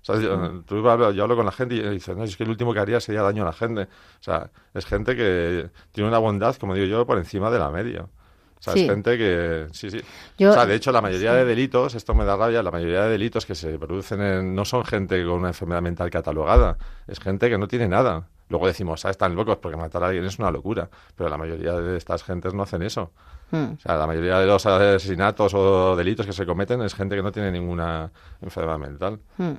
O 0.08 0.12
sea, 0.14 0.20
yo, 0.20 0.62
tú 0.66 0.80
yo 0.82 1.22
hablo 1.24 1.34
con 1.36 1.44
la 1.46 1.50
gente 1.52 1.74
y 1.74 1.82
dices, 1.88 2.16
no, 2.16 2.22
es 2.24 2.36
que 2.36 2.44
el 2.44 2.50
último 2.50 2.72
que 2.72 2.78
haría 2.78 3.00
sería 3.00 3.22
daño 3.22 3.42
a 3.42 3.46
la 3.46 3.52
gente. 3.52 3.82
O 3.82 4.22
sea, 4.22 4.50
es 4.72 4.86
gente 4.86 5.16
que 5.16 5.68
tiene 5.90 6.08
una 6.08 6.18
bondad, 6.18 6.54
como 6.56 6.74
digo 6.74 6.86
yo, 6.86 7.04
por 7.06 7.18
encima 7.18 7.50
de 7.50 7.58
la 7.58 7.70
media. 7.70 8.02
O 8.02 8.62
sea, 8.62 8.72
Sí. 8.72 8.80
es 8.84 8.90
gente 8.90 9.18
que... 9.18 9.66
Sí, 9.72 9.90
sí. 9.90 10.00
Yo- 10.38 10.50
o 10.50 10.52
sea, 10.54 10.64
de 10.64 10.74
hecho, 10.76 10.90
la 10.92 11.00
mayoría 11.02 11.32
sí. 11.32 11.36
de 11.38 11.44
delitos, 11.44 11.94
esto 11.94 12.14
me 12.14 12.24
da 12.24 12.36
rabia, 12.36 12.62
la 12.62 12.70
mayoría 12.70 13.02
de 13.02 13.10
delitos 13.10 13.44
que 13.46 13.54
se 13.54 13.78
producen 13.78 14.20
en- 14.22 14.54
no 14.54 14.64
son 14.64 14.84
gente 14.84 15.22
con 15.24 15.34
una 15.34 15.48
enfermedad 15.48 15.82
mental 15.82 16.08
catalogada. 16.08 16.78
Es 17.06 17.18
gente 17.20 17.50
que 17.50 17.58
no 17.58 17.66
tiene 17.68 17.88
nada. 17.88 18.28
Luego 18.48 18.68
decimos, 18.68 19.04
ah, 19.04 19.10
están 19.10 19.34
locos 19.34 19.56
porque 19.58 19.76
matar 19.76 20.04
a 20.04 20.06
alguien 20.06 20.24
es 20.24 20.38
una 20.38 20.50
locura. 20.52 20.88
Pero 21.16 21.28
la 21.28 21.36
mayoría 21.36 21.72
de 21.72 21.96
estas 21.96 22.22
gentes 22.22 22.54
no 22.54 22.62
hacen 22.62 22.82
eso. 22.82 23.10
Mm. 23.50 23.72
O 23.76 23.80
sea, 23.80 23.96
la 23.96 24.06
mayoría 24.06 24.38
de 24.38 24.46
los 24.46 24.64
asesinatos 24.64 25.52
o 25.54 25.94
delitos 25.96 26.24
que 26.26 26.32
se 26.32 26.46
cometen 26.46 26.80
es 26.82 26.94
gente 26.94 27.14
que 27.16 27.22
no 27.22 27.32
tiene 27.32 27.50
ninguna 27.52 28.10
enfermedad 28.40 28.78
mental. 28.78 29.18
Mm. 29.36 29.52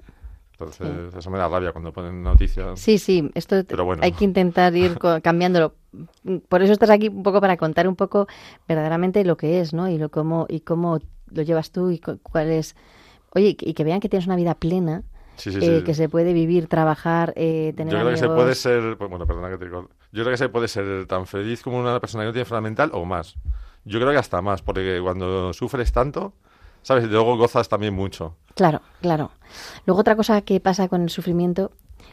Entonces, 0.59 1.13
eso 1.13 1.29
me 1.29 1.37
da 1.37 1.47
rabia 1.47 1.71
cuando 1.71 1.93
ponen 1.93 2.23
noticias. 2.23 2.79
Sí, 2.79 2.97
sí, 2.97 3.29
esto 3.35 3.63
Pero 3.67 3.85
bueno. 3.85 4.01
hay 4.03 4.11
que 4.11 4.25
intentar 4.25 4.75
ir 4.75 4.97
cambiándolo. 5.23 5.75
Por 6.49 6.63
eso 6.63 6.73
estás 6.73 6.89
aquí 6.89 7.09
un 7.09 7.21
poco 7.21 7.39
para 7.41 7.57
contar 7.57 7.87
un 7.87 7.95
poco 7.95 8.27
verdaderamente 8.67 9.23
lo 9.23 9.37
que 9.37 9.59
es, 9.61 9.73
¿no? 9.73 9.87
Y 9.87 9.97
lo 9.99 10.09
cómo 10.09 10.47
y 10.49 10.61
cómo 10.61 10.99
lo 11.31 11.41
llevas 11.43 11.71
tú 11.71 11.91
y 11.91 11.99
cu- 11.99 12.19
cuál 12.23 12.49
es. 12.51 12.75
Oye, 13.35 13.55
y 13.59 13.73
que 13.75 13.83
vean 13.83 13.99
que 13.99 14.09
tienes 14.09 14.25
una 14.25 14.35
vida 14.35 14.55
plena, 14.55 15.03
Sí, 15.35 15.51
sí, 15.51 15.59
eh, 15.61 15.79
sí. 15.79 15.83
que 15.83 15.93
se 15.93 16.09
puede 16.09 16.33
vivir, 16.33 16.67
trabajar, 16.67 17.33
eh, 17.35 17.73
tener 17.77 17.93
Yo 17.93 17.99
creo 17.99 18.09
que 18.11 18.17
se 18.17 18.25
amigos. 18.25 18.43
puede 18.43 18.55
ser, 18.55 18.97
pues, 18.97 19.09
bueno, 19.11 19.27
perdona 19.27 19.49
que 19.51 19.57
te 19.59 19.69
corte. 19.69 19.93
Yo 20.11 20.23
creo 20.23 20.33
que 20.33 20.37
se 20.37 20.49
puede 20.49 20.67
ser 20.67 21.05
tan 21.05 21.27
feliz 21.27 21.61
como 21.61 21.77
una 21.77 21.99
persona 21.99 22.23
que 22.23 22.27
no 22.27 22.33
tiene 22.33 22.41
enfermedad 22.43 22.63
mental 22.63 22.89
o 22.93 23.05
más. 23.05 23.35
Yo 23.85 23.99
creo 23.99 24.11
que 24.11 24.17
hasta 24.17 24.41
más, 24.41 24.63
porque 24.63 24.99
cuando 25.03 25.53
sufres 25.53 25.91
tanto, 25.91 26.33
¿sabes? 26.81 27.05
Y 27.05 27.07
luego 27.07 27.37
gozas 27.37 27.69
también 27.69 27.93
mucho. 27.93 28.35
Claro, 28.55 28.81
claro. 29.01 29.31
Luego 29.85 30.01
otra 30.01 30.15
cosa 30.15 30.41
que 30.41 30.59
pasa 30.59 30.87
con 30.87 31.01
el 31.03 31.09
sufrimiento, 31.09 31.71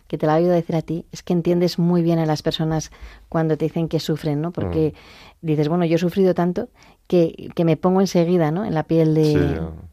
que 0.08 0.18
te 0.18 0.26
la 0.26 0.38
he 0.38 0.42
oído 0.42 0.52
decir 0.52 0.76
a 0.76 0.82
ti, 0.82 1.06
es 1.12 1.22
que 1.22 1.32
entiendes 1.32 1.78
muy 1.78 2.02
bien 2.02 2.18
a 2.18 2.26
las 2.26 2.42
personas 2.42 2.90
cuando 3.28 3.56
te 3.56 3.64
dicen 3.64 3.88
que 3.88 4.00
sufren, 4.00 4.40
¿no? 4.42 4.50
Porque 4.52 4.92
Mm. 5.40 5.46
dices, 5.46 5.68
bueno, 5.68 5.84
yo 5.86 5.96
he 5.96 5.98
sufrido 5.98 6.34
tanto 6.34 6.68
que, 7.06 7.50
que 7.54 7.64
me 7.64 7.76
pongo 7.76 8.00
enseguida, 8.00 8.50
¿no? 8.50 8.64
En 8.64 8.74
la 8.74 8.82
piel 8.82 9.14
de... 9.14 9.24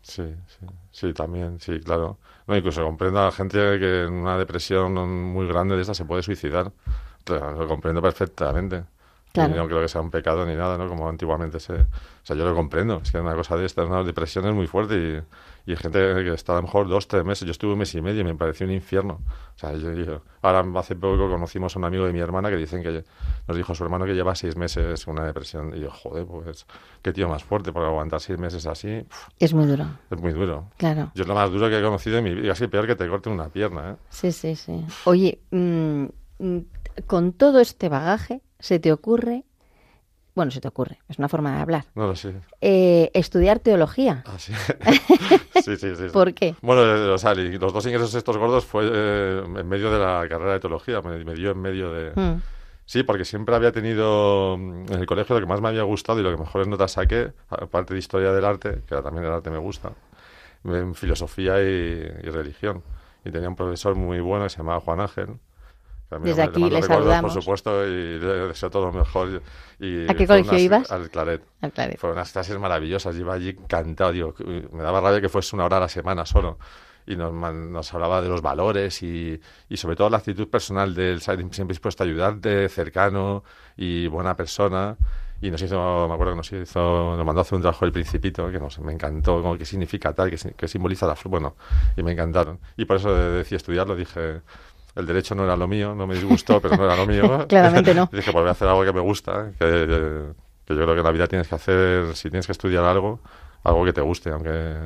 Sí, 0.01 0.23
sí, 0.23 0.35
sí, 0.47 0.65
sí, 0.91 1.13
también, 1.13 1.59
sí, 1.59 1.79
claro. 1.79 2.17
No, 2.47 2.57
incluso 2.57 2.83
comprendo 2.83 3.19
a 3.21 3.25
la 3.25 3.31
gente 3.31 3.57
que 3.79 4.03
en 4.03 4.13
una 4.13 4.37
depresión 4.37 4.93
muy 5.31 5.47
grande 5.47 5.75
de 5.75 5.83
esa 5.83 5.93
se 5.93 6.05
puede 6.05 6.23
suicidar. 6.23 6.71
Lo 7.27 7.67
comprendo 7.67 8.01
perfectamente. 8.01 8.83
Claro. 9.33 9.53
Y 9.53 9.57
no 9.57 9.65
creo 9.67 9.79
que 9.81 9.87
sea 9.87 10.01
un 10.01 10.11
pecado 10.11 10.45
ni 10.45 10.55
nada, 10.55 10.77
¿no? 10.77 10.87
Como 10.87 11.07
antiguamente 11.07 11.59
se... 11.59 11.73
O 11.73 11.85
sea, 12.23 12.35
yo 12.35 12.43
lo 12.45 12.53
comprendo. 12.53 12.99
Es 13.03 13.11
que 13.11 13.19
una 13.19 13.33
cosa 13.35 13.55
de 13.55 13.65
esta, 13.65 13.83
una 13.85 14.03
depresión 14.03 14.45
es 14.45 14.53
muy 14.53 14.67
fuerte 14.67 14.95
y, 14.95 15.69
y 15.69 15.71
hay 15.71 15.77
gente 15.77 15.99
que 16.23 16.33
está 16.33 16.53
a 16.53 16.55
lo 16.57 16.63
mejor 16.63 16.87
dos, 16.89 17.07
tres 17.07 17.23
meses. 17.23 17.45
Yo 17.45 17.51
estuve 17.51 17.71
un 17.73 17.79
mes 17.79 17.95
y 17.95 18.01
medio 18.01 18.21
y 18.21 18.23
me 18.25 18.35
pareció 18.35 18.65
un 18.67 18.73
infierno. 18.73 19.21
O 19.55 19.59
sea, 19.59 19.73
yo, 19.73 19.91
yo- 19.93 20.21
ahora 20.41 20.63
hace 20.79 20.95
poco 20.95 21.29
conocimos 21.29 21.75
a 21.75 21.79
un 21.79 21.85
amigo 21.85 22.05
de 22.05 22.13
mi 22.13 22.19
hermana 22.19 22.49
que 22.49 22.57
dicen 22.57 22.83
que 22.83 23.03
nos 23.47 23.57
dijo 23.57 23.73
su 23.73 23.83
hermano 23.83 24.05
que 24.05 24.13
lleva 24.13 24.35
seis 24.35 24.55
meses 24.57 25.07
una 25.07 25.25
depresión. 25.25 25.73
Y 25.75 25.79
yo, 25.79 25.89
joder, 25.91 26.25
pues 26.25 26.67
qué 27.01 27.13
tío 27.13 27.29
más 27.29 27.43
fuerte, 27.43 27.71
porque 27.71 27.87
aguantar 27.87 28.19
seis 28.19 28.37
meses 28.37 28.65
así 28.67 29.05
Es 29.39 29.53
muy 29.53 29.65
duro, 29.65 29.85
es 30.09 30.19
muy 30.19 30.33
duro. 30.33 30.65
claro. 30.77 31.11
Yo 31.15 31.21
es 31.23 31.27
lo 31.27 31.35
más 31.35 31.49
duro 31.51 31.69
que 31.69 31.79
he 31.79 31.81
conocido 31.81 32.17
en 32.17 32.23
mi 32.25 32.33
vida. 32.35 32.49
Casi 32.49 32.67
peor 32.67 32.85
que 32.85 32.95
te 32.95 33.07
corten 33.07 33.33
una 33.33 33.47
pierna, 33.49 33.91
¿eh? 33.91 33.95
Sí, 34.09 34.31
sí, 34.31 34.55
sí. 34.55 34.85
Oye, 35.05 35.39
mm, 35.51 36.05
mm, 36.39 36.57
con 37.07 37.33
todo 37.33 37.59
este 37.59 37.89
bagaje, 37.89 38.41
¿se 38.59 38.79
te 38.79 38.91
ocurre? 38.91 39.43
Bueno, 40.33 40.49
se 40.51 40.61
te 40.61 40.67
ocurre, 40.67 40.99
es 41.09 41.19
una 41.19 41.27
forma 41.27 41.55
de 41.55 41.61
hablar. 41.61 41.85
No 41.93 42.07
lo 42.07 42.15
sé. 42.15 42.33
Eh, 42.61 43.11
estudiar 43.13 43.59
teología. 43.59 44.23
Ah, 44.25 44.39
sí. 44.39 44.53
sí, 45.55 45.75
sí, 45.75 45.77
sí, 45.77 45.95
sí. 45.95 46.03
¿Por 46.13 46.33
qué? 46.33 46.55
Bueno, 46.61 46.83
eh, 46.83 47.09
o 47.09 47.17
sea, 47.17 47.33
los 47.35 47.73
dos 47.73 47.85
ingresos 47.85 48.15
estos 48.15 48.37
gordos 48.37 48.63
fue 48.65 48.89
eh, 48.91 49.43
en 49.45 49.67
medio 49.67 49.91
de 49.91 49.99
la 49.99 50.25
carrera 50.29 50.53
de 50.53 50.59
teología, 50.61 51.01
me, 51.01 51.23
me 51.23 51.33
dio 51.33 51.51
en 51.51 51.61
medio 51.61 51.91
de... 51.91 52.11
Mm, 52.15 52.41
Sí, 52.83 53.03
porque 53.03 53.23
siempre 53.23 53.55
había 53.55 53.71
tenido 53.71 54.57
mm, 54.57 54.91
en 54.91 54.99
el 54.99 55.05
colegio 55.05 55.35
lo 55.35 55.39
que 55.39 55.47
más 55.47 55.61
me 55.61 55.69
había 55.69 55.83
gustado 55.83 56.19
y 56.19 56.23
lo 56.23 56.31
que 56.31 56.37
mejores 56.37 56.67
notas 56.67 56.91
saqué, 56.93 57.31
aparte 57.49 57.93
de 57.93 57.99
historia 57.99 58.33
del 58.33 58.43
arte, 58.43 58.81
que 58.85 58.95
también 59.01 59.25
el 59.25 59.31
arte 59.31 59.49
me 59.49 59.59
gusta, 59.59 59.93
en 60.65 60.93
filosofía 60.95 61.61
y, 61.61 61.65
y 61.65 62.29
religión. 62.29 62.83
Y 63.23 63.31
tenía 63.31 63.47
un 63.47 63.55
profesor 63.55 63.95
muy 63.95 64.19
bueno 64.19 64.43
que 64.45 64.49
se 64.49 64.57
llamaba 64.57 64.81
Juan 64.81 64.99
Ángel. 64.99 65.37
Que 66.19 66.29
Desde 66.29 66.41
aquí 66.43 66.59
mando 66.61 66.75
le 66.75 66.81
recuerdos, 66.81 67.03
saludamos. 67.05 67.33
Por 67.33 67.41
supuesto, 67.43 67.85
y 67.87 68.19
le 68.19 68.47
deseo 68.47 68.69
todo 68.69 68.85
lo 68.87 68.91
mejor. 68.93 69.41
Y 69.79 70.09
¿A 70.09 70.13
qué 70.13 70.27
colegio 70.27 70.51
unas- 70.51 70.61
ibas? 70.61 70.91
Al 70.91 71.09
Claret. 71.09 71.41
al 71.61 71.71
claret. 71.71 71.97
Fueron 71.99 72.17
unas 72.17 72.31
clases 72.31 72.57
maravillosas, 72.59 73.15
yo 73.15 73.21
iba 73.21 73.33
allí 73.33 73.49
encantado, 73.49 74.11
digo, 74.11 74.33
que- 74.33 74.43
me 74.71 74.83
daba 74.83 74.99
rabia 75.01 75.21
que 75.21 75.29
fuese 75.29 75.55
una 75.55 75.65
hora 75.65 75.77
a 75.77 75.81
la 75.81 75.89
semana 75.89 76.25
solo. 76.25 76.57
Y 77.07 77.15
nos, 77.15 77.33
nos 77.33 77.93
hablaba 77.93 78.21
de 78.21 78.29
los 78.29 78.41
valores 78.43 79.01
y, 79.01 79.39
y 79.69 79.77
sobre 79.77 79.95
todo 79.95 80.09
la 80.11 80.17
actitud 80.17 80.47
personal 80.47 80.93
de 80.93 81.11
él, 81.13 81.21
siempre 81.21 81.65
dispuesto 81.67 82.03
a 82.03 82.05
ayudarte, 82.05 82.69
cercano 82.69 83.43
y 83.75 84.05
buena 84.07 84.35
persona. 84.35 84.97
Y 85.43 85.49
nos 85.49 85.59
hizo, 85.63 86.07
me 86.07 86.13
acuerdo 86.13 86.33
que 86.33 86.37
nos 86.37 86.51
hizo, 86.53 87.15
nos 87.17 87.25
mandó 87.25 87.39
a 87.39 87.41
hacer 87.41 87.55
un 87.55 87.63
trabajo 87.63 87.83
del 87.85 87.91
Principito, 87.91 88.51
que 88.51 88.59
nos, 88.59 88.77
me 88.77 88.93
encantó, 88.93 89.41
como 89.41 89.57
qué 89.57 89.65
significa 89.65 90.13
tal, 90.13 90.29
qué, 90.29 90.37
si- 90.37 90.51
qué 90.53 90.67
simboliza 90.67 91.07
la 91.07 91.15
flor, 91.15 91.31
bueno, 91.31 91.55
y 91.97 92.03
me 92.03 92.11
encantaron. 92.11 92.59
Y 92.77 92.85
por 92.85 92.97
eso 92.97 93.11
de- 93.15 93.31
decidí 93.39 93.55
estudiarlo, 93.55 93.95
dije, 93.95 94.41
el 94.95 95.05
derecho 95.05 95.35
no 95.35 95.43
era 95.43 95.55
lo 95.55 95.67
mío, 95.67 95.95
no 95.95 96.07
me 96.07 96.15
disgustó, 96.15 96.61
pero 96.61 96.75
no 96.75 96.85
era 96.85 96.95
lo 96.95 97.05
mío. 97.05 97.45
Claramente 97.49 97.93
no. 97.93 98.09
Dije, 98.11 98.31
pues 98.31 98.41
voy 98.41 98.47
a 98.47 98.51
hacer 98.51 98.67
algo 98.67 98.83
que 98.83 98.93
me 98.93 98.99
gusta, 98.99 99.51
que, 99.57 100.33
que 100.65 100.75
yo 100.75 100.83
creo 100.83 100.93
que 100.93 100.99
en 100.99 101.03
la 101.03 101.11
vida 101.11 101.27
tienes 101.27 101.47
que 101.47 101.55
hacer, 101.55 102.15
si 102.15 102.29
tienes 102.29 102.45
que 102.45 102.51
estudiar 102.51 102.83
algo, 102.83 103.19
algo 103.63 103.85
que 103.85 103.93
te 103.93 104.01
guste, 104.01 104.31
aunque 104.31 104.77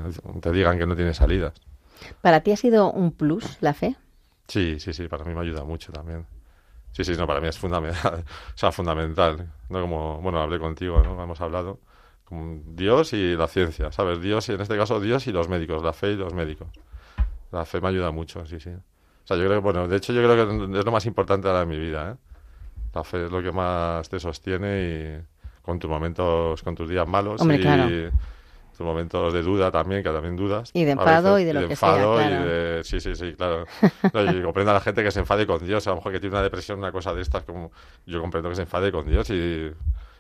te 0.41 0.51
digan 0.51 0.78
que 0.78 0.86
no 0.86 0.95
tiene 0.95 1.14
salidas. 1.14 1.53
¿Para 2.22 2.41
ti 2.41 2.51
ha 2.51 2.58
sido 2.58 2.91
un 2.91 3.12
plus 3.12 3.58
la 3.62 3.74
fe? 3.74 3.95
Sí, 4.47 4.80
sí, 4.80 4.93
sí, 4.93 5.08
para 5.08 5.24
mí 5.24 5.34
me 5.34 5.41
ayuda 5.41 5.64
mucho 5.64 5.91
también. 5.91 6.26
Sí, 6.91 7.03
sí, 7.03 7.14
no, 7.18 7.28
para 7.28 7.41
mí 7.41 7.47
es 7.47 7.58
fundamental, 7.58 8.24
o 8.56 8.58
sea, 8.58 8.72
fundamental. 8.72 9.51
No 9.70 9.82
como, 9.82 10.22
bueno, 10.22 10.39
hablé 10.41 10.60
contigo, 10.60 11.01
¿no? 11.03 11.22
Hemos 11.22 11.41
hablado. 11.41 11.80
Como 12.24 12.62
Dios 12.66 13.14
y 13.14 13.36
la 13.36 13.47
ciencia, 13.47 13.91
¿sabes? 13.91 14.20
Dios 14.22 14.49
y 14.49 14.53
en 14.53 14.62
este 14.62 14.76
caso 14.78 14.99
Dios 14.99 15.28
y 15.28 15.32
los 15.32 15.47
médicos, 15.47 15.84
la 15.84 15.93
fe 15.93 16.12
y 16.12 16.16
los 16.16 16.34
médicos. 16.34 16.70
La 17.51 17.66
fe 17.66 17.82
me 17.82 17.89
ayuda 17.89 18.12
mucho, 18.12 18.45
sí, 18.45 18.60
sí. 18.60 18.72
O 19.26 19.28
sea, 19.28 19.38
yo 19.38 19.43
creo 19.45 19.55
que, 19.55 19.63
bueno, 19.63 19.88
de 19.88 19.97
hecho 19.97 20.13
yo 20.13 20.21
creo 20.23 20.47
que 20.69 20.78
es 20.80 20.86
lo 20.86 20.91
más 20.91 21.05
importante 21.07 21.47
ahora 21.47 21.63
en 21.63 21.69
mi 21.69 21.80
vida, 21.80 22.11
¿eh? 22.11 22.15
La 22.93 23.03
fe 23.03 23.26
es 23.26 23.32
lo 23.32 23.41
que 23.41 23.51
más 23.51 24.07
te 24.07 24.19
sostiene 24.19 24.80
y 25.19 25.61
con 25.63 25.80
tus 25.80 25.89
momentos, 25.89 26.61
con 26.61 26.76
tus 26.76 26.88
días 26.88 27.07
malos 27.07 27.41
Hombre, 27.41 27.57
y 27.57 27.61
claro. 27.61 27.89
tus 28.78 28.86
momentos 28.86 29.34
de 29.34 29.41
duda 29.41 29.71
también, 29.71 30.03
que 30.03 30.09
también 30.11 30.36
dudas. 30.36 30.69
Y 30.73 30.86
de 30.86 30.91
enfado 30.91 31.34
veces, 31.34 31.43
y 31.43 31.45
de 31.47 31.53
lo 31.55 31.59
que 31.67 31.73
enfado 31.73 32.17
sea, 32.17 32.26
y 32.26 32.30
claro. 32.30 32.45
de- 32.45 32.84
Sí, 32.84 32.99
sí, 33.01 33.15
sí, 33.15 33.34
claro. 33.34 33.65
No, 34.13 34.32
y 34.32 34.43
comprendo 34.43 34.71
a 34.71 34.76
la 34.76 34.80
gente 34.82 35.03
que 35.03 35.11
se 35.11 35.19
enfade 35.21 35.47
con 35.47 35.65
Dios, 35.65 35.86
a 35.88 35.89
lo 35.89 35.95
mejor 35.97 36.11
que 36.11 36.19
tiene 36.19 36.36
una 36.36 36.43
depresión, 36.43 36.78
una 36.78 36.91
cosa 36.91 37.13
de 37.15 37.21
estas, 37.23 37.43
como 37.43 37.71
yo 38.05 38.21
comprendo 38.21 38.49
que 38.49 38.55
se 38.55 38.61
enfade 38.61 38.91
con 38.91 39.07
Dios 39.07 39.30
y... 39.32 39.71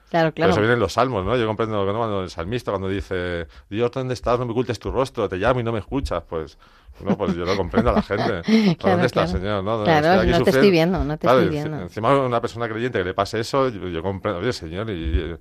Claro, 0.09 0.31
Pero 0.33 0.47
eso 0.47 0.55
claro. 0.55 0.61
viene 0.61 0.73
en 0.75 0.79
los 0.79 0.93
salmos, 0.93 1.25
¿no? 1.25 1.35
Yo 1.35 1.47
comprendo 1.47 1.85
¿no? 1.85 1.97
cuando 1.97 2.21
el 2.23 2.29
salmista 2.29 2.71
cuando 2.71 2.87
dice, 2.87 3.47
Dios, 3.69 3.91
¿dónde 3.91 4.13
estás? 4.13 4.39
No 4.39 4.45
me 4.45 4.51
ocultes 4.51 4.79
tu 4.79 4.91
rostro, 4.91 5.27
te 5.27 5.37
llamo 5.37 5.59
y 5.59 5.63
no 5.63 5.71
me 5.71 5.79
escuchas. 5.79 6.23
Pues, 6.29 6.57
no, 7.03 7.17
pues 7.17 7.35
yo 7.35 7.45
lo 7.45 7.57
comprendo 7.57 7.89
a 7.89 7.93
la 7.93 8.01
gente. 8.03 8.41
Claro, 8.77 8.91
¿Dónde 8.91 9.07
estás, 9.07 9.31
claro. 9.31 9.39
Señor? 9.39 9.63
No, 9.63 9.83
Claro, 9.83 10.07
estoy 10.07 10.29
aquí 10.29 10.39
no 10.39 10.43
te 10.45 10.49
estoy 10.51 10.71
viendo, 10.71 11.03
no 11.03 11.17
te 11.17 11.27
estoy 11.27 11.49
viendo. 11.49 11.81
Encima 11.81 12.17
una 12.19 12.39
persona 12.41 12.69
creyente 12.69 12.99
que 12.99 13.05
le 13.05 13.13
pase 13.13 13.39
eso, 13.39 13.69
yo, 13.69 13.87
yo 13.87 14.01
comprendo, 14.03 14.39
oye, 14.39 14.53
Señor, 14.53 14.89
y, 14.89 15.35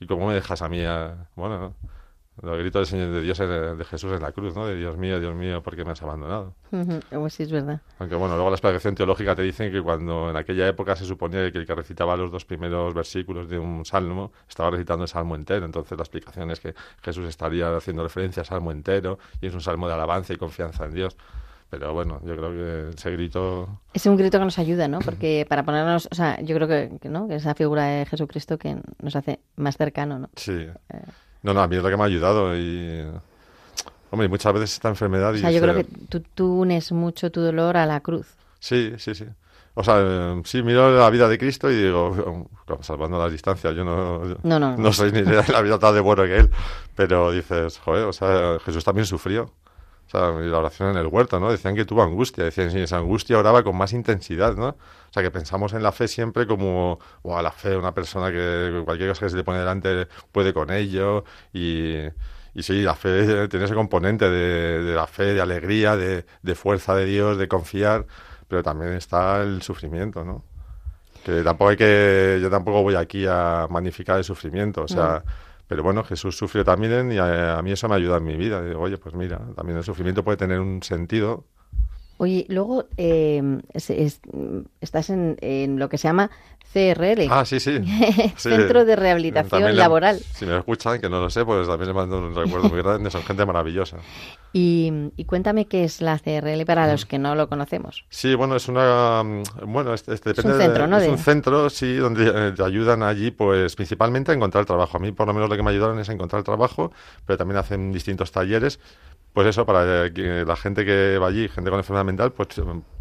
y 0.00 0.06
cómo 0.06 0.26
me 0.26 0.34
dejas 0.34 0.62
a 0.62 0.68
mí, 0.68 0.84
a- 0.84 1.28
bueno, 1.36 1.58
¿no? 1.58 1.74
Lo 2.42 2.56
grito 2.56 2.78
del 2.78 2.86
Señor 2.86 3.10
de 3.10 3.20
Dios, 3.22 3.40
en- 3.40 3.78
de 3.78 3.84
Jesús 3.84 4.12
en 4.12 4.22
la 4.22 4.32
cruz, 4.32 4.54
¿no? 4.54 4.66
De 4.66 4.76
Dios 4.76 4.96
mío, 4.96 5.18
Dios 5.18 5.34
mío, 5.34 5.62
¿por 5.62 5.74
qué 5.74 5.84
me 5.84 5.90
has 5.92 6.02
abandonado? 6.02 6.54
Ujú, 6.70 7.00
Pues 7.10 7.34
sí, 7.34 7.42
es 7.42 7.50
verdad. 7.50 7.80
Aunque 7.98 8.14
bueno, 8.14 8.34
luego 8.36 8.50
la 8.50 8.54
explicación 8.56 8.94
teológica 8.94 9.34
te 9.34 9.42
dicen 9.42 9.72
que 9.72 9.82
cuando 9.82 10.30
en 10.30 10.36
aquella 10.36 10.68
época 10.68 10.94
se 10.96 11.04
suponía 11.04 11.50
que 11.50 11.58
el 11.58 11.66
que 11.66 11.74
recitaba 11.74 12.16
los 12.16 12.30
dos 12.30 12.44
primeros 12.44 12.94
versículos 12.94 13.48
de 13.48 13.58
un 13.58 13.84
salmo 13.84 14.32
estaba 14.48 14.70
recitando 14.70 15.02
el 15.04 15.08
salmo 15.08 15.34
entero. 15.34 15.66
Entonces 15.66 15.98
la 15.98 16.02
explicación 16.02 16.50
es 16.50 16.60
que 16.60 16.74
Jesús 17.02 17.26
estaría 17.28 17.74
haciendo 17.76 18.02
referencia 18.02 18.40
al 18.42 18.46
salmo 18.46 18.70
entero 18.72 19.18
y 19.40 19.46
es 19.48 19.54
un 19.54 19.60
salmo 19.60 19.88
de 19.88 19.94
alabanza 19.94 20.32
y 20.32 20.36
confianza 20.36 20.84
en 20.84 20.94
Dios. 20.94 21.16
Pero 21.70 21.92
bueno, 21.92 22.18
yo 22.24 22.34
creo 22.34 22.50
que 22.50 22.94
ese 22.96 23.10
grito... 23.10 23.68
Es 23.92 24.06
un 24.06 24.16
grito 24.16 24.38
que 24.38 24.44
nos 24.46 24.58
ayuda, 24.58 24.88
¿no? 24.88 25.00
Porque 25.00 25.44
para 25.50 25.64
ponernos, 25.64 26.08
o 26.10 26.14
sea, 26.14 26.40
yo 26.40 26.54
creo 26.56 26.66
que, 26.66 26.98
que, 26.98 27.08
¿no? 27.10 27.28
que 27.28 27.34
esa 27.34 27.54
figura 27.54 27.84
de 27.84 28.06
Jesucristo 28.06 28.56
que 28.56 28.78
nos 29.02 29.16
hace 29.16 29.40
más 29.56 29.76
cercano, 29.76 30.18
¿no? 30.18 30.30
Sí. 30.36 30.52
Eh. 30.52 31.02
No, 31.42 31.54
no, 31.54 31.60
a 31.62 31.68
mí 31.68 31.76
es 31.76 31.82
lo 31.82 31.88
que 31.88 31.96
me 31.96 32.02
ha 32.02 32.06
ayudado 32.06 32.56
y... 32.56 33.04
Hombre, 34.10 34.26
y 34.26 34.28
muchas 34.30 34.52
veces 34.54 34.72
esta 34.74 34.88
enfermedad... 34.88 35.32
O 35.32 35.36
y 35.36 35.40
sea, 35.40 35.50
yo 35.50 35.58
este- 35.58 35.68
creo 35.70 35.76
que 35.76 36.06
tú, 36.08 36.24
tú 36.34 36.60
unes 36.60 36.90
mucho 36.92 37.30
tu 37.30 37.40
dolor 37.40 37.76
a 37.76 37.84
la 37.86 38.00
cruz. 38.00 38.26
Sí, 38.58 38.92
sí, 38.98 39.14
sí. 39.14 39.26
O 39.74 39.84
sea, 39.84 39.96
eh, 40.00 40.42
sí, 40.44 40.62
miro 40.62 40.98
la 40.98 41.08
vida 41.10 41.28
de 41.28 41.38
Cristo 41.38 41.70
y 41.70 41.76
digo, 41.76 42.48
claro, 42.66 42.82
salvando 42.82 43.18
las 43.18 43.30
distancias, 43.30 43.74
yo 43.76 43.84
no, 43.84 44.24
No, 44.42 44.58
no, 44.58 44.76
no. 44.76 44.92
soy 44.92 45.12
ni 45.12 45.22
de 45.22 45.44
la 45.52 45.60
vida 45.62 45.78
tan 45.78 45.94
de 45.94 46.00
bueno 46.00 46.24
que 46.24 46.36
él, 46.38 46.50
pero 46.96 47.30
dices, 47.30 47.78
joder, 47.78 48.04
o 48.06 48.12
sea, 48.12 48.58
Jesús 48.64 48.82
también 48.82 49.06
sufrió. 49.06 49.44
O 49.44 50.10
sea, 50.10 50.32
y 50.42 50.48
la 50.48 50.58
oración 50.58 50.88
en 50.90 50.96
el 50.96 51.06
huerto, 51.06 51.38
¿no? 51.38 51.50
Decían 51.52 51.76
que 51.76 51.84
tuvo 51.84 52.02
angustia, 52.02 52.42
decían, 52.42 52.70
sí, 52.72 52.80
esa 52.80 52.96
angustia 52.96 53.38
oraba 53.38 53.62
con 53.62 53.76
más 53.76 53.92
intensidad, 53.92 54.56
¿no? 54.56 54.74
O 55.08 55.12
sea, 55.12 55.22
que 55.22 55.30
pensamos 55.30 55.72
en 55.72 55.82
la 55.82 55.92
fe 55.92 56.08
siempre 56.08 56.46
como, 56.46 56.98
wow, 57.22 57.42
la 57.42 57.52
fe, 57.52 57.76
una 57.76 57.92
persona 57.94 58.30
que 58.30 58.82
cualquier 58.84 59.08
cosa 59.10 59.26
que 59.26 59.30
se 59.30 59.36
le 59.36 59.44
pone 59.44 59.58
delante 59.58 60.06
puede 60.32 60.52
con 60.52 60.70
ello 60.70 61.24
y... 61.52 61.94
Y 62.54 62.62
sí, 62.64 62.82
la 62.82 62.96
fe 62.96 63.46
tiene 63.46 63.66
ese 63.66 63.74
componente 63.74 64.28
de, 64.28 64.82
de 64.82 64.94
la 64.94 65.06
fe, 65.06 65.34
de 65.34 65.40
alegría, 65.40 65.96
de, 65.96 66.24
de 66.42 66.54
fuerza 66.56 66.92
de 66.96 67.04
Dios, 67.04 67.38
de 67.38 67.46
confiar, 67.46 68.06
pero 68.48 68.64
también 68.64 68.94
está 68.94 69.42
el 69.42 69.62
sufrimiento, 69.62 70.24
¿no? 70.24 70.42
Que 71.24 71.42
tampoco 71.42 71.70
hay 71.70 71.76
que, 71.76 72.40
yo 72.42 72.50
tampoco 72.50 72.82
voy 72.82 72.96
aquí 72.96 73.26
a 73.28 73.68
magnificar 73.70 74.18
el 74.18 74.24
sufrimiento, 74.24 74.82
o 74.82 74.88
sea, 74.88 75.22
pero 75.68 75.84
bueno, 75.84 76.02
Jesús 76.02 76.36
sufrió 76.36 76.64
también 76.64 77.12
y 77.12 77.18
a, 77.18 77.58
a 77.58 77.62
mí 77.62 77.70
eso 77.70 77.88
me 77.88 77.94
ayuda 77.94 78.16
en 78.16 78.24
mi 78.24 78.34
vida. 78.34 78.60
Digo, 78.62 78.80
oye, 78.80 78.98
pues 78.98 79.14
mira, 79.14 79.38
también 79.54 79.78
el 79.78 79.84
sufrimiento 79.84 80.24
puede 80.24 80.38
tener 80.38 80.58
un 80.58 80.82
sentido. 80.82 81.44
Oye, 82.18 82.44
luego 82.48 82.88
eh, 82.96 83.42
es- 83.72 84.20
estás 84.80 85.10
en, 85.10 85.36
en 85.40 85.78
lo 85.78 85.88
que 85.88 85.98
se 85.98 86.08
llama 86.08 86.30
CRL. 86.72 87.26
Ah, 87.30 87.44
sí, 87.44 87.60
sí. 87.60 87.78
Sí. 88.36 88.50
Centro 88.50 88.84
de 88.84 88.94
Rehabilitación 88.96 89.62
le- 89.64 89.72
Laboral. 89.72 90.18
Si 90.34 90.44
me 90.46 90.56
escuchan, 90.56 91.00
que 91.00 91.08
no 91.08 91.20
lo 91.20 91.30
sé, 91.30 91.44
pues 91.44 91.66
también 91.66 91.88
les 91.88 91.96
mando 91.96 92.18
un 92.18 92.34
recuerdo 92.34 92.68
muy 92.68 92.82
grande, 92.82 93.10
son 93.10 93.22
gente 93.22 93.44
maravillosa. 93.46 93.96
Y, 94.52 94.92
y 95.16 95.24
cuéntame 95.24 95.66
qué 95.66 95.84
es 95.84 96.00
la 96.00 96.18
CRL 96.18 96.64
para 96.64 96.90
los 96.90 97.04
que 97.06 97.18
no 97.18 97.34
lo 97.34 97.48
conocemos. 97.48 98.04
Sí, 98.08 98.34
bueno, 98.34 98.56
es 98.56 98.68
una. 98.68 99.22
mm, 99.22 99.42
Bueno, 99.66 99.92
este, 99.94 100.14
este 100.14 100.30
depende 100.30 100.52
un 100.52 100.58
de- 100.58 100.64
centro, 100.64 100.86
¿no? 100.86 100.96
Es 100.98 101.02
de- 101.04 101.10
un 101.10 101.18
centro, 101.18 101.70
sí, 101.70 101.96
donde 101.96 102.32
eh, 102.34 102.52
te 102.56 102.62
ayudan 102.64 103.02
allí, 103.02 103.30
pues 103.30 103.74
principalmente 103.76 104.32
a 104.32 104.34
encontrar 104.34 104.64
trabajo. 104.64 104.96
A 104.96 105.00
mí, 105.00 105.12
por 105.12 105.26
lo 105.26 105.34
menos, 105.34 105.48
lo 105.50 105.56
que 105.56 105.62
me 105.62 105.70
ayudaron 105.70 105.98
es 105.98 106.08
a 106.08 106.12
encontrar 106.12 106.42
trabajo, 106.44 106.92
pero 107.26 107.36
también 107.36 107.58
hacen 107.58 107.92
distintos 107.92 108.32
talleres. 108.32 108.80
Pues 109.34 109.46
eso, 109.46 109.66
para 109.66 110.06
eh, 110.06 110.12
que 110.12 110.44
la 110.46 110.56
gente 110.56 110.84
que 110.86 111.18
va 111.18 111.28
allí, 111.28 111.48
gente 111.48 111.70
con 111.70 111.78
enfermedad 111.78 112.04
mental, 112.06 112.32
pues 112.32 112.48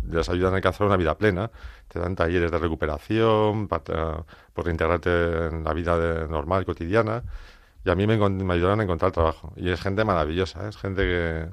les 0.10 0.28
ayudan 0.30 0.54
a 0.54 0.56
alcanzar 0.58 0.88
una 0.88 0.98
vida 0.98 1.18
plena. 1.18 1.50
Te 1.88 2.00
dan 2.00 2.16
talleres 2.16 2.52
de 2.52 2.58
recuperación, 2.60 3.68
para, 3.68 4.24
por 4.54 4.66
reintegrarte 4.66 5.48
en 5.48 5.64
la 5.64 5.74
vida 5.74 5.98
de- 5.98 6.28
normal, 6.28 6.66
cotidiana. 6.66 7.24
Y 7.86 7.90
a 7.90 7.96
mí 7.96 8.06
me, 8.08 8.18
me 8.18 8.54
ayudaron 8.54 8.80
a 8.80 8.84
encontrar 8.84 9.12
trabajo. 9.12 9.54
Y 9.56 9.70
es 9.70 9.80
gente 9.82 10.04
maravillosa, 10.04 10.66
¿eh? 10.66 10.70
es 10.70 10.78
gente 10.78 11.02
que, 11.04 11.50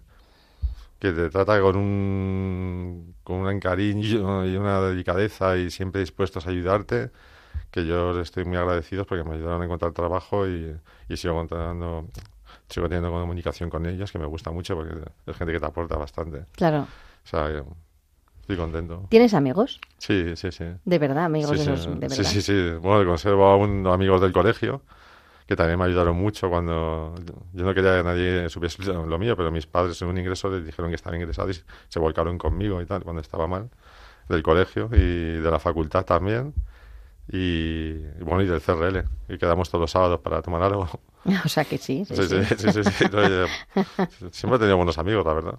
que 0.99 1.13
te 1.13 1.31
trata 1.31 1.61
con 1.61 1.77
un, 1.77 3.15
con 3.23 3.37
un 3.37 3.61
cariño 3.61 4.47
y 4.47 4.57
una 4.57 4.81
delicadeza 4.81 5.57
y 5.57 5.71
siempre 5.71 6.01
dispuestos 6.01 6.47
a 6.47 6.51
ayudarte, 6.51 7.11
que 7.71 7.85
yo 7.87 8.19
estoy 8.21 8.45
muy 8.45 8.57
agradecido 8.57 9.05
porque 9.05 9.23
me 9.25 9.35
ayudaron 9.35 9.63
a 9.63 9.65
encontrar 9.65 9.93
trabajo 9.93 10.47
y, 10.49 10.75
y 11.09 11.17
sigo 11.17 11.35
contando, 11.35 12.09
sigo 12.69 12.89
teniendo 12.89 13.11
comunicación 13.11 13.69
con 13.71 13.87
ellos, 13.87 14.11
que 14.11 14.19
me 14.19 14.27
gusta 14.27 14.51
mucho 14.51 14.75
porque 14.77 14.95
es 15.27 15.37
gente 15.37 15.53
que 15.53 15.61
te 15.61 15.67
aporta 15.67 15.97
bastante. 15.97 16.47
Claro. 16.53 16.83
O 16.83 17.27
sea, 17.27 17.51
eh, 17.51 17.63
estoy 18.45 18.57
contento. 18.59 19.07
¿Tienes 19.09 19.33
amigos? 19.33 19.81
Sí, 19.97 20.37
sí, 20.37 20.53
sí. 20.53 20.65
De 20.85 20.99
verdad, 20.99 21.25
amigos 21.25 21.59
Sí, 21.59 21.65
de 21.65 21.73
verdad. 21.73 22.11
Sí, 22.11 22.25
sí, 22.25 22.43
sí. 22.43 22.71
Bueno, 22.81 23.09
conservo 23.09 23.47
aún 23.47 23.87
amigos 23.87 24.21
del 24.21 24.33
colegio 24.33 24.83
que 25.47 25.57
también 25.57 25.79
me 25.79 25.87
ayudaron 25.87 26.17
mucho 26.17 26.49
cuando 26.49 27.15
yo 27.53 27.65
no 27.65 27.75
quería 27.75 27.99
que 27.99 28.03
nadie 28.03 28.49
supiese 28.49 28.83
lo 28.93 29.19
mío, 29.19 29.37
pero 29.37 29.51
mis 29.51 29.67
padres 29.67 30.01
en 30.01 30.09
un 30.09 30.19
ingreso 30.19 30.49
les 30.51 30.65
dijeron 30.65 30.91
que 30.91 30.97
estaban 30.97 31.21
ingresados 31.21 31.59
y 31.59 31.63
se 31.89 31.99
volcaron 31.99 32.39
conmigo 32.39 32.81
y 32.81 32.87
tal 32.87 33.03
cuando 33.03 33.21
estaba 33.21 33.47
mal 33.47 33.71
del 34.29 34.43
colegio 34.43 34.89
y 34.93 35.41
de 35.41 35.51
la 35.51 35.59
facultad 35.59 36.05
también 36.05 36.55
y, 37.29 37.39
y 37.39 38.23
bueno 38.23 38.43
y 38.43 38.47
del 38.47 38.61
CRL 38.61 39.05
y 39.29 39.39
quedamos 39.39 39.71
todos 39.71 39.81
los 39.83 39.91
sábados 39.91 40.21
para 40.21 40.43
tomar 40.43 40.63
algo. 40.63 40.89
O 41.43 41.49
sea 41.49 41.65
que 41.65 41.79
sí. 41.79 42.05
Sí, 42.05 42.17
Sí, 42.17 42.27
sí, 42.29 42.45
sí. 42.45 42.55
sí, 42.71 42.83
sí, 42.85 42.91
sí. 42.91 43.05
No, 43.11 43.27
yo- 43.27 43.47
siempre 44.31 44.57
he 44.57 44.59
tenido 44.59 44.77
buenos 44.77 44.99
amigos, 44.99 45.25
la 45.25 45.33
verdad. 45.33 45.59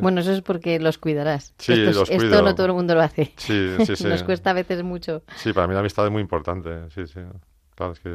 Bueno, 0.00 0.20
eso 0.20 0.30
es 0.30 0.42
porque 0.42 0.78
los 0.78 0.96
cuidarás. 0.98 1.54
Sí, 1.58 1.72
esto, 1.72 2.40
no 2.40 2.54
todo 2.54 2.66
el 2.68 2.72
mundo 2.72 2.94
lo 2.94 3.00
hace. 3.00 3.32
Sí, 3.36 3.70
sí, 3.84 3.96
sí. 3.96 4.04
Nos 4.06 4.22
cuesta 4.22 4.50
a 4.50 4.52
veces 4.52 4.84
mucho. 4.84 5.24
Sí, 5.34 5.52
para 5.52 5.66
mí 5.66 5.74
la 5.74 5.80
amistad 5.80 6.06
es 6.06 6.12
muy 6.12 6.22
importante, 6.22 6.88
sí, 6.90 7.04
sí. 7.08 7.18
Claro, 7.74 7.94
es 7.94 7.98
que... 7.98 8.08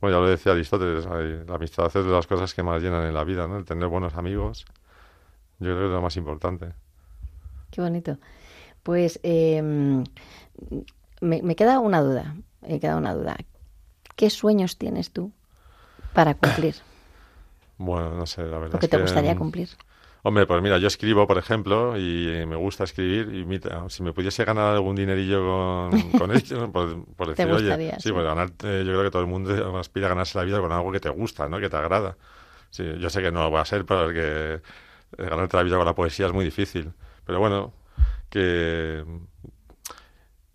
Bueno, 0.00 0.16
ya 0.18 0.22
lo 0.22 0.28
decía 0.28 0.52
Aristóteles, 0.52 1.04
la 1.04 1.54
amistad 1.56 1.86
es 1.88 1.94
de 1.94 2.12
las 2.12 2.28
cosas 2.28 2.54
que 2.54 2.62
más 2.62 2.80
llenan 2.80 3.04
en 3.04 3.14
la 3.14 3.24
vida, 3.24 3.48
¿no? 3.48 3.56
El 3.56 3.64
tener 3.64 3.88
buenos 3.88 4.14
amigos, 4.14 4.64
yo 5.58 5.66
creo 5.66 5.78
que 5.78 5.84
es 5.86 5.90
lo 5.90 6.00
más 6.00 6.16
importante. 6.16 6.68
Qué 7.72 7.80
bonito. 7.80 8.18
Pues 8.84 9.18
eh, 9.24 10.04
me, 11.24 11.42
me 11.42 11.56
queda 11.56 11.78
una 11.80 12.00
duda. 12.00 12.36
Me 12.60 12.80
queda 12.80 12.96
una 12.96 13.14
duda. 13.14 13.36
¿Qué 14.16 14.30
sueños 14.30 14.78
tienes 14.78 15.10
tú 15.12 15.32
para 16.12 16.34
cumplir? 16.34 16.76
Bueno, 17.76 18.10
no 18.14 18.24
sé, 18.24 18.42
la 18.44 18.58
verdad 18.60 18.76
¿O 18.76 18.78
qué 18.78 18.86
es 18.86 18.90
te 18.90 18.96
que, 18.96 19.02
gustaría 19.02 19.34
mm, 19.34 19.38
cumplir? 19.38 19.68
Hombre, 20.22 20.46
pues 20.46 20.62
mira, 20.62 20.78
yo 20.78 20.86
escribo, 20.86 21.26
por 21.26 21.38
ejemplo, 21.38 21.98
y 21.98 22.46
me 22.46 22.54
gusta 22.56 22.84
escribir, 22.84 23.34
y 23.34 23.44
mira, 23.44 23.90
si 23.90 24.04
me 24.04 24.12
pudiese 24.12 24.44
ganar 24.44 24.74
algún 24.74 24.94
dinerillo 24.94 25.44
con, 25.44 26.10
con 26.18 26.30
ello, 26.30 26.70
por, 26.72 27.04
por 27.16 27.34
Te 27.34 27.44
decir, 27.44 27.52
oye, 27.52 27.64
gustaría, 27.64 27.96
sí, 27.96 28.08
sí. 28.08 28.12
pues 28.12 28.24
ganarte, 28.24 28.84
yo 28.84 28.92
creo 28.92 29.02
que 29.02 29.10
todo 29.10 29.22
el 29.22 29.28
mundo 29.28 29.76
aspira 29.78 30.06
a 30.06 30.10
ganarse 30.10 30.38
la 30.38 30.44
vida 30.44 30.60
con 30.60 30.70
algo 30.72 30.92
que 30.92 31.00
te 31.00 31.08
gusta, 31.10 31.48
¿no? 31.48 31.58
Que 31.58 31.68
te 31.68 31.76
agrada. 31.76 32.16
Sí, 32.70 32.84
yo 33.00 33.10
sé 33.10 33.22
que 33.22 33.32
no 33.32 33.50
va 33.50 33.62
a 33.62 33.64
ser, 33.64 33.84
porque 33.84 34.54
eh, 34.54 34.60
ganarte 35.16 35.56
la 35.56 35.62
vida 35.64 35.76
con 35.76 35.86
la 35.86 35.94
poesía 35.94 36.26
es 36.26 36.32
muy 36.32 36.44
difícil. 36.44 36.92
Pero 37.26 37.40
bueno, 37.40 37.72
que... 38.30 39.04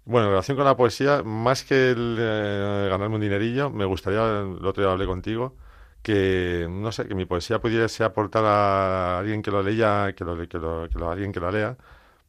Bueno, 0.10 0.26
en 0.26 0.32
relación 0.32 0.58
con 0.58 0.66
la 0.66 0.76
poesía, 0.76 1.22
más 1.24 1.64
que 1.64 1.92
el, 1.92 2.18
eh, 2.20 2.88
ganarme 2.90 3.16
un 3.16 3.22
dinerillo, 3.22 3.70
me 3.70 3.86
gustaría, 3.86 4.40
el 4.40 4.66
otro 4.66 4.82
día 4.82 4.92
hablé 4.92 5.06
contigo, 5.06 5.56
que, 6.02 6.66
no 6.68 6.92
sé, 6.92 7.08
que 7.08 7.14
mi 7.14 7.26
poesía 7.26 7.62
pudiese 7.62 8.04
aportar 8.04 8.44
a 8.44 9.20
alguien 9.20 9.44
que 9.44 9.52
lo 9.52 9.62
leya, 9.62 10.14
que 10.14 10.24
lo, 10.26 10.36
que 10.48 10.58
lo, 10.58 11.12
alguien 11.12 11.32
que 11.32 11.40
la 11.40 11.52
lea, 11.52 11.78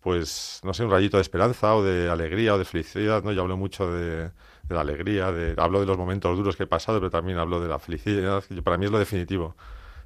pues, 0.01 0.61
no 0.62 0.74
sé, 0.74 0.85
un 0.85 0.91
rayito 0.91 1.16
de 1.16 1.22
esperanza 1.22 1.74
o 1.74 1.83
de 1.83 2.11
alegría 2.11 2.55
o 2.55 2.59
de 2.59 2.66
felicidad, 2.66 3.22
¿no? 3.24 3.33
Yo 3.33 3.43
hablo 3.43 3.57
mucho 3.57 3.91
de, 3.91 4.24
de 4.24 4.74
la 4.74 4.83
alegría, 4.83 5.33
de, 5.33 5.55
hablo 5.57 5.81
de 5.81 5.87
los 5.87 5.97
momentos 5.97 6.37
duros 6.37 6.57
que 6.57 6.64
he 6.64 6.66
pasado, 6.66 7.01
pero 7.01 7.11
también 7.11 7.39
hablo 7.39 7.61
de 7.62 7.68
la 7.68 7.78
felicidad, 7.78 8.45
que 8.45 8.62
para 8.62 8.76
mí 8.76 8.85
es 8.87 8.93
lo 8.93 8.99
definitivo. 8.99 9.57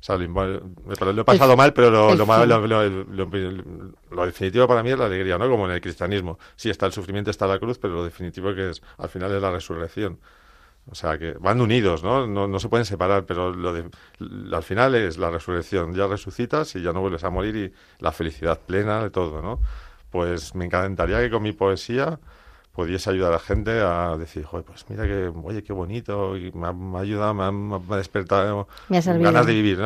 Sea, 0.04 0.18
lo, 0.18 0.26
lo 1.14 1.22
he 1.22 1.24
pasado 1.24 1.52
El- 1.52 1.56
mal, 1.56 1.72
pero 1.72 1.90
lo, 1.90 2.14
lo, 2.14 2.26
mal- 2.26 2.46
lo- 2.46 4.26
definitivo 4.26 4.68
para 4.68 4.82
mí 4.82 4.90
es 4.90 4.98
la 4.98 5.06
alegría, 5.06 5.38
¿no? 5.38 5.48
Como 5.48 5.64
en 5.64 5.72
el 5.72 5.80
cristianismo. 5.80 6.38
Sí, 6.56 6.68
está 6.68 6.84
el 6.84 6.92
sufrimiento, 6.92 7.30
está 7.30 7.46
la 7.46 7.58
cruz, 7.58 7.78
pero 7.78 7.94
lo 7.94 8.04
definitivo 8.04 8.54
que 8.54 8.68
es, 8.68 8.82
al 8.98 9.08
final 9.08 9.34
es 9.34 9.40
la 9.40 9.50
resurrección. 9.50 10.18
O 10.90 10.94
sea, 10.94 11.16
que 11.16 11.32
van 11.40 11.62
unidos, 11.62 12.04
¿no? 12.04 12.26
No, 12.26 12.46
no 12.46 12.58
se 12.60 12.68
pueden 12.68 12.84
separar, 12.84 13.24
pero 13.24 13.50
lo 13.54 13.72
de, 13.72 13.88
al 14.52 14.62
final 14.62 14.94
es 14.94 15.16
la 15.16 15.30
resurrección. 15.30 15.94
Ya 15.94 16.06
resucitas 16.06 16.76
y 16.76 16.82
ya 16.82 16.92
no 16.92 17.00
vuelves 17.00 17.24
a 17.24 17.30
morir 17.30 17.56
y 17.56 17.72
la 18.02 18.12
felicidad 18.12 18.60
plena 18.60 19.02
de 19.02 19.08
todo, 19.08 19.40
¿no? 19.40 19.58
Pues 20.10 20.54
me 20.54 20.66
encantaría 20.66 21.18
que 21.20 21.30
con 21.30 21.42
mi 21.42 21.52
poesía 21.52 22.20
pudiese 22.74 23.08
ayudar 23.08 23.30
a 23.30 23.36
la 23.36 23.38
gente 23.38 23.70
a 23.80 24.16
decir, 24.18 24.44
joder, 24.44 24.66
pues 24.66 24.84
mira 24.88 25.04
que, 25.04 25.32
oye, 25.44 25.62
qué 25.62 25.72
bonito, 25.72 26.36
y 26.36 26.50
me 26.52 26.66
ha, 26.66 26.72
me 26.72 26.98
ha 26.98 27.02
ayudado, 27.02 27.32
me 27.32 27.44
ha, 27.44 27.52
me 27.52 27.94
ha 27.94 27.96
despertado 27.96 28.66
Me 28.88 29.00
ganas 29.00 29.46
de 29.46 29.52
vivir. 29.52 29.78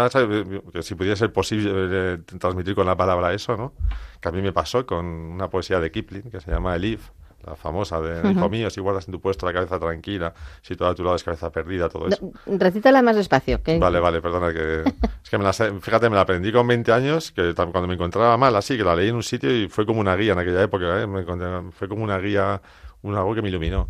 Que 0.72 0.82
si 0.82 0.95
pudiese 0.95 1.16
ser 1.16 1.32
posible 1.32 1.70
eh, 1.74 2.18
transmitir 2.39 2.74
con 2.74 2.86
la 2.86 2.97
palabra 2.97 3.34
eso, 3.34 3.57
¿no? 3.57 3.74
Que 4.20 4.30
a 4.30 4.32
mí 4.32 4.41
me 4.41 4.53
pasó 4.53 4.86
con 4.86 5.05
una 5.05 5.51
poesía 5.51 5.80
de 5.80 5.91
Kipling 5.91 6.30
que 6.30 6.41
se 6.41 6.51
llama 6.51 6.74
Elif, 6.76 7.11
la 7.45 7.55
famosa 7.57 8.01
de. 8.01 8.32
Hijo 8.32 8.49
mío, 8.49 8.70
si 8.70 8.80
guardas 8.80 9.07
en 9.09 9.12
tu 9.12 9.20
puesto 9.20 9.47
la 9.47 9.53
cabeza 9.53 9.78
tranquila, 9.78 10.34
si 10.61 10.76
todo 10.76 10.89
a 10.89 10.95
tu 10.95 11.05
lado 11.05 11.16
es 11.16 11.24
cabeza 11.24 11.51
perdida, 11.51 11.89
todo 11.89 12.09
eso. 12.09 12.32
No, 12.47 12.59
recítala 12.59 13.03
más 13.03 13.16
despacio. 13.16 13.62
Que... 13.62 13.78
Vale, 13.78 14.01
vale, 14.01 14.20
perdona 14.20 14.53
que 14.53 14.82
es 15.24 15.30
que 15.30 15.39
me 15.39 15.45
la 15.45 15.53
fíjate, 15.53 16.11
me 16.11 16.16
la 16.16 16.22
aprendí 16.22 16.53
con 16.53 16.66
20 16.66 16.93
años, 16.93 17.32
que 17.32 17.55
cuando 17.55 17.86
me 17.86 17.95
encontraba 17.95 18.36
mal 18.36 18.55
así, 18.57 18.76
que 18.76 18.84
la 18.84 18.97
leí 18.97 19.09
en 19.09 19.16
un 19.16 19.22
sitio 19.22 19.55
y 19.55 19.68
fue 19.68 19.86
como 19.86 20.01
una 20.01 20.16
guía 20.16 20.32
en 20.32 20.39
aquella 20.39 20.62
época, 20.62 21.03
¿eh? 21.03 21.07
Me 21.07 21.24
fue 21.72 21.89
como 21.89 22.03
una 22.03 22.18
guía, 22.18 22.61
un 23.03 23.14
algo 23.14 23.34
que 23.34 23.43
me 23.43 23.49
iluminó. 23.49 23.89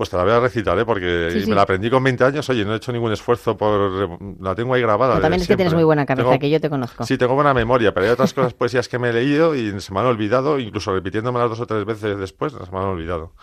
Pues 0.00 0.08
te 0.08 0.16
la 0.16 0.22
voy 0.24 0.32
a 0.32 0.40
recitar, 0.40 0.78
¿eh? 0.78 0.86
Porque 0.86 1.28
Sí, 1.30 1.38
y 1.40 1.42
sí. 1.42 1.50
me 1.50 1.54
la 1.54 1.60
aprendí 1.60 1.90
con 1.90 2.02
20 2.02 2.24
años, 2.24 2.48
oye, 2.48 2.64
no 2.64 2.72
he 2.72 2.76
hecho 2.78 2.90
ningún 2.90 3.12
esfuerzo 3.12 3.54
por... 3.58 4.18
La 4.40 4.54
tengo 4.54 4.72
ahí 4.72 4.80
grabada. 4.80 5.12
Pero 5.12 5.20
también 5.20 5.42
es 5.42 5.46
que 5.46 5.56
tienes 5.56 5.74
muy 5.74 5.84
buena 5.84 6.06
cabeza, 6.06 6.26
Tengo- 6.26 6.40
que 6.40 6.48
yo 6.48 6.58
te 6.58 6.70
conozco. 6.70 7.04
Sí, 7.04 7.18
tengo 7.18 7.34
buena 7.34 7.52
memoria, 7.52 7.92
pero 7.92 8.06
hay 8.06 8.12
otras 8.12 8.32
cosas, 8.32 8.54
poesías 8.54 8.88
que 8.88 8.98
me 8.98 9.10
he 9.10 9.12
leído 9.12 9.54
y 9.54 9.78
se 9.78 9.92
me 9.92 10.00
han 10.00 10.06
olvidado, 10.06 10.58
incluso 10.58 10.94
repitiéndomelas 10.94 11.50
dos 11.50 11.60
o 11.60 11.66
tres 11.66 11.84
veces 11.84 12.16
después, 12.18 12.54
se 12.54 12.72
me 12.72 12.78
han 12.78 12.84
olvidado. 12.86 13.34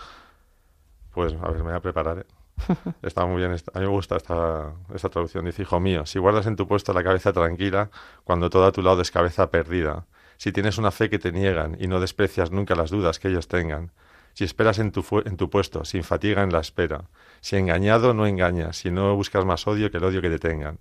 Pues, 1.14 1.34
a 1.34 1.48
ver, 1.52 1.58
me 1.58 1.64
voy 1.70 1.74
a 1.76 1.80
preparar, 1.80 2.20
¿eh? 2.20 2.26
Está 3.04 3.24
muy 3.28 3.38
bien, 3.38 3.52
esta- 3.52 3.72
a 3.76 3.80
mí 3.80 3.86
me 3.86 3.92
gusta 3.92 4.16
esta, 4.18 4.74
esta 4.96 5.10
traducción. 5.10 5.46
Dice, 5.46 5.62
hijo 5.62 5.80
mío, 5.80 6.08
si 6.08 6.18
guardas 6.18 6.48
en 6.48 6.56
tu 6.56 6.68
puesto 6.68 6.92
la 6.92 7.04
cabeza 7.04 7.32
tranquila, 7.34 7.92
cuando 8.24 8.50
todo 8.50 8.66
a 8.66 8.72
tu 8.72 8.82
lado 8.82 9.00
es 9.04 9.12
cabeza 9.12 9.52
perdida, 9.52 10.06
si 10.38 10.52
tienes 10.52 10.80
una 10.80 10.90
fe 10.90 11.08
que 11.12 11.20
te 11.20 11.32
niegan 11.32 11.78
y 11.80 11.86
no 11.88 12.00
desprecias 12.00 12.50
nunca 12.50 12.74
las 12.74 12.90
dudas 12.90 13.20
que 13.20 13.28
ellos 13.28 13.48
tengan, 13.48 13.92
si 14.38 14.44
esperas 14.44 14.78
en 14.78 14.92
tu, 14.92 15.04
en 15.26 15.36
tu 15.36 15.50
puesto, 15.50 15.84
sin 15.84 16.04
fatiga 16.04 16.44
en 16.44 16.52
la 16.52 16.60
espera, 16.60 17.06
si 17.42 17.56
engañado 17.56 18.14
no 18.14 18.28
engañas, 18.28 18.78
si 18.78 18.92
no 18.92 19.16
buscas 19.16 19.46
más 19.46 19.66
odio 19.66 19.90
que 19.90 19.98
el 19.98 20.04
odio 20.04 20.22
que 20.22 20.30
te 20.30 20.38
tengan, 20.38 20.78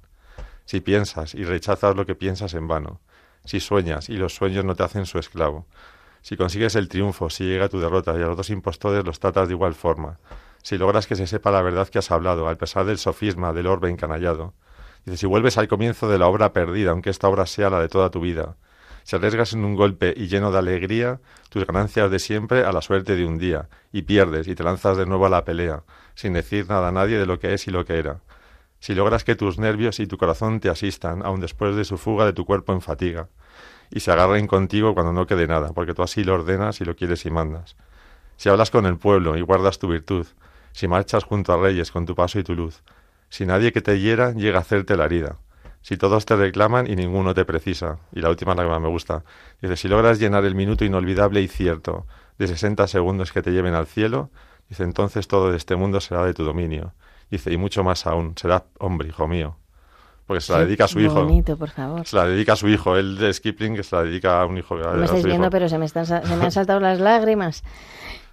si 0.66 0.82
piensas 0.82 1.34
y 1.34 1.42
rechazas 1.42 1.96
lo 1.96 2.04
que 2.04 2.14
piensas 2.14 2.52
en 2.52 2.68
vano, 2.68 3.00
si 3.46 3.60
sueñas 3.60 4.10
y 4.10 4.18
los 4.18 4.34
sueños 4.34 4.66
no 4.66 4.74
te 4.74 4.82
hacen 4.82 5.06
su 5.06 5.18
esclavo, 5.18 5.64
si 6.20 6.36
consigues 6.36 6.74
el 6.74 6.90
triunfo, 6.90 7.30
si 7.30 7.44
llega 7.44 7.70
tu 7.70 7.80
derrota 7.80 8.12
y 8.12 8.22
a 8.22 8.26
los 8.26 8.36
dos 8.36 8.50
impostores 8.50 9.06
los 9.06 9.20
tratas 9.20 9.48
de 9.48 9.54
igual 9.54 9.72
forma, 9.72 10.18
si 10.62 10.76
logras 10.76 11.06
que 11.06 11.16
se 11.16 11.26
sepa 11.26 11.50
la 11.50 11.62
verdad 11.62 11.88
que 11.88 11.98
has 11.98 12.10
hablado, 12.10 12.48
al 12.48 12.58
pesar 12.58 12.84
del 12.84 12.98
sofisma, 12.98 13.54
del 13.54 13.68
orbe 13.68 13.88
encanallado, 13.88 14.52
dice, 15.06 15.16
si 15.16 15.26
vuelves 15.26 15.56
al 15.56 15.66
comienzo 15.66 16.10
de 16.10 16.18
la 16.18 16.26
obra 16.26 16.52
perdida, 16.52 16.90
aunque 16.90 17.08
esta 17.08 17.26
obra 17.26 17.46
sea 17.46 17.70
la 17.70 17.80
de 17.80 17.88
toda 17.88 18.10
tu 18.10 18.20
vida, 18.20 18.58
si 19.06 19.14
arriesgas 19.14 19.52
en 19.52 19.64
un 19.64 19.76
golpe 19.76 20.12
y 20.16 20.26
lleno 20.26 20.50
de 20.50 20.58
alegría 20.58 21.20
tus 21.48 21.64
ganancias 21.64 22.10
de 22.10 22.18
siempre 22.18 22.64
a 22.64 22.72
la 22.72 22.82
suerte 22.82 23.14
de 23.14 23.24
un 23.24 23.38
día, 23.38 23.68
y 23.92 24.02
pierdes 24.02 24.48
y 24.48 24.56
te 24.56 24.64
lanzas 24.64 24.96
de 24.96 25.06
nuevo 25.06 25.26
a 25.26 25.28
la 25.30 25.44
pelea, 25.44 25.84
sin 26.16 26.32
decir 26.32 26.68
nada 26.68 26.88
a 26.88 26.90
nadie 26.90 27.16
de 27.16 27.24
lo 27.24 27.38
que 27.38 27.54
es 27.54 27.68
y 27.68 27.70
lo 27.70 27.84
que 27.84 28.00
era, 28.00 28.18
si 28.80 28.96
logras 28.96 29.22
que 29.22 29.36
tus 29.36 29.60
nervios 29.60 30.00
y 30.00 30.08
tu 30.08 30.18
corazón 30.18 30.58
te 30.58 30.70
asistan, 30.70 31.24
aun 31.24 31.38
después 31.38 31.76
de 31.76 31.84
su 31.84 31.98
fuga 31.98 32.26
de 32.26 32.32
tu 32.32 32.44
cuerpo 32.44 32.72
en 32.72 32.80
fatiga, 32.80 33.28
y 33.92 34.00
se 34.00 34.10
agarren 34.10 34.48
contigo 34.48 34.92
cuando 34.92 35.12
no 35.12 35.28
quede 35.28 35.46
nada, 35.46 35.72
porque 35.72 35.94
tú 35.94 36.02
así 36.02 36.24
lo 36.24 36.34
ordenas 36.34 36.80
y 36.80 36.84
lo 36.84 36.96
quieres 36.96 37.24
y 37.26 37.30
mandas. 37.30 37.76
Si 38.36 38.48
hablas 38.48 38.72
con 38.72 38.86
el 38.86 38.98
pueblo 38.98 39.36
y 39.36 39.40
guardas 39.40 39.78
tu 39.78 39.86
virtud, 39.86 40.26
si 40.72 40.88
marchas 40.88 41.22
junto 41.22 41.52
a 41.52 41.58
reyes 41.58 41.92
con 41.92 42.06
tu 42.06 42.16
paso 42.16 42.40
y 42.40 42.42
tu 42.42 42.56
luz, 42.56 42.82
si 43.28 43.46
nadie 43.46 43.72
que 43.72 43.82
te 43.82 44.00
hiera 44.00 44.32
llega 44.32 44.58
a 44.58 44.62
hacerte 44.62 44.96
la 44.96 45.04
herida, 45.04 45.36
si 45.86 45.96
todos 45.96 46.26
te 46.26 46.34
reclaman 46.34 46.90
y 46.90 46.96
ninguno 46.96 47.32
te 47.32 47.44
precisa, 47.44 47.98
y 48.12 48.20
la 48.20 48.28
última 48.28 48.54
es 48.54 48.56
la 48.56 48.64
que 48.64 48.70
más 48.70 48.80
me 48.80 48.88
gusta, 48.88 49.22
dice, 49.62 49.76
si 49.76 49.86
logras 49.86 50.18
llenar 50.18 50.44
el 50.44 50.56
minuto 50.56 50.84
inolvidable 50.84 51.40
y 51.42 51.46
cierto 51.46 52.08
de 52.38 52.48
60 52.48 52.88
segundos 52.88 53.30
que 53.30 53.40
te 53.40 53.52
lleven 53.52 53.72
al 53.72 53.86
cielo, 53.86 54.30
dice, 54.68 54.82
entonces 54.82 55.28
todo 55.28 55.52
de 55.52 55.56
este 55.56 55.76
mundo 55.76 56.00
será 56.00 56.24
de 56.24 56.34
tu 56.34 56.42
dominio. 56.42 56.92
Dice, 57.30 57.52
y 57.52 57.56
mucho 57.56 57.84
más 57.84 58.04
aún, 58.04 58.32
será 58.34 58.64
hombre, 58.80 59.10
hijo 59.10 59.28
mío. 59.28 59.58
Porque 60.26 60.40
se 60.40 60.54
la 60.54 60.58
dedica 60.58 60.86
a 60.86 60.88
su 60.88 60.98
hijo. 60.98 61.22
bonito, 61.22 61.56
por 61.56 61.70
favor. 61.70 62.04
Se 62.04 62.16
la 62.16 62.26
dedica 62.26 62.54
a 62.54 62.56
su 62.56 62.66
hijo. 62.66 62.96
Él 62.96 63.16
de 63.16 63.32
Kipling 63.32 63.76
que 63.76 63.84
se 63.84 63.94
la 63.94 64.02
dedica 64.02 64.40
a 64.42 64.46
un 64.46 64.58
hijo. 64.58 64.74
me 64.74 65.04
estáis 65.04 65.24
viendo, 65.24 65.50
pero 65.50 65.68
se 65.68 65.78
me, 65.78 65.84
están, 65.84 66.04
se 66.04 66.20
me 66.34 66.46
han 66.46 66.50
saltado 66.50 66.80
las 66.80 66.98
lágrimas. 66.98 67.62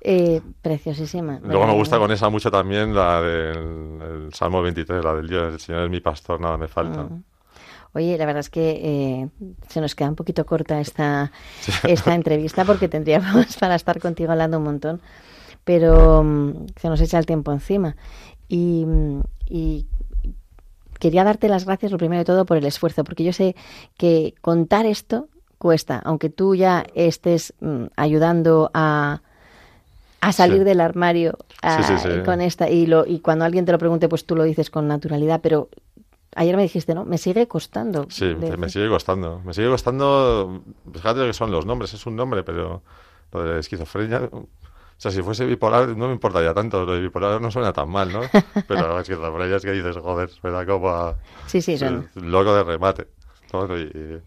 Eh, 0.01 0.41
preciosísima. 0.63 1.39
Luego 1.43 1.67
me 1.67 1.73
gusta 1.73 1.97
con 1.97 2.07
con 2.07 2.11
esa 2.13 2.29
mucho 2.29 2.49
también 2.49 2.95
la 2.95 3.21
del 3.21 4.01
el 4.01 4.33
Salmo 4.33 4.63
23, 4.63 5.05
la 5.05 5.13
del 5.13 5.27
Dios, 5.27 5.53
el 5.53 5.59
Señor 5.59 5.83
es 5.83 5.91
mi 5.91 5.99
pastor, 6.01 6.41
nada 6.41 6.57
me 6.57 6.67
falta. 6.67 7.03
Mm. 7.03 7.23
Oye, 7.93 8.17
la 8.17 8.25
verdad 8.25 8.39
es 8.41 8.49
que 8.49 8.71
eh, 8.83 9.29
se 9.69 9.79
nos 9.81 9.93
queda 9.95 10.09
un 10.09 10.15
poquito 10.15 10.45
corta 10.45 10.79
esta, 10.81 11.31
esta 11.83 12.15
entrevista 12.15 12.65
porque 12.65 12.87
tendríamos 12.89 13.55
para 13.59 13.75
estar 13.75 13.99
contigo 13.99 14.31
hablando 14.31 14.57
un 14.57 14.63
montón, 14.63 15.01
pero 15.63 16.23
mm, 16.23 16.65
se 16.81 16.89
nos 16.89 16.99
echa 17.01 17.19
el 17.19 17.25
tiempo 17.25 17.51
encima. 17.51 17.95
Y, 18.47 18.85
mm, 18.85 19.21
y 19.47 19.85
quería 20.99 21.23
darte 21.23 21.49
las 21.49 21.65
gracias, 21.65 21.91
lo 21.91 21.97
primero 21.97 22.19
de 22.19 22.25
todo, 22.25 22.45
por 22.45 22.57
el 22.57 22.65
esfuerzo, 22.65 23.03
porque 23.03 23.23
yo 23.23 23.33
sé 23.33 23.55
que 23.97 24.33
contar 24.41 24.85
esto 24.85 25.27
cuesta, 25.57 26.01
aunque 26.03 26.29
tú 26.29 26.55
ya 26.55 26.85
estés 26.95 27.53
mm, 27.61 27.85
ayudando 27.95 28.71
a, 28.73 29.21
a 30.21 30.31
salir 30.31 30.63
del 30.63 30.81
armario 30.81 31.37
a- 31.61 31.83
Sí, 31.83 31.97
sí, 31.97 32.09
sí. 32.09 32.23
con 32.25 32.41
esta 32.41 32.69
y 32.69 32.85
lo 32.85 33.05
y 33.05 33.19
cuando 33.19 33.45
alguien 33.45 33.65
te 33.65 33.71
lo 33.71 33.77
pregunte 33.77 34.09
pues 34.09 34.25
tú 34.25 34.35
lo 34.35 34.43
dices 34.43 34.69
con 34.69 34.87
naturalidad 34.87 35.39
pero 35.41 35.69
ayer 36.35 36.55
me 36.55 36.63
dijiste 36.63 36.93
no 36.95 37.05
me 37.05 37.17
sigue 37.17 37.47
costando 37.47 38.07
Sí, 38.09 38.33
de- 38.33 38.57
me 38.57 38.69
sigue 38.69 38.89
costando. 38.89 39.41
Me 39.45 39.53
sigue 39.53 39.69
costando. 39.69 40.61
Fíjate 40.93 41.19
lo 41.21 41.25
que 41.27 41.33
son 41.33 41.51
los 41.51 41.65
nombres, 41.65 41.93
es 41.93 42.05
un 42.05 42.15
nombre, 42.15 42.43
pero 42.43 42.81
lo 43.31 43.43
de 43.43 43.59
esquizofrenia. 43.59 44.29
O 44.31 44.47
sea, 44.97 45.11
si 45.11 45.21
fuese 45.21 45.45
bipolar 45.45 45.89
no 45.97 46.07
me 46.07 46.13
importaría 46.13 46.53
tanto. 46.53 46.85
Lo 46.85 46.93
de 46.93 47.01
bipolar 47.01 47.41
no 47.41 47.49
suena 47.51 47.73
tan 47.73 47.89
mal, 47.89 48.11
¿no? 48.13 48.21
Pero 48.67 48.93
la 48.93 49.01
esquizofrenia 49.01 49.57
es 49.57 49.63
que 49.63 49.71
dices, 49.71 49.97
joder, 49.97 50.29
suena 50.29 50.65
como 50.65 50.89
a. 50.89 51.15
Sí, 51.47 51.61
sí, 51.61 51.77
son- 51.77 52.07
Loco 52.15 52.53
de 52.55 52.63
remate. 52.63 53.07
¿no? 53.51 53.77
Y- 53.77 53.81
y- 53.81 54.21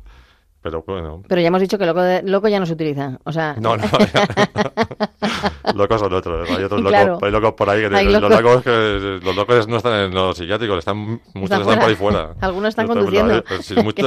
pero 0.63 0.83
bueno. 0.85 1.23
pero 1.29 1.41
ya 1.41 1.47
hemos 1.47 1.61
dicho 1.61 1.79
que 1.79 1.87
loco 1.87 2.03
de- 2.03 2.25
loco 2.25 2.49
ya 2.49 2.59
no 2.59 2.67
se 2.67 2.73
utiliza 2.73 3.21
o 3.23 3.31
sea 3.31 3.55
No, 3.61 3.77
no. 3.77 3.85
locos 5.75 6.01
son 6.01 6.13
otros. 6.13 6.51
Hay 6.51 6.65
otros 6.65 6.81
locos, 6.81 7.23
hay 7.23 7.31
locos 7.31 7.53
por 7.55 7.71
ahí. 7.71 7.89
Que 7.89 7.97
Hay 7.97 8.07
los, 8.07 8.23
locos. 8.23 8.43
locos 8.43 8.63
que, 8.63 9.21
los 9.23 9.37
locos 9.37 9.69
no 9.69 9.77
están 9.77 9.95
en 9.95 10.15
los 10.15 10.37
psiquiátricos, 10.37 10.79
están, 10.79 10.97
muchos 11.35 11.61
Están 11.61 11.79
por 11.79 11.89
ahí 11.89 11.95
fuera. 11.95 12.35
Algunos 12.41 12.69
están 12.71 12.87
conduciendo, 12.87 13.43
sí, 13.61 13.75
que 13.95 14.03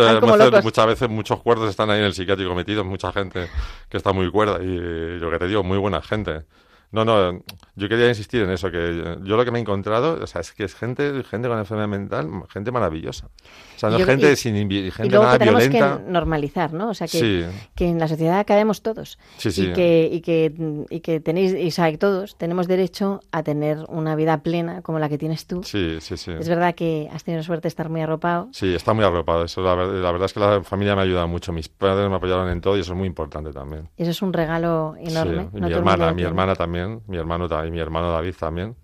muchas, 0.61 0.87
veces 0.87 1.09
muchos 1.09 1.41
cuerdos 1.41 1.69
están 1.69 1.89
ahí 1.89 1.99
en 1.99 2.05
el 2.05 2.13
psiquiátrico 2.13 2.53
metidos, 2.55 2.85
mucha 2.85 3.11
gente 3.11 3.47
que 3.89 3.97
está 3.97 4.13
muy 4.13 4.29
cuerda 4.31 4.61
y 4.63 5.19
lo 5.19 5.29
que 5.31 5.39
te 5.39 5.47
digo, 5.47 5.63
muy 5.63 5.77
buena 5.77 6.01
gente. 6.01 6.43
No, 6.91 7.05
no, 7.05 7.43
yo 7.79 7.89
quería 7.89 8.07
insistir 8.09 8.43
en 8.43 8.51
eso, 8.51 8.69
que 8.69 9.17
yo 9.23 9.37
lo 9.37 9.45
que 9.45 9.51
me 9.51 9.57
he 9.59 9.61
encontrado, 9.61 10.19
o 10.21 10.27
sea, 10.27 10.41
es 10.41 10.51
que 10.53 10.63
es 10.65 10.75
gente, 10.75 11.23
gente 11.23 11.47
con 11.47 11.57
enfermedad 11.57 11.87
mental, 11.87 12.27
gente 12.49 12.71
maravillosa. 12.71 13.27
O 13.75 13.79
sea, 13.79 13.89
no 13.89 13.97
yo- 13.99 14.05
gente 14.05 14.31
y- 14.31 14.35
sin 14.35 14.55
invi- 14.55 14.87
y 14.87 14.91
gente 14.91 15.09
luego 15.09 15.23
nada 15.25 15.37
que 15.37 15.45
tenemos 15.45 15.67
violenta. 15.69 15.97
que 16.05 16.11
normalizar 16.11 16.73
no 16.73 16.89
o 16.89 16.93
sea 16.93 17.07
que, 17.07 17.17
Sí. 17.19 17.45
que 17.75 17.87
en 17.87 17.97
la 17.99 18.07
sociedad 18.07 18.45
cabemos 18.45 18.81
todos 18.81 19.17
Sí, 19.37 19.51
sí. 19.51 19.67
y 19.69 19.73
que 19.73 20.09
y 20.11 20.21
que 20.21 20.53
y 20.89 20.99
que 20.99 21.19
tenéis 21.19 21.53
y 21.53 21.71
sabe 21.71 21.97
todos 21.97 22.37
tenemos 22.37 22.67
derecho 22.67 23.21
a 23.31 23.41
tener 23.43 23.85
una 23.87 24.15
vida 24.15 24.43
plena 24.43 24.81
como 24.81 24.99
la 24.99 25.07
que 25.09 25.17
tienes 25.17 25.47
tú 25.47 25.63
Sí, 25.63 25.97
sí, 26.01 26.17
sí. 26.17 26.31
es 26.37 26.49
verdad 26.49 26.75
que 26.75 27.09
has 27.13 27.23
tenido 27.23 27.41
suerte 27.43 27.63
de 27.63 27.69
estar 27.69 27.89
muy 27.89 28.01
arropado 28.01 28.49
Sí, 28.51 28.73
está 28.75 28.93
muy 28.93 29.05
arropado. 29.05 29.45
Eso, 29.45 29.61
la, 29.61 29.75
la 29.75 30.11
verdad 30.11 30.25
es 30.25 30.33
que 30.33 30.39
la 30.41 30.61
familia 30.63 30.95
me 30.95 31.01
ha 31.01 31.03
ayudado 31.05 31.27
mucho. 31.27 31.53
Mis 31.53 31.69
padres 31.69 32.09
me 32.09 32.15
apoyaron 32.15 32.49
en 32.49 32.59
todo 32.61 32.75
y 32.75 32.81
eso 32.81 32.91
es 32.93 32.97
muy 32.97 33.07
importante 33.07 33.51
también. 33.51 33.87
y 33.97 34.01
eso 34.01 34.11
es 34.11 34.21
un 34.21 34.33
regalo 34.33 34.95
enorme 34.99 35.49
y 35.53 35.59
No 35.61 35.67
mi 35.67 35.73
hermana, 35.73 36.11
mi 36.13 36.23
hermana 36.23 36.55
también, 36.55 37.01
mi 37.07 37.17
hermano 37.17 37.47
ta- 37.47 37.63
y 37.69 37.71
mi 37.71 37.79
hermano 37.79 38.11
David 38.11 38.35
también, 38.37 38.75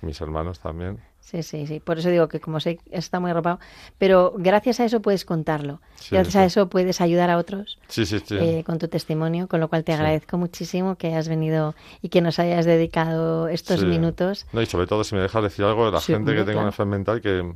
mis 0.00 0.20
hermanos 0.20 0.58
también. 0.60 0.98
Sí, 1.20 1.42
sí, 1.42 1.66
sí. 1.66 1.78
Por 1.78 1.98
eso 1.98 2.08
digo 2.08 2.26
que 2.26 2.40
como 2.40 2.58
sé, 2.58 2.80
está 2.90 3.20
muy 3.20 3.30
arropado. 3.30 3.60
Pero 3.98 4.34
gracias 4.36 4.80
a 4.80 4.84
eso 4.86 5.00
puedes 5.00 5.24
contarlo. 5.24 5.80
Sí, 5.94 6.08
gracias 6.14 6.32
sí. 6.32 6.38
a 6.38 6.44
eso 6.46 6.68
puedes 6.68 7.00
ayudar 7.00 7.30
a 7.30 7.36
otros 7.36 7.78
Sí, 7.86 8.04
sí, 8.06 8.18
sí. 8.18 8.36
eh, 8.36 8.64
con 8.64 8.78
tu 8.78 8.88
testimonio, 8.88 9.46
con 9.46 9.60
lo 9.60 9.68
cual 9.68 9.84
te 9.84 9.92
agradezco 9.92 10.38
muchísimo 10.38 10.96
que 10.96 11.08
hayas 11.08 11.28
venido 11.28 11.74
y 12.02 12.08
que 12.08 12.20
nos 12.20 12.38
hayas 12.38 12.64
dedicado 12.64 13.46
estos 13.46 13.84
minutos. 13.84 14.46
No, 14.52 14.62
y 14.62 14.66
sobre 14.66 14.86
todo, 14.86 15.04
si 15.04 15.14
me 15.14 15.20
dejas 15.20 15.42
decir 15.42 15.64
algo, 15.64 15.86
de 15.86 15.92
la 15.92 16.00
gente 16.00 16.32
que 16.32 16.38
tenga 16.38 16.44
claro. 16.44 16.60
una 16.60 16.68
enfermedad 16.70 16.98
mental, 16.98 17.20
que 17.20 17.54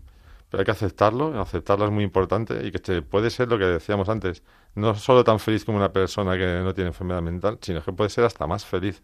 hay 0.56 0.64
que 0.64 0.70
aceptarlo, 0.70 1.40
aceptarlo 1.40 1.86
es 1.86 1.90
muy 1.90 2.04
importante 2.04 2.64
y 2.64 2.70
que 2.70 2.78
te 2.78 3.02
puede 3.02 3.30
ser 3.30 3.48
lo 3.48 3.58
que 3.58 3.64
decíamos 3.64 4.08
antes, 4.08 4.42
no 4.76 4.94
solo 4.94 5.24
tan 5.24 5.40
feliz 5.40 5.64
como 5.64 5.78
una 5.78 5.92
persona 5.92 6.36
que 6.36 6.60
no 6.62 6.74
tiene 6.74 6.88
enfermedad 6.88 7.22
mental, 7.22 7.58
sino 7.60 7.82
que 7.82 7.92
puede 7.92 8.10
ser 8.10 8.24
hasta 8.24 8.46
más 8.46 8.64
feliz. 8.64 9.02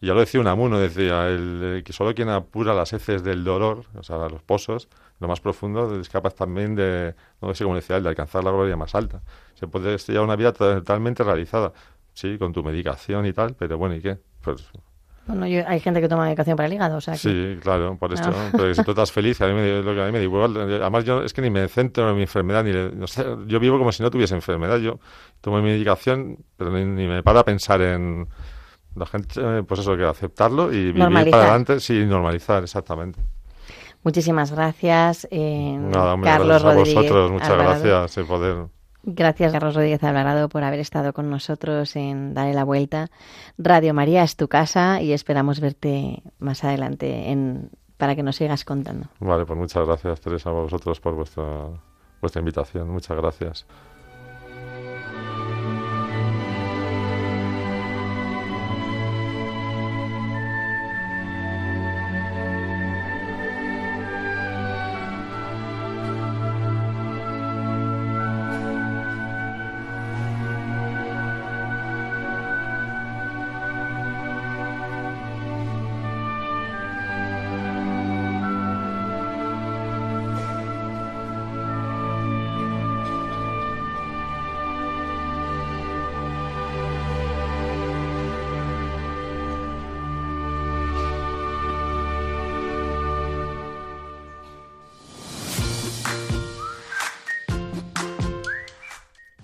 Y 0.00 0.06
ya 0.06 0.14
lo 0.14 0.20
decía 0.20 0.40
Unamuno, 0.40 0.78
decía, 0.78 1.28
el, 1.28 1.60
eh, 1.78 1.82
que 1.84 1.92
solo 1.92 2.14
quien 2.14 2.28
apura 2.30 2.72
las 2.72 2.92
heces 2.92 3.22
del 3.22 3.44
dolor, 3.44 3.84
o 3.94 4.02
sea, 4.02 4.16
los 4.28 4.42
pozos, 4.42 4.88
lo 5.20 5.28
más 5.28 5.40
profundo, 5.40 6.00
es 6.00 6.08
capaz 6.08 6.34
también 6.34 6.74
de, 6.74 7.14
no 7.42 7.54
sé 7.54 7.64
cómo 7.64 7.76
decía 7.76 8.00
de 8.00 8.08
alcanzar 8.08 8.42
la 8.42 8.50
gloria 8.50 8.76
más 8.76 8.94
alta. 8.94 9.20
Se 9.54 9.66
puede 9.66 9.96
llevar 9.98 10.24
una 10.24 10.36
vida 10.36 10.52
totalmente 10.54 11.22
realizada, 11.22 11.72
sí, 12.14 12.38
con 12.38 12.52
tu 12.52 12.62
medicación 12.64 13.26
y 13.26 13.32
tal, 13.34 13.54
pero 13.58 13.76
bueno, 13.76 13.94
¿y 13.94 14.00
qué? 14.00 14.16
Pues 14.42 14.70
Bueno, 15.26 15.46
yo- 15.46 15.62
hay 15.68 15.78
gente 15.80 16.00
que 16.00 16.08
toma 16.08 16.24
medicación 16.24 16.56
para 16.56 16.66
el 16.66 16.72
hígado, 16.72 16.96
o 16.96 17.00
sea 17.02 17.12
que- 17.14 17.18
Sí, 17.20 17.58
claro, 17.62 17.96
por 17.98 18.12
esto. 18.14 18.30
Claro. 18.30 18.48
Pero 18.52 18.74
si 18.74 18.82
tú 18.82 18.90
estás 18.92 19.12
feliz, 19.12 19.38
a 19.42 19.46
mí 19.48 19.52
me, 19.52 19.82
lo 19.82 19.94
que 19.94 20.00
a 20.02 20.06
mí 20.06 20.12
me 20.12 20.18
da 20.18 20.24
igual. 20.24 20.56
Además, 20.56 21.04
yo 21.04 21.22
es 21.22 21.34
que 21.34 21.42
ni 21.42 21.50
me 21.50 21.68
centro 21.68 22.08
en 22.08 22.16
mi 22.16 22.22
enfermedad, 22.22 22.64
ni 22.64 22.72
le- 22.72 22.90
no 22.90 23.06
sé, 23.06 23.24
yo 23.46 23.60
vivo 23.60 23.78
como 23.78 23.92
si 23.92 24.02
no 24.02 24.10
tuviese 24.10 24.34
enfermedad. 24.34 24.78
Yo 24.78 24.98
tomo 25.42 25.58
mi 25.58 25.64
medicación, 25.64 26.38
pero 26.56 26.70
ni, 26.72 26.84
ni 26.86 27.06
me 27.06 27.22
paro 27.22 27.38
a 27.40 27.44
pensar 27.44 27.80
en 27.82 28.26
la 28.94 29.06
gente, 29.06 29.40
eh, 29.42 29.62
pues 29.66 29.80
eso, 29.80 29.96
que 29.96 30.04
aceptarlo 30.04 30.72
y 30.72 30.92
vivir 30.92 31.30
para 31.30 31.42
adelante, 31.44 31.80
sí, 31.80 32.04
normalizar, 32.04 32.62
exactamente. 32.62 33.20
Muchísimas 34.02 34.50
gracias, 34.52 35.28
eh, 35.30 35.76
Nada, 35.78 36.14
hombre, 36.14 36.30
Carlos 36.30 36.62
gracias 36.62 36.64
a 36.64 36.74
Rodríguez. 36.74 36.94
vosotros, 36.94 37.30
muchas 37.30 37.50
Alvarado. 37.50 37.82
gracias 37.82 38.14
de 38.16 38.24
poder. 38.24 38.66
Gracias, 39.02 39.52
Carlos 39.52 39.74
Rodríguez 39.74 40.02
Alvarado, 40.04 40.48
por 40.48 40.62
haber 40.62 40.80
estado 40.80 41.12
con 41.12 41.30
nosotros 41.30 41.96
en 41.96 42.34
Dale 42.34 42.52
la 42.52 42.64
Vuelta. 42.64 43.08
Radio 43.56 43.94
María 43.94 44.22
es 44.22 44.36
tu 44.36 44.48
casa 44.48 45.00
y 45.00 45.12
esperamos 45.12 45.60
verte 45.60 46.22
más 46.38 46.64
adelante 46.64 47.30
en, 47.30 47.70
para 47.96 48.14
que 48.14 48.22
nos 48.22 48.36
sigas 48.36 48.64
contando. 48.64 49.06
Vale, 49.20 49.46
pues 49.46 49.58
muchas 49.58 49.86
gracias, 49.86 50.20
Teresa, 50.20 50.50
a 50.50 50.52
vosotros 50.52 51.00
por 51.00 51.14
vuestra, 51.14 51.44
vuestra 52.20 52.40
invitación. 52.40 52.90
Muchas 52.90 53.16
gracias. 53.16 53.66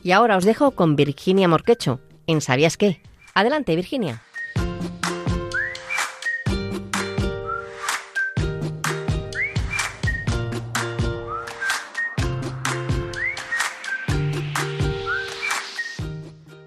Y 0.06 0.12
ahora 0.12 0.36
os 0.36 0.44
dejo 0.44 0.70
con 0.70 0.94
Virginia 0.94 1.48
Morquecho, 1.48 1.98
en 2.28 2.40
¿Sabías 2.40 2.76
qué? 2.76 3.02
Adelante, 3.34 3.74
Virginia. 3.74 4.22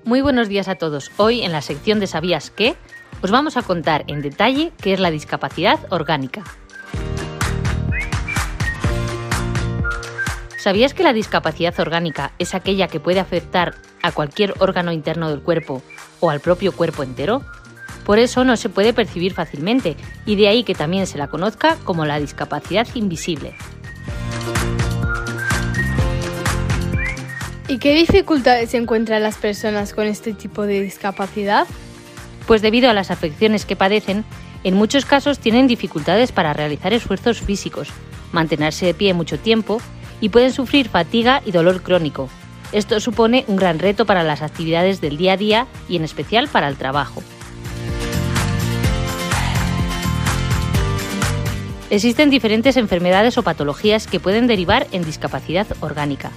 Muy 0.04 0.20
buenos 0.20 0.50
días 0.50 0.68
a 0.68 0.76
todos. 0.76 1.10
Hoy 1.16 1.44
en 1.44 1.54
la 1.54 1.62
sección 1.62 2.02
de 2.02 2.08
¿Sabías 2.08 2.52
qué? 2.52 2.76
Os 3.22 3.32
vamos 3.32 3.56
a 3.56 3.62
contar 3.62 4.04
en 4.08 4.22
detalle 4.22 4.74
qué 4.82 4.92
es 4.92 5.00
la 5.00 5.12
discapacidad 5.12 5.80
orgánica. 5.92 6.44
¿Sabías 10.60 10.94
que 10.94 11.04
la 11.04 11.14
discapacidad 11.14 11.80
orgánica 11.80 12.34
es 12.38 12.54
aquella 12.54 12.90
que 12.90 13.00
puede 13.00 13.22
afectar 13.22 13.76
a 14.02 14.12
cualquier 14.12 14.56
órgano 14.60 14.92
interno 14.92 15.30
del 15.30 15.40
cuerpo 15.40 15.82
o 16.20 16.30
al 16.30 16.42
propio 16.42 16.74
cuerpo 16.74 17.02
entero? 17.02 17.46
Por 18.06 18.20
eso 18.20 18.44
no 18.44 18.58
se 18.58 18.68
puede 18.68 18.92
percibir 18.92 19.34
fácilmente 19.34 19.96
y 20.26 20.36
de 20.36 20.50
ahí 20.50 20.66
que 20.66 20.76
también 20.76 21.08
se 21.08 21.18
la 21.18 21.30
conozca 21.30 21.78
como 21.86 22.06
la 22.06 22.20
discapacidad 22.20 22.86
invisible. 22.94 23.54
¿Y 27.70 27.78
qué 27.78 27.96
dificultades 27.96 28.74
encuentran 28.74 29.24
las 29.24 29.38
personas 29.38 29.94
con 29.94 30.08
este 30.08 30.34
tipo 30.34 30.64
de 30.64 30.82
discapacidad? 30.82 31.68
Pues 32.48 32.62
debido 32.62 32.90
a 32.90 32.94
las 32.94 33.12
afecciones 33.12 33.66
que 33.66 33.78
padecen, 33.78 34.26
en 34.66 34.74
muchos 34.74 35.06
casos 35.06 35.40
tienen 35.40 35.68
dificultades 35.68 36.34
para 36.34 36.52
realizar 36.52 36.92
esfuerzos 36.92 37.40
físicos, 37.40 37.88
mantenerse 38.34 38.88
de 38.88 38.94
pie 38.94 39.14
mucho 39.14 39.40
tiempo 39.40 39.82
y 40.22 40.30
pueden 40.30 40.54
sufrir 40.54 40.90
fatiga 40.90 41.42
y 41.46 41.52
dolor 41.52 41.82
crónico. 41.82 42.30
Esto 42.72 43.00
supone 43.00 43.46
un 43.48 43.56
gran 43.56 43.80
reto 43.80 44.06
para 44.06 44.24
las 44.24 44.42
actividades 44.42 45.02
del 45.02 45.18
día 45.18 45.34
a 45.34 45.38
día 45.38 45.68
y 45.88 45.96
en 45.96 46.04
especial 46.04 46.48
para 46.48 46.68
el 46.68 46.78
trabajo. 46.78 47.24
Existen 51.90 52.30
diferentes 52.30 52.78
enfermedades 52.78 53.40
o 53.40 53.44
patologías 53.44 54.06
que 54.06 54.20
pueden 54.20 54.46
derivar 54.46 54.86
en 54.92 55.04
discapacidad 55.04 55.66
orgánica. 55.80 56.32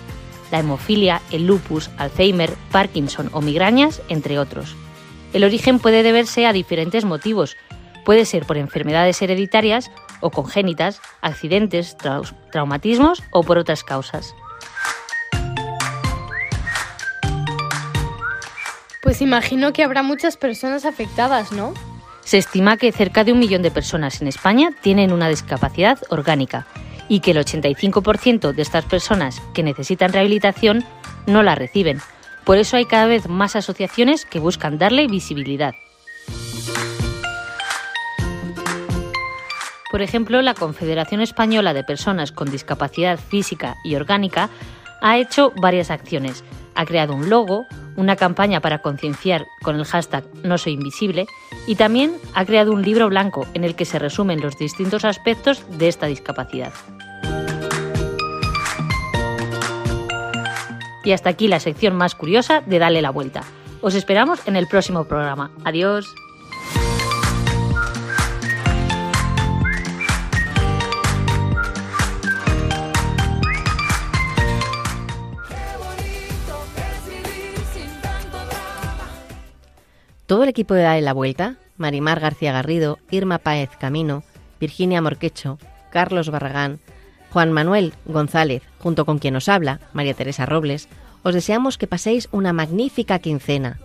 La 0.51 0.61
hemofilia, 0.61 1.21
el 1.31 1.47
lupus, 1.47 1.91
Alzheimer, 1.99 2.55
Parkinson 2.71 3.29
o 3.33 3.43
migrañas, 3.43 4.01
entre 4.09 4.39
otros. 4.39 4.75
El 5.35 5.45
origen 5.45 5.79
puede 5.79 6.03
deberse 6.03 6.47
a 6.47 6.55
diferentes 6.55 7.05
motivos. 7.05 7.57
Puede 8.05 8.25
ser 8.25 8.45
por 8.47 8.57
enfermedades 8.57 9.21
hereditarias 9.23 9.91
o 10.21 10.31
congénitas, 10.31 11.01
accidentes, 11.21 11.97
trau- 11.97 12.35
traumatismos 12.51 13.23
o 13.31 13.43
por 13.43 13.59
otras 13.59 13.85
causas. 13.85 14.35
Pues 19.03 19.21
imagino 19.21 19.73
que 19.73 19.83
habrá 19.83 20.03
muchas 20.03 20.37
personas 20.37 20.85
afectadas, 20.85 21.53
¿no? 21.53 21.75
Se 22.25 22.39
estima 22.39 22.77
que 22.77 22.93
cerca 22.93 23.25
de 23.25 23.33
un 23.33 23.41
millón 23.41 23.63
de 23.63 23.71
personas 23.73 24.23
en 24.23 24.29
España 24.29 24.71
tienen 24.81 25.13
una 25.13 25.29
discapacidad 25.29 25.99
orgánica 26.09 26.67
y 27.09 27.21
que 27.21 27.33
el 27.33 27.39
85% 27.39 28.53
de 28.53 28.63
estas 28.63 28.85
personas 28.85 29.43
que 29.55 29.65
necesitan 29.65 30.13
rehabilitación 30.13 30.85
no 31.27 31.43
la 31.43 31.57
reciben. 31.57 32.01
Por 32.45 32.59
eso 32.59 32.77
hay 32.77 32.85
cada 32.87 33.07
vez 33.07 33.29
más 33.29 33.57
asociaciones 33.57 34.25
que 34.25 34.39
buscan 34.39 34.79
darle 34.79 35.09
visibilidad. 35.09 35.75
Por 39.93 40.01
ejemplo, 40.01 40.41
la 40.41 40.55
Confederación 40.55 41.21
Española 41.21 41.75
de 41.75 41.85
Personas 41.85 42.33
con 42.33 42.51
Discapacidad 42.51 43.19
Física 43.19 43.77
y 43.85 43.95
Orgánica 43.95 44.49
ha 45.03 45.19
hecho 45.19 45.53
varias 45.61 45.91
acciones. 45.91 46.45
Ha 46.75 46.87
creado 46.87 47.15
un 47.15 47.29
logo, 47.29 47.67
una 47.97 48.17
campaña 48.17 48.61
para 48.61 48.81
concienciar 48.81 49.45
con 49.63 49.77
el 49.77 49.85
hashtag 49.85 50.25
No 50.45 50.57
Soy 50.57 50.73
Invisible 50.73 51.27
y 51.67 51.75
también 51.75 52.15
ha 52.33 52.47
creado 52.47 52.73
un 52.73 52.81
libro 52.81 53.11
blanco 53.11 53.47
en 53.53 53.65
el 53.65 53.75
que 53.75 53.85
se 53.85 53.99
resumen 53.99 54.41
los 54.41 54.57
distintos 54.57 55.05
aspectos 55.05 55.63
de 55.77 55.89
esta 55.89 56.07
discapacidad. 56.07 56.73
Y 61.05 61.13
hasta 61.13 61.29
aquí 61.29 61.49
la 61.49 61.61
sección 61.61 61.97
más 61.97 62.15
curiosa 62.15 62.63
de 62.63 62.79
Dale 62.79 63.03
la 63.03 63.11
Vuelta. 63.11 63.43
Os 63.83 63.95
esperamos 63.95 64.41
en 64.47 64.57
el 64.57 64.69
próximo 64.69 65.05
programa. 65.05 65.51
Adiós. 65.65 66.15
Todo 80.33 80.45
el 80.45 80.49
equipo 80.49 80.73
de 80.73 80.81
Dale 80.81 81.03
la 81.03 81.13
Vuelta, 81.13 81.57
Marimar 81.77 82.19
García 82.19 82.53
Garrido, 82.53 82.99
Irma 83.11 83.37
Páez 83.37 83.69
Camino, 83.79 84.23
Virginia 84.59 85.03
Morquecho, 85.03 85.59
Carlos 85.91 86.31
Barragán, 86.31 86.81
Juan 87.31 87.53
Manuel 87.53 87.93
González, 88.07 88.63
junto 88.79 89.05
con 89.05 89.19
quien 89.19 89.37
os 89.37 89.51
habla, 89.51 89.81
María 89.93 90.15
Teresa 90.15 90.47
Robles, 90.47 90.89
os 91.23 91.35
deseamos 91.35 91.77
que 91.77 91.87
paséis 91.87 92.31
una 92.33 92.55
magnífica 92.55 93.19
quincena. 93.19 93.79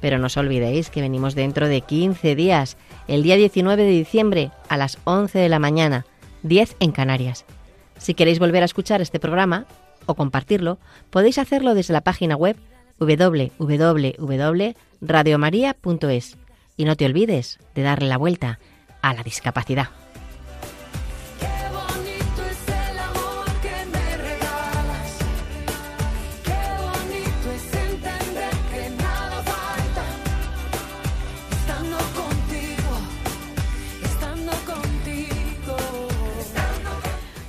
Pero 0.00 0.18
no 0.18 0.28
os 0.28 0.38
olvidéis 0.38 0.88
que 0.88 1.02
venimos 1.02 1.34
dentro 1.34 1.68
de 1.68 1.82
15 1.82 2.34
días, 2.34 2.78
el 3.06 3.22
día 3.22 3.36
19 3.36 3.82
de 3.82 3.90
diciembre, 3.90 4.52
a 4.70 4.78
las 4.78 4.96
11 5.04 5.38
de 5.38 5.50
la 5.50 5.58
mañana, 5.58 6.06
10 6.44 6.76
en 6.80 6.92
Canarias. 6.92 7.44
Si 7.98 8.14
queréis 8.14 8.38
volver 8.38 8.62
a 8.62 8.72
escuchar 8.72 9.02
este 9.02 9.20
programa 9.20 9.66
o 10.06 10.14
compartirlo, 10.14 10.78
podéis 11.10 11.36
hacerlo 11.36 11.74
desde 11.74 11.92
la 11.92 12.00
página 12.00 12.36
web 12.36 12.56
www.radiomaria.es 15.00 16.36
y 16.76 16.84
no 16.84 16.96
te 16.96 17.06
olvides 17.06 17.58
de 17.74 17.82
darle 17.82 18.08
la 18.08 18.18
vuelta 18.18 18.58
a 19.02 19.14
la 19.14 19.22
discapacidad. 19.22 19.88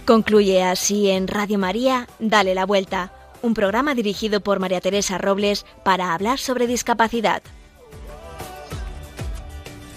Concluye 0.06 0.62
así 0.62 1.10
en 1.10 1.28
Radio 1.30 1.58
María, 1.58 2.06
Dale 2.20 2.54
la 2.54 2.66
Vuelta, 2.66 3.14
un 3.42 3.54
programa 3.54 3.96
dirigido 3.96 4.42
por 4.42 4.60
María 4.60 4.82
Teresa 4.82 5.18
Robles 5.18 5.66
para 5.84 6.14
hablar 6.14 6.40
sobre 6.40 6.68
discapacidad. 6.68 7.42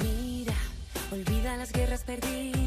Mira, 0.03 0.55
olvida 1.12 1.57
las 1.57 1.72
guerras 1.72 2.05
perdidas, 2.05 2.63